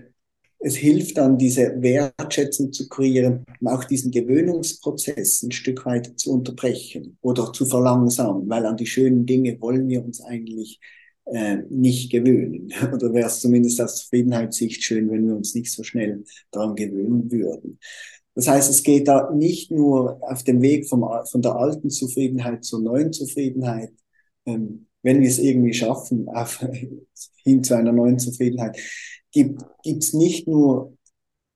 [0.59, 6.31] es hilft dann, diese Wertschätzung zu kreieren, um auch diesen Gewöhnungsprozess ein Stück weit zu
[6.31, 10.79] unterbrechen oder zu verlangsamen, weil an die schönen Dinge wollen wir uns eigentlich
[11.25, 12.71] äh, nicht gewöhnen.
[12.93, 17.31] Oder wäre es zumindest aus Zufriedenheitssicht schön, wenn wir uns nicht so schnell daran gewöhnen
[17.31, 17.79] würden.
[18.35, 22.63] Das heißt, es geht da nicht nur auf dem Weg vom, von der alten Zufriedenheit
[22.63, 23.91] zur neuen Zufriedenheit,
[24.45, 26.63] ähm, wenn wir es irgendwie schaffen, auf,
[27.43, 28.77] hin zu einer neuen Zufriedenheit,
[29.35, 30.97] gibt es nicht nur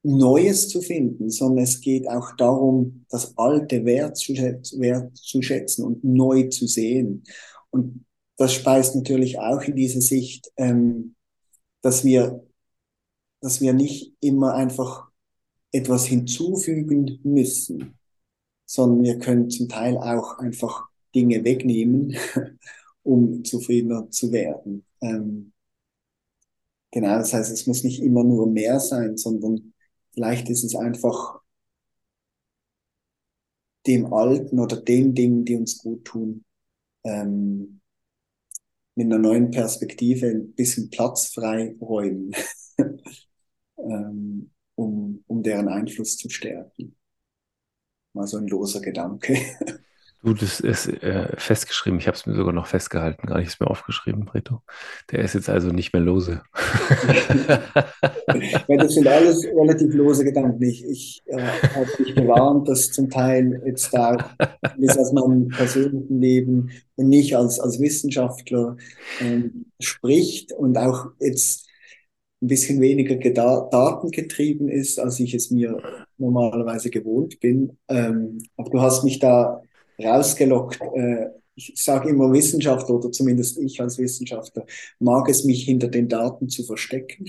[0.04, 6.68] Neues zu finden, sondern es geht auch darum, das Alte wertzuschätzen, wertzuschätzen und neu zu
[6.68, 7.24] sehen.
[7.70, 8.06] Und
[8.38, 11.16] das speist natürlich auch in diese Sicht, ähm,
[11.82, 12.46] dass wir,
[13.40, 15.08] dass wir nicht immer einfach
[15.72, 17.98] etwas hinzufügen müssen,
[18.66, 22.18] sondern wir können zum Teil auch einfach Dinge wegnehmen,
[23.04, 24.86] um zufriedener zu werden.
[25.00, 25.54] Ähm,
[26.92, 29.74] genau, das heißt, es muss nicht immer nur mehr sein, sondern
[30.14, 31.40] vielleicht ist es einfach
[33.88, 36.46] dem Alten oder den Dingen, die uns gut tun,
[37.04, 37.82] ähm,
[38.96, 42.34] mit einer neuen Perspektive ein bisschen Platz frei räumen.
[43.78, 46.96] ähm, um, um deren Einfluss zu stärken.
[48.14, 49.38] Mal so ein loser Gedanke.
[50.22, 51.98] Du, das ist äh, festgeschrieben.
[51.98, 54.62] Ich habe es mir sogar noch festgehalten, gar nicht mehr aufgeschrieben, Brito.
[55.12, 56.42] Der ist jetzt also nicht mehr lose.
[58.68, 60.62] das sind alles relativ lose Gedanken.
[60.62, 64.18] Ich, ich äh, habe mich gewarnt, dass zum Teil jetzt da
[64.78, 68.76] ist aus meinem persönlichen Leben und nicht als, als Wissenschaftler
[69.22, 71.70] ähm, spricht und auch jetzt
[72.42, 75.82] ein bisschen weniger datengetrieben ist, als ich es mir
[76.18, 77.78] normalerweise gewohnt bin.
[77.88, 79.62] Ähm, aber du hast mich da
[80.00, 80.80] rausgelockt.
[80.96, 84.66] Äh, ich sage immer Wissenschaftler oder zumindest ich als Wissenschaftler
[85.00, 87.26] mag es mich hinter den Daten zu verstecken,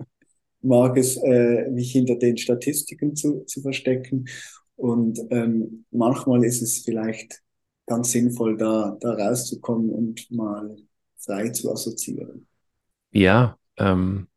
[0.62, 4.26] mag es äh, mich hinter den Statistiken zu, zu verstecken
[4.76, 7.42] und ähm, manchmal ist es vielleicht
[7.86, 10.76] ganz sinnvoll, da, da rauszukommen und mal
[11.18, 12.46] frei zu assoziieren.
[13.12, 14.28] Ja, ähm,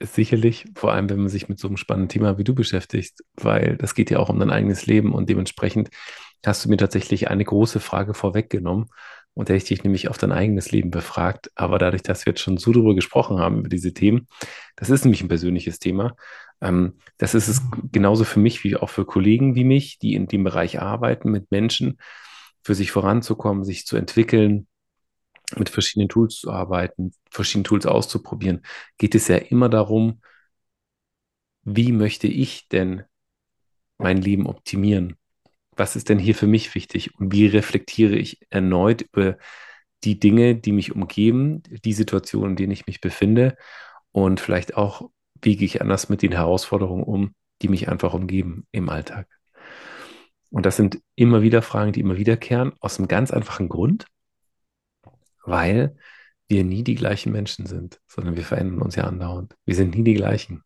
[0.00, 3.78] Sicherlich, vor allem wenn man sich mit so einem spannenden Thema wie du beschäftigst, weil
[3.78, 5.88] das geht ja auch um dein eigenes Leben und dementsprechend
[6.48, 8.86] hast du mir tatsächlich eine große Frage vorweggenommen
[9.34, 11.50] und der ich dich nämlich auf dein eigenes Leben befragt.
[11.54, 14.26] Aber dadurch, dass wir jetzt schon so darüber gesprochen haben, über diese Themen,
[14.76, 16.14] das ist nämlich ein persönliches Thema.
[16.60, 20.26] Ähm, das ist es genauso für mich wie auch für Kollegen wie mich, die in
[20.26, 21.98] dem Bereich arbeiten, mit Menschen,
[22.62, 24.68] für sich voranzukommen, sich zu entwickeln,
[25.56, 28.62] mit verschiedenen Tools zu arbeiten, verschiedene Tools auszuprobieren,
[28.98, 30.20] geht es ja immer darum,
[31.64, 33.04] wie möchte ich denn
[33.98, 35.16] mein Leben optimieren?
[35.76, 37.18] Was ist denn hier für mich wichtig?
[37.18, 39.38] Und wie reflektiere ich erneut über
[40.04, 43.56] die Dinge, die mich umgeben, die Situationen, in denen ich mich befinde
[44.10, 48.66] und vielleicht auch, wie gehe ich anders mit den Herausforderungen um, die mich einfach umgeben
[48.72, 49.28] im Alltag.
[50.50, 54.06] Und das sind immer wieder Fragen, die immer wiederkehren, aus einem ganz einfachen Grund,
[55.44, 55.96] weil
[56.48, 59.54] wir nie die gleichen Menschen sind, sondern wir verändern uns ja andauernd.
[59.64, 60.62] Wir sind nie die gleichen.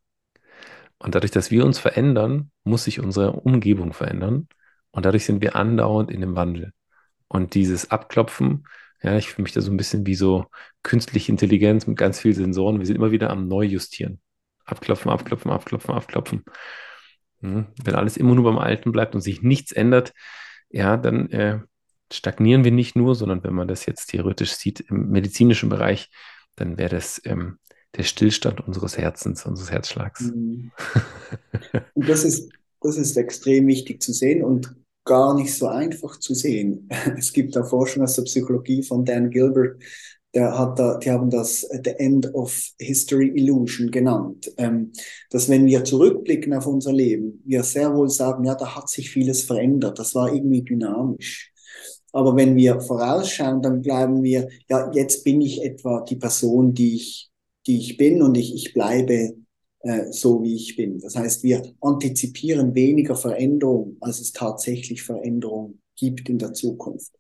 [0.99, 4.49] Und dadurch, dass wir uns verändern, muss sich unsere Umgebung verändern.
[4.97, 6.73] Und dadurch sind wir andauernd in dem Wandel.
[7.29, 8.67] Und dieses Abklopfen,
[9.03, 10.47] ja, ich fühle mich da so ein bisschen wie so
[10.83, 12.79] künstliche Intelligenz mit ganz vielen Sensoren.
[12.79, 14.23] Wir sind immer wieder am Neujustieren.
[14.65, 16.45] Abklopfen, abklopfen, abklopfen, abklopfen.
[17.41, 20.15] Hm, wenn alles immer nur beim Alten bleibt und sich nichts ändert,
[20.71, 21.61] ja, dann äh,
[22.11, 26.09] stagnieren wir nicht nur, sondern wenn man das jetzt theoretisch sieht im medizinischen Bereich,
[26.55, 27.59] dann wäre das ähm,
[27.97, 30.23] der Stillstand unseres Herzens, unseres Herzschlags.
[30.23, 30.73] Mhm.
[31.93, 32.51] Und das ist,
[32.81, 34.75] das ist extrem wichtig zu sehen und
[35.07, 36.91] gar nicht so einfach zu sehen.
[37.17, 39.83] Es gibt da Forschung aus der Psychologie von Dan Gilbert,
[40.35, 44.53] der hat da, die haben das The End of History Illusion genannt.
[44.59, 44.93] Ähm,
[45.31, 49.09] dass wenn wir zurückblicken auf unser Leben, wir sehr wohl sagen, ja, da hat sich
[49.09, 51.53] vieles verändert, das war irgendwie dynamisch.
[52.13, 56.97] Aber wenn wir vorausschauen, dann glauben wir, ja, jetzt bin ich etwa die Person, die
[56.97, 57.31] ich,
[57.67, 59.35] die ich bin und ich, ich bleibe
[59.87, 60.99] äh, so, wie ich bin.
[60.99, 67.13] Das heißt, wir antizipieren weniger Veränderung, als es tatsächlich Veränderung gibt in der Zukunft.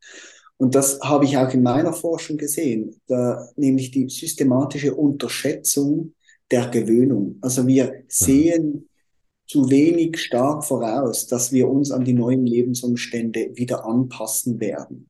[0.57, 6.15] Und das habe ich auch in meiner Forschung gesehen, da, nämlich die systematische Unterschätzung
[6.51, 7.39] der Gewöhnung.
[7.41, 8.05] Also wir mhm.
[8.09, 8.89] sehen
[9.47, 15.09] zu wenig stark voraus, dass wir uns an die neuen Lebensumstände wieder anpassen werden.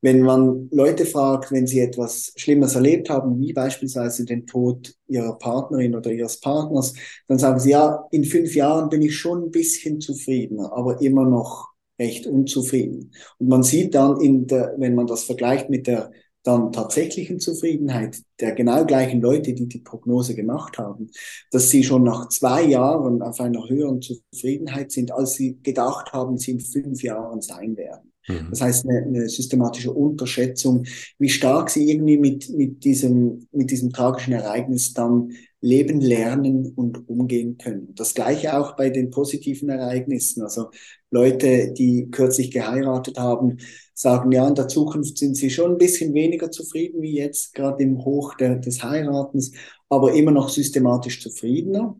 [0.00, 5.36] Wenn man Leute fragt, wenn sie etwas Schlimmes erlebt haben, wie beispielsweise den Tod ihrer
[5.38, 6.94] Partnerin oder ihres Partners,
[7.26, 11.24] dann sagen sie, ja, in fünf Jahren bin ich schon ein bisschen zufriedener, aber immer
[11.24, 13.12] noch recht unzufrieden.
[13.38, 16.12] Und man sieht dann, in der, wenn man das vergleicht mit der
[16.44, 21.10] dann tatsächlichen Zufriedenheit der genau gleichen Leute, die die Prognose gemacht haben,
[21.50, 26.38] dass sie schon nach zwei Jahren auf einer höheren Zufriedenheit sind, als sie gedacht haben,
[26.38, 28.07] sie in fünf Jahren sein werden.
[28.28, 28.48] Mhm.
[28.50, 30.84] Das heißt, eine, eine, systematische Unterschätzung,
[31.18, 37.08] wie stark sie irgendwie mit, mit, diesem, mit diesem tragischen Ereignis dann leben, lernen und
[37.08, 37.94] umgehen können.
[37.94, 40.42] Das gleiche auch bei den positiven Ereignissen.
[40.42, 40.70] Also
[41.10, 43.58] Leute, die kürzlich geheiratet haben,
[43.92, 47.82] sagen, ja, in der Zukunft sind sie schon ein bisschen weniger zufrieden wie jetzt, gerade
[47.82, 49.52] im Hoch der, des Heiratens,
[49.88, 51.96] aber immer noch systematisch zufriedener.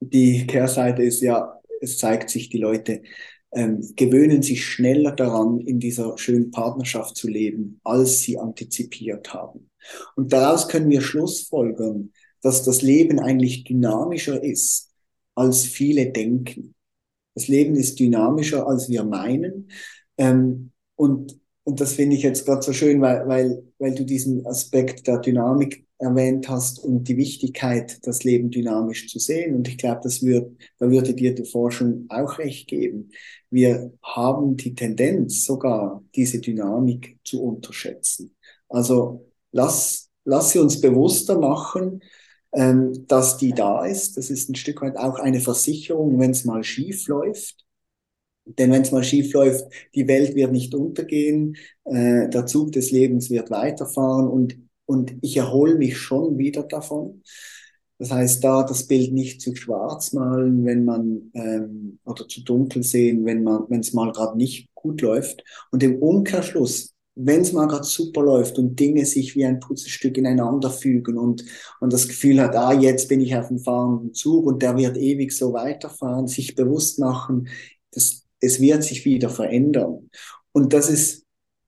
[0.00, 3.02] Die Kehrseite ist ja, es zeigt sich, die Leute
[3.52, 9.70] ähm, gewöhnen sich schneller daran, in dieser schönen Partnerschaft zu leben, als sie antizipiert haben.
[10.16, 14.90] Und daraus können wir Schlussfolgern, dass das Leben eigentlich dynamischer ist,
[15.34, 16.74] als viele denken.
[17.34, 19.70] Das Leben ist dynamischer, als wir meinen.
[20.18, 24.46] Ähm, und, und das finde ich jetzt gerade so schön, weil, weil, weil du diesen
[24.46, 29.54] Aspekt der Dynamik erwähnt hast und die Wichtigkeit, das Leben dynamisch zu sehen.
[29.54, 33.10] Und ich glaube, das wird, da würde dir die Forschung auch recht geben.
[33.50, 38.34] Wir haben die Tendenz sogar, diese Dynamik zu unterschätzen.
[38.68, 42.02] Also lass, lass sie uns bewusster machen,
[42.52, 44.16] ähm, dass die da ist.
[44.16, 47.64] Das ist ein Stück weit auch eine Versicherung, wenn es mal schief läuft.
[48.44, 52.90] Denn wenn es mal schief läuft, die Welt wird nicht untergehen, äh, der Zug des
[52.90, 54.58] Lebens wird weiterfahren und,
[54.92, 57.22] und ich erhole mich schon wieder davon.
[57.98, 62.82] Das heißt, da das Bild nicht zu schwarz malen, wenn man ähm, oder zu dunkel
[62.82, 65.44] sehen, wenn man, wenn es mal gerade nicht gut läuft.
[65.70, 70.16] Und im Umkehrschluss wenn es mal gerade super läuft und Dinge sich wie ein Puzzlestück
[70.16, 71.44] ineinander fügen und,
[71.80, 74.96] und das Gefühl hat, ah, jetzt bin ich auf dem fahrenden Zug und der wird
[74.96, 77.48] ewig so weiterfahren, sich bewusst machen,
[77.90, 80.10] dass es wird sich wieder verändern.
[80.52, 81.21] Und das ist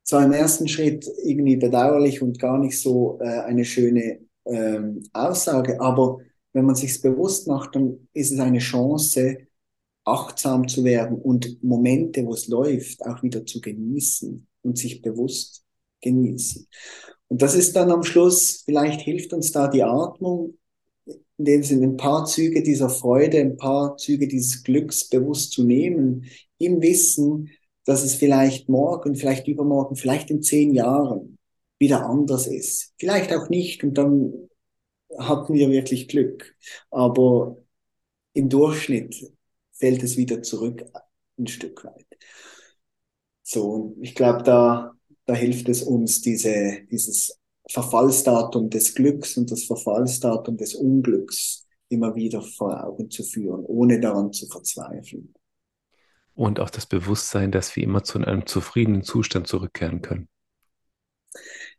[0.04, 5.80] zwar im ersten Schritt irgendwie bedauerlich und gar nicht so äh, eine schöne ähm, Aussage,
[5.80, 6.18] aber
[6.52, 9.38] wenn man sich bewusst macht, dann ist es eine Chance,
[10.04, 15.64] achtsam zu werden und Momente, wo es läuft, auch wieder zu genießen und sich bewusst
[16.02, 16.68] genießen.
[17.28, 20.58] Und das ist dann am Schluss, vielleicht hilft uns da die Atmung,
[21.36, 25.64] in dem Sinne ein paar Züge dieser Freude, ein paar Züge dieses Glücks bewusst zu
[25.64, 26.26] nehmen,
[26.58, 27.50] im Wissen,
[27.84, 31.38] dass es vielleicht morgen, vielleicht übermorgen, vielleicht in zehn Jahren
[31.78, 32.94] wieder anders ist.
[32.98, 34.48] Vielleicht auch nicht und dann
[35.18, 36.56] hatten wir wirklich Glück.
[36.90, 37.58] Aber
[38.32, 39.32] im Durchschnitt
[39.72, 40.84] fällt es wieder zurück
[41.38, 42.06] ein Stück weit.
[43.42, 44.92] So, ich glaube, da,
[45.26, 47.38] da hilft es uns, diese, dieses
[47.68, 54.00] Verfallsdatum des Glücks und das Verfallsdatum des Unglücks immer wieder vor Augen zu führen, ohne
[54.00, 55.34] daran zu verzweifeln.
[56.34, 60.28] Und auch das Bewusstsein, dass wir immer zu einem zufriedenen Zustand zurückkehren können.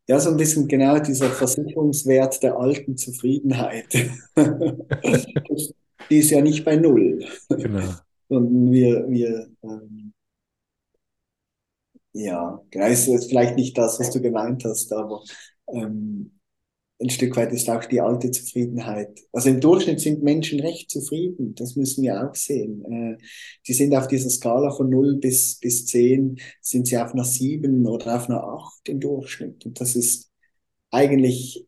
[0.08, 3.92] Ja, so ein bisschen genau dieser Versicherungswert der alten Zufriedenheit.
[6.10, 7.26] Die ist ja nicht bei Null.
[7.50, 7.94] Genau.
[8.30, 10.14] Sondern wir, wir ähm,
[12.14, 15.22] ja, genau, ist jetzt vielleicht nicht das, was du gemeint hast, aber
[15.68, 16.35] ähm,
[17.00, 19.20] ein Stück weit ist auch die alte Zufriedenheit.
[19.34, 22.86] Also im Durchschnitt sind Menschen recht zufrieden, das müssen wir auch sehen.
[22.86, 23.18] Äh,
[23.68, 27.86] die sind auf dieser Skala von 0 bis, bis 10, sind sie auf einer 7
[27.86, 29.66] oder auf einer 8 im Durchschnitt.
[29.66, 30.32] Und das ist
[30.90, 31.68] eigentlich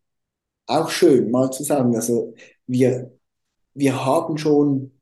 [0.66, 1.94] auch schön, mal zu sagen.
[1.94, 2.34] Also
[2.66, 3.12] wir,
[3.74, 4.92] wir haben schon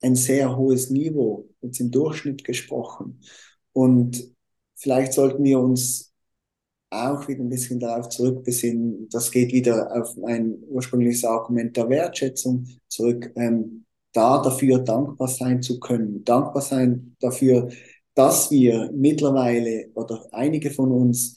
[0.00, 3.20] ein sehr hohes Niveau, jetzt im Durchschnitt gesprochen.
[3.72, 4.34] Und
[4.74, 6.11] vielleicht sollten wir uns
[6.92, 9.08] auch wieder ein bisschen darauf zurückbesinnen.
[9.10, 15.62] Das geht wieder auf mein ursprüngliches Argument der Wertschätzung zurück, ähm, da dafür dankbar sein
[15.62, 16.22] zu können.
[16.24, 17.70] Dankbar sein dafür,
[18.14, 21.36] dass wir mittlerweile oder einige von uns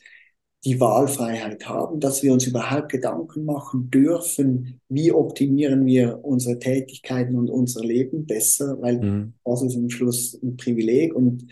[0.65, 7.37] die Wahlfreiheit haben, dass wir uns überhaupt Gedanken machen dürfen, wie optimieren wir unsere Tätigkeiten
[7.37, 9.33] und unser Leben besser, weil mhm.
[9.45, 11.45] das ist am Schluss ein Privileg und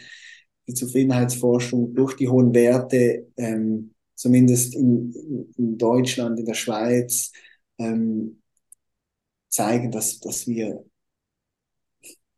[0.68, 7.32] die Zufriedenheitsforschung durch die hohen Werte ähm, zumindest in, in Deutschland, in der Schweiz,
[7.78, 8.42] ähm,
[9.50, 10.86] zeigen, dass, dass, wir,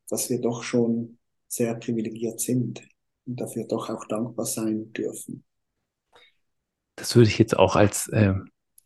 [0.09, 2.81] dass wir doch schon sehr privilegiert sind
[3.25, 5.43] und dafür doch auch dankbar sein dürfen.
[6.95, 8.33] Das würde ich jetzt auch als, äh,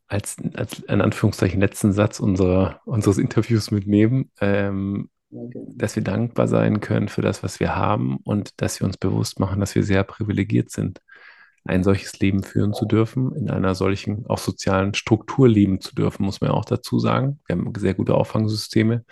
[0.07, 4.31] als, als in Anführungszeichen letzten Satz unserer, unseres Interviews mitnehmen.
[4.41, 8.97] Ähm, dass wir dankbar sein können für das, was wir haben und dass wir uns
[8.97, 11.01] bewusst machen, dass wir sehr privilegiert sind
[11.65, 16.25] ein solches Leben führen zu dürfen, in einer solchen auch sozialen Struktur leben zu dürfen,
[16.25, 17.39] muss man ja auch dazu sagen.
[17.47, 19.05] Wir haben sehr gute Auffangsysteme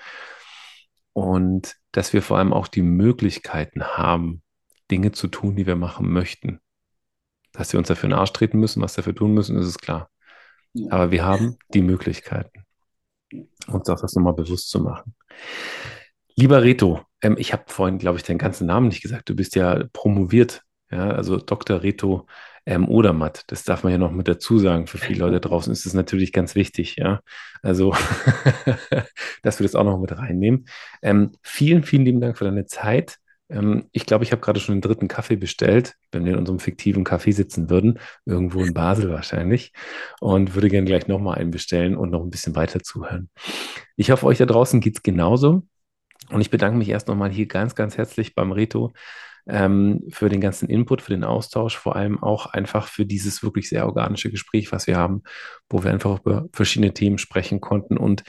[1.13, 4.41] und dass wir vor allem auch die Möglichkeiten haben,
[4.91, 6.59] Dinge zu tun, die wir machen möchten.
[7.53, 9.77] Dass wir uns dafür in den Arsch treten müssen, was dafür tun müssen, ist es
[9.77, 10.09] klar.
[10.89, 12.65] Aber wir haben die Möglichkeiten,
[13.67, 15.15] uns auch das nochmal bewusst zu machen.
[16.35, 19.27] Lieber Reto, ähm, ich habe vorhin, glaube ich, deinen ganzen Namen nicht gesagt.
[19.27, 21.83] Du bist ja promoviert ja, also Dr.
[21.83, 22.27] Reto
[22.65, 24.87] ähm, Odermatt, das darf man ja noch mit dazu sagen.
[24.87, 27.21] Für viele Leute draußen ist das natürlich ganz wichtig, ja.
[27.61, 27.93] Also,
[29.41, 30.67] dass wir das auch noch mit reinnehmen.
[31.01, 33.17] Ähm, vielen, vielen lieben Dank für deine Zeit.
[33.49, 36.59] Ähm, ich glaube, ich habe gerade schon den dritten Kaffee bestellt, wenn wir in unserem
[36.59, 39.71] fiktiven Kaffee sitzen würden, irgendwo in Basel wahrscheinlich,
[40.19, 43.29] und würde gerne gleich nochmal einen bestellen und noch ein bisschen weiter zuhören.
[43.95, 45.63] Ich hoffe, euch da draußen geht es genauso.
[46.29, 48.91] Und ich bedanke mich erst nochmal hier ganz, ganz herzlich beim Reto
[49.47, 53.69] ähm, für den ganzen Input, für den Austausch, vor allem auch einfach für dieses wirklich
[53.69, 55.23] sehr organische Gespräch, was wir haben,
[55.69, 57.97] wo wir einfach über verschiedene Themen sprechen konnten.
[57.97, 58.23] Und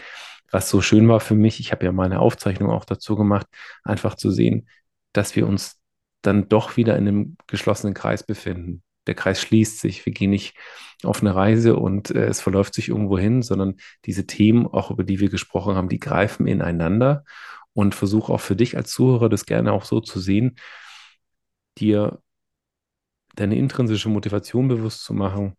[0.51, 3.47] was so schön war für mich, ich habe ja mal eine Aufzeichnung auch dazu gemacht,
[3.83, 4.69] einfach zu sehen,
[5.13, 5.81] dass wir uns
[6.23, 8.83] dann doch wieder in einem geschlossenen Kreis befinden.
[9.07, 10.05] Der Kreis schließt sich.
[10.05, 10.57] Wir gehen nicht
[11.03, 15.05] auf eine Reise und äh, es verläuft sich irgendwo hin, sondern diese Themen, auch über
[15.05, 17.25] die wir gesprochen haben, die greifen ineinander
[17.73, 20.57] und versuche auch für dich als Zuhörer das gerne auch so zu sehen,
[21.81, 22.21] dir
[23.35, 25.55] deine intrinsische Motivation bewusst zu machen,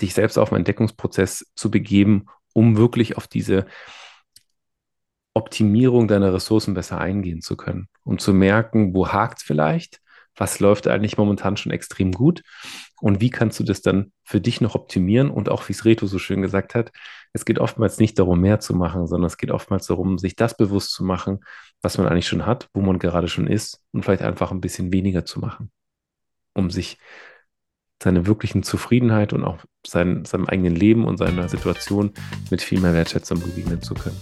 [0.00, 3.66] dich selbst auf einen Entdeckungsprozess zu begeben, um wirklich auf diese
[5.34, 10.00] Optimierung deiner Ressourcen besser eingehen zu können, um zu merken, wo hakt vielleicht,
[10.36, 12.42] was läuft eigentlich momentan schon extrem gut?
[13.00, 15.30] Und wie kannst du das dann für dich noch optimieren?
[15.30, 16.90] Und auch, wie es Reto so schön gesagt hat,
[17.32, 20.56] es geht oftmals nicht darum, mehr zu machen, sondern es geht oftmals darum, sich das
[20.56, 21.40] bewusst zu machen,
[21.84, 24.92] was man eigentlich schon hat, wo man gerade schon ist und vielleicht einfach ein bisschen
[24.92, 25.70] weniger zu machen,
[26.54, 26.98] um sich
[28.02, 32.12] seine wirklichen Zufriedenheit und auch sein, seinem eigenen Leben und seiner Situation
[32.50, 34.20] mit viel mehr Wertschätzung begegnen zu können.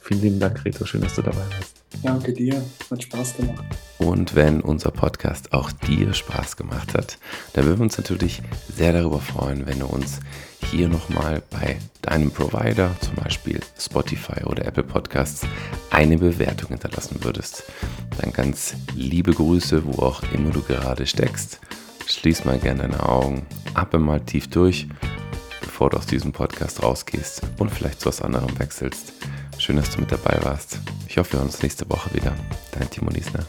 [0.00, 0.84] Vielen lieben Dank, Reto.
[0.84, 1.79] Schön, dass du dabei warst.
[2.02, 2.62] Danke dir.
[2.90, 3.64] Hat Spaß gemacht.
[3.98, 7.18] Und wenn unser Podcast auch dir Spaß gemacht hat,
[7.52, 8.42] dann würden wir uns natürlich
[8.74, 10.20] sehr darüber freuen, wenn du uns
[10.70, 15.42] hier nochmal bei deinem Provider, zum Beispiel Spotify oder Apple Podcasts,
[15.90, 17.64] eine Bewertung hinterlassen würdest.
[18.20, 21.60] Dann ganz liebe Grüße, wo auch immer du gerade steckst.
[22.06, 24.88] Schließ mal gerne deine Augen, atme mal tief durch,
[25.60, 29.12] bevor du aus diesem Podcast rausgehst und vielleicht zu was anderem wechselst.
[29.70, 30.80] Schön, dass du mit dabei warst.
[31.06, 32.34] Ich hoffe, wir hören uns nächste Woche wieder.
[32.72, 33.46] Dein Timo Niesner.